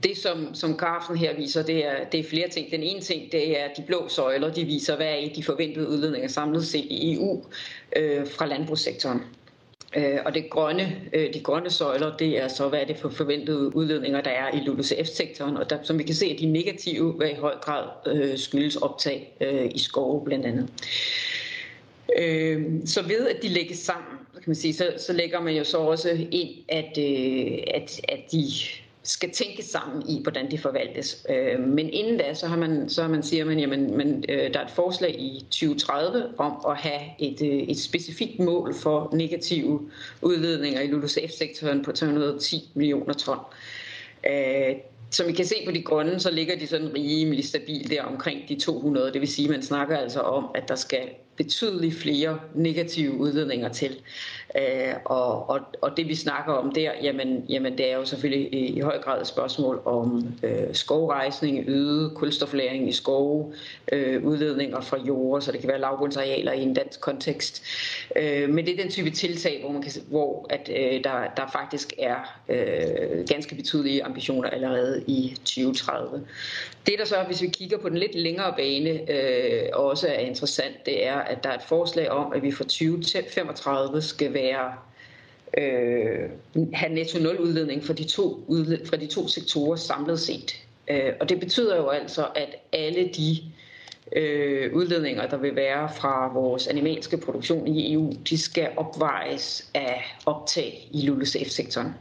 [0.03, 2.71] det, som, som grafen her viser, det er, det er flere ting.
[2.71, 6.29] Den ene ting, det er de blå søjler, de viser, hvad er de forventede udledninger
[6.29, 7.45] samlet set i EU
[7.97, 9.23] øh, fra landbrugssektoren.
[9.97, 13.09] Øh, og det grønne, øh, de grønne søjler, det er så, hvad er det for
[13.09, 15.57] forventede udledninger, der er i LULUCF-sektoren.
[15.57, 19.37] Og der, som vi kan se, de negative, hvad i høj grad øh, skyldes optag
[19.41, 20.69] øh, i skove blandt andet.
[22.19, 25.65] Øh, så ved at de lægges sammen, kan man sige, så, så lægger man jo
[25.65, 28.45] så også ind, at, øh, at, at de
[29.03, 31.27] skal tænke sammen i, hvordan de forvaltes.
[31.31, 34.55] Øh, men inden da, så har man, så har man siger man, jamen, men, øh,
[34.55, 39.11] der er et forslag i 2030 om at have et, øh, et specifikt mål for
[39.13, 39.91] negative
[40.23, 43.39] udledninger i LULUCF-sektoren på 310 millioner ton.
[44.31, 44.77] Øh,
[45.11, 48.49] som I kan se på de grønne, så ligger de sådan rimelig stabilt der omkring
[48.49, 49.13] de 200.
[49.13, 51.09] Det vil sige, at man snakker altså om, at der skal
[51.43, 53.97] betydeligt flere negative udledninger til.
[54.57, 58.55] Øh, og, og, og det vi snakker om der, jamen, jamen det er jo selvfølgelig
[58.55, 63.53] i, i høj grad et spørgsmål om øh, skovrejsning, øget kulstoflæring i skove,
[63.93, 67.63] øh, udledninger fra jord, så det kan være lavbundsarealer i en dansk kontekst.
[68.17, 71.51] Øh, men det er den type tiltag, hvor, man kan, hvor at, øh, der, der
[71.53, 76.23] faktisk er øh, ganske betydelige ambitioner allerede i 2030.
[76.87, 80.87] Det der så, hvis vi kigger på den lidt længere bane, øh, også er interessant,
[80.87, 84.73] det er, at der er et forslag om, at vi fra 2035 skal være
[85.59, 86.31] øh,
[86.73, 90.55] have netto nul udledning fra de to, udled, fra de to sektorer samlet set.
[90.91, 93.37] Øh, og det betyder jo altså, at alle de
[94.17, 100.17] øh, udledninger, der vil være fra vores animalske produktion i EU, de skal opvejes af
[100.27, 101.95] optag i LULUCF-sektoren.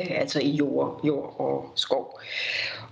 [0.00, 2.20] Øh, altså i jord, jord og skov.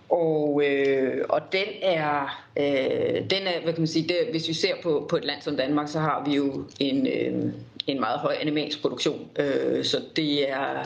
[0.09, 4.53] Og, øh, og den er, øh, den er, hvad kan man sige, det, hvis vi
[4.53, 7.53] ser på, på et land som Danmark, så har vi jo en, øh,
[7.87, 9.29] en meget høj animalsk produktion.
[9.39, 10.85] Øh, så det er,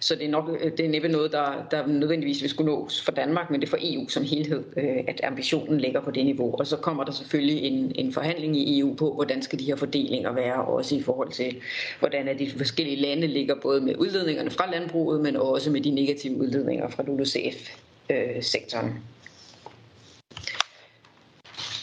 [0.00, 3.02] så det er nok øh, det er næppe noget, der, der nødvendigvis vil skulle nås
[3.02, 6.24] for Danmark, men det er for EU som helhed, øh, at ambitionen ligger på det
[6.24, 6.54] niveau.
[6.58, 9.76] Og så kommer der selvfølgelig en, en forhandling i EU på, hvordan skal de her
[9.76, 11.56] fordelinger være, også i forhold til,
[11.98, 15.90] hvordan er de forskellige lande ligger både med udledningerne fra landbruget, men også med de
[15.90, 18.86] negative udledninger fra LULUCF-sektoren.
[18.88, 18.94] Øh,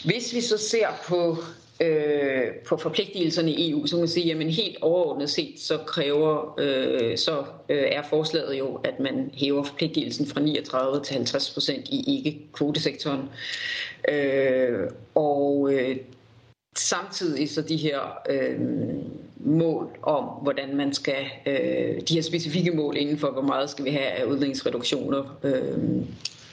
[0.04, 1.36] Hvis vi så ser på
[1.80, 6.54] øh, på forpligtelserne i EU, så kan man sige, at helt overordnet set, så kræver,
[6.58, 11.88] øh, så øh, er forslaget jo, at man hæver forpligtelsen fra 39 til 50 procent
[11.88, 13.28] i ikke-kvotesektoren.
[14.08, 15.96] Øh, og øh,
[16.76, 17.98] samtidig så de her
[18.30, 18.60] øh,
[19.36, 23.84] mål om, hvordan man skal, øh, de her specifikke mål inden for, hvor meget skal
[23.84, 25.78] vi have af udlændingsreduktioner, øh,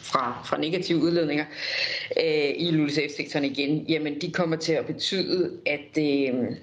[0.05, 1.45] fra, fra negative udledninger
[2.23, 6.55] øh, i LULUCF-sektoren igen, jamen de kommer til at betyde, at øh,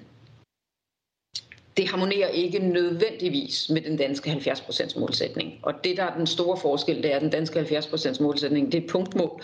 [1.77, 5.53] det harmonerer ikke nødvendigvis med den danske 70% målsætning.
[5.61, 8.83] Og det, der er den store forskel, det er, at den danske 70% målsætning, det
[8.83, 9.41] er punktmål.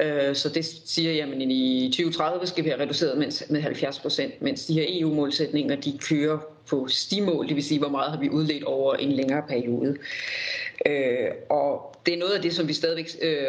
[0.00, 4.74] Øh, så det siger, jamen i 2030 skal vi have reduceret med 70%, mens de
[4.74, 6.38] her EU-målsætninger, de kører
[6.68, 9.96] på stimål, det vil sige, hvor meget har vi udledt over en længere periode.
[10.86, 13.44] Øh, og det er noget af det, som vi stadigvæk øh,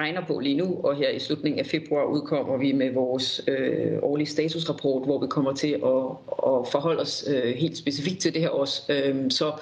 [0.00, 3.98] regner på lige nu, og her i slutningen af februar udkommer vi med vores øh,
[4.02, 6.04] årlige statusrapport, hvor vi kommer til at,
[6.46, 8.82] at forholde os øh, helt specifikt til det her også.
[8.88, 9.52] Øh, så,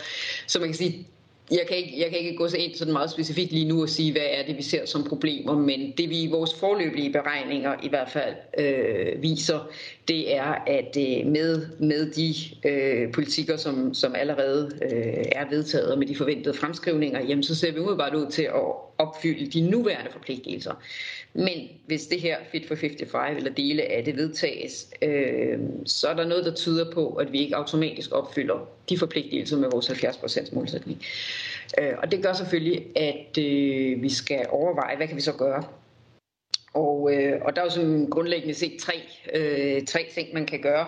[0.47, 1.09] så man kan sige,
[1.51, 3.89] jeg kan, ikke, jeg kan ikke gå så ind sådan meget specifikt lige nu og
[3.89, 7.75] sige, hvad er det, vi ser som problemer, men det vi i vores forløbige beregninger
[7.83, 9.71] i hvert fald øh, viser,
[10.09, 12.35] det er, at øh, med, med de
[12.69, 17.55] øh, politikker, som, som allerede øh, er vedtaget, og med de forventede fremskrivninger, jamen, så
[17.55, 18.63] ser vi umiddelbart ud til at
[18.99, 20.73] opfylde de nuværende forpligtelser.
[21.35, 26.15] Men hvis det her Fit for 55 eller dele af det vedtages, øh, så er
[26.15, 30.55] der noget, der tyder på, at vi ikke automatisk opfylder de forpligtelser med vores 70%
[30.55, 31.03] målsætning.
[31.81, 35.65] Øh, og det gør selvfølgelig, at øh, vi skal overveje, hvad kan vi så gøre?
[36.75, 38.95] Og, øh, og der er jo sådan grundlæggende set tre,
[39.35, 40.87] øh, tre ting, man kan gøre.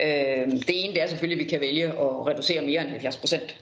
[0.00, 3.16] Øh, det ene det er selvfølgelig, at vi kan vælge at reducere mere end 70
[3.16, 3.56] procent.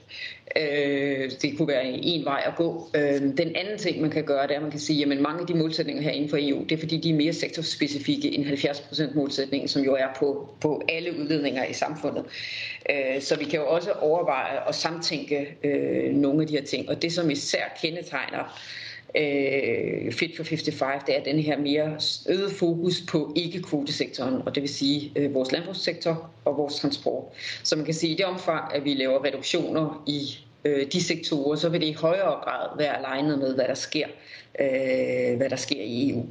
[0.55, 2.89] Øh, det kunne være en vej at gå.
[2.95, 5.41] Øh, den anden ting, man kan gøre, det er, at man kan sige, at mange
[5.41, 8.45] af de målsætninger her inden for EU, det er fordi, de er mere sektorspecifikke end
[8.45, 12.25] 70 procent målsætningen, som jo er på, på alle udledninger i samfundet.
[12.89, 16.89] Øh, så vi kan jo også overveje at samtænke øh, nogle af de her ting.
[16.89, 18.59] Og det, som især kendetegner
[19.17, 21.99] øh, Fit for 55, det er den her mere
[22.29, 27.23] øget fokus på ikke-kvotesektoren, og det vil sige øh, vores landbrugssektor og vores transport.
[27.63, 31.03] Så man kan sige, at i det omfang, at vi laver reduktioner i øh, de
[31.03, 34.07] sektorer, så vil det i højere grad være alignet med, hvad der sker,
[34.59, 36.25] øh, hvad der sker i EU.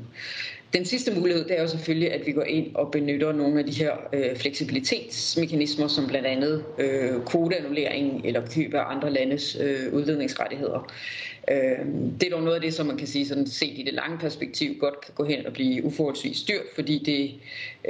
[0.72, 3.64] Den sidste mulighed det er jo selvfølgelig, at vi går ind og benytter nogle af
[3.66, 9.92] de her øh, fleksibilitetsmekanismer, som blandt andet øh, kvoteannullering eller køb af andre landes øh,
[9.92, 10.92] udledningsrettigheder.
[11.50, 11.86] Øh,
[12.20, 14.18] det er dog noget af det, som man kan sige sådan set i det lange
[14.18, 17.34] perspektiv godt kan gå hen og blive uforholdsvis dyrt, fordi det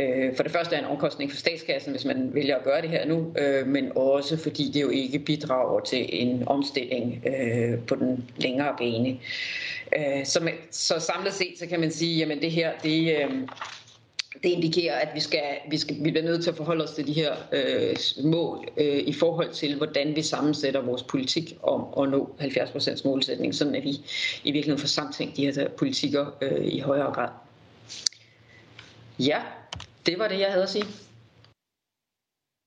[0.03, 2.91] øh, for det første er en omkostning for statskassen, hvis man vælger at gøre det
[2.91, 7.95] her nu, øh, men også fordi det jo ikke bidrager til en omstilling øh, på
[7.95, 9.19] den længere bane.
[9.97, 13.17] Øh, så, man, så samlet set, så kan man sige, jamen det her, det...
[13.17, 13.31] Øh,
[14.43, 17.07] det indikerer, at vi, skal, vi, skal, vi bliver nødt til at forholde os til
[17.07, 22.11] de her øh, mål øh, i forhold til, hvordan vi sammensætter vores politik om at
[22.11, 23.91] nå 70% målsætning, sådan at vi
[24.45, 27.29] i virkeligheden får samtænkt de her politikker øh, i højere grad.
[29.19, 29.41] Ja,
[30.07, 30.85] det var det, jeg havde at sige.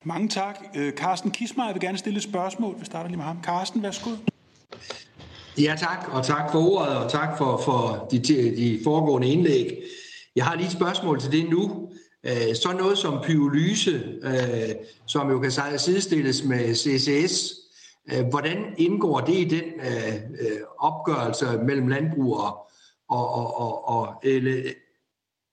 [0.05, 0.59] Mange tak.
[0.91, 2.79] Carsten Kismar vil gerne stille et spørgsmål.
[2.79, 3.43] Vi starter lige med ham.
[3.43, 4.09] Carsten, værsgo.
[5.57, 9.83] Ja, tak, og tak for ordet, og tak for, for de, de foregående indlæg.
[10.39, 11.89] Jeg har lige et spørgsmål til det nu.
[12.25, 14.75] Øh, så noget som pyrolyse, øh,
[15.07, 17.53] som jo kan sidestilles med CCS,
[18.11, 19.63] øh, hvordan indgår det i den
[20.79, 22.53] opgørelse mellem landbrugere
[23.09, 24.23] og, og, og, og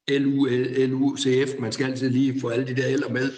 [0.08, 0.46] LU,
[0.86, 1.50] LUCF?
[1.58, 3.30] Man skal altid lige få alle de der eller med.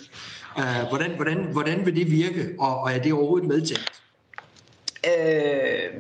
[0.89, 4.03] Hvordan, hvordan, hvordan vil det virke, og, og er det overhovedet medtænkt?
[5.07, 5.91] Øh,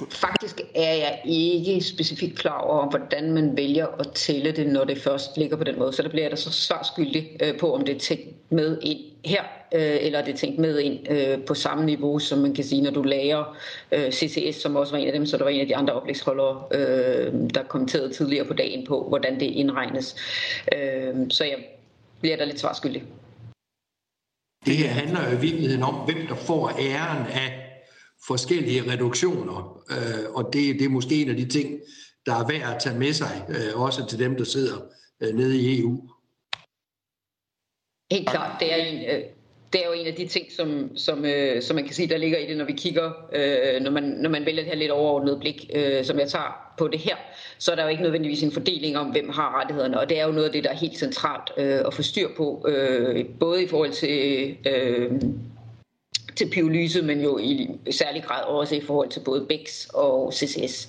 [0.00, 4.98] Faktisk er jeg ikke specifikt klar over, hvordan man vælger at tælle det, når det
[4.98, 5.92] først ligger på den måde.
[5.92, 8.98] Så der bliver der så svarskyldig skyldig øh, på, om det er tænkt med ind
[9.24, 9.42] her,
[9.74, 12.82] øh, eller er det tænkt med ind øh, på samme niveau, som man kan sige,
[12.82, 13.56] når du lærer
[14.10, 16.62] CCS, som også var en af dem, så der var en af de andre oplægsholdere,
[17.54, 20.16] der kommenterede tidligere på dagen på, hvordan det indregnes.
[21.30, 21.56] Så jeg
[22.20, 23.02] bliver der lidt svarskyldig.
[24.66, 27.63] Det her handler jo i virkeligheden om, hvem der får æren af
[28.26, 31.80] forskellige reduktioner, øh, og det, det er måske en af de ting,
[32.26, 34.76] der er værd at tage med sig, øh, også til dem, der sidder
[35.20, 36.08] øh, nede i EU.
[38.10, 39.24] Helt klart, det er en, øh,
[39.72, 42.16] det er jo en af de ting, som, som, øh, som man kan sige, der
[42.16, 44.90] ligger i det, når vi kigger, øh, når, man, når man vælger det her lidt
[44.90, 47.16] overordnet blik, øh, som jeg tager på det her,
[47.58, 50.26] så er der jo ikke nødvendigvis en fordeling om, hvem har rettighederne, og det er
[50.26, 53.62] jo noget af det, der er helt centralt øh, at få styr på, øh, både
[53.62, 55.12] i forhold til øh,
[56.36, 60.88] til pyrolyse, men jo i særlig grad også i forhold til både BEX og CCS.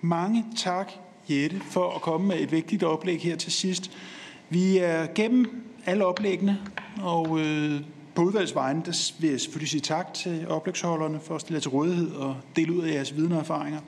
[0.00, 0.92] Mange tak,
[1.28, 3.90] Jette, for at komme med et vigtigt oplæg her til sidst.
[4.48, 6.58] Vi er gennem alle oplæggene,
[7.02, 7.80] og øh,
[8.14, 12.10] på udvalgsvejen der vil jeg selvfølgelig sige tak til oplægsholderne for at stille til rådighed
[12.10, 13.80] og dele ud af jeres viden og erfaringer.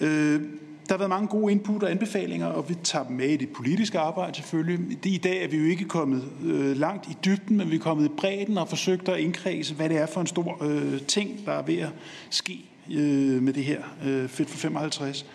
[0.00, 0.40] Øh,
[0.88, 3.48] der har været mange gode input og anbefalinger, og vi tager dem med i det
[3.48, 4.98] politiske arbejde selvfølgelig.
[5.04, 8.04] I dag er vi jo ikke kommet øh, langt i dybden, men vi er kommet
[8.04, 11.52] i bredden og forsøgt at indkredse, hvad det er for en stor øh, ting, der
[11.52, 11.90] er ved at
[12.30, 15.26] ske øh, med det her øh, Fit for 55.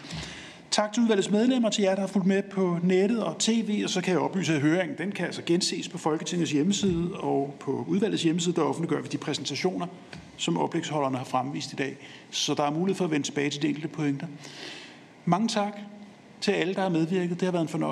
[0.72, 3.90] Tak til udvalgets medlemmer, til jer, der har fulgt med på nettet og tv, og
[3.90, 7.86] så kan jeg oplyse, at høringen den kan altså genses på Folketingets hjemmeside, og på
[7.88, 9.88] udvalgets hjemmeside, der offentliggør vi de præsentationer,
[10.38, 11.98] som oplægsholderne har fremvist i dag.
[12.32, 14.28] Så der er mulighed for at vende tilbage til de enkelte pointer.
[15.30, 15.80] Mange tak
[16.42, 17.40] til alle, der har medvirket.
[17.40, 17.86] Det har været en fornøjelse.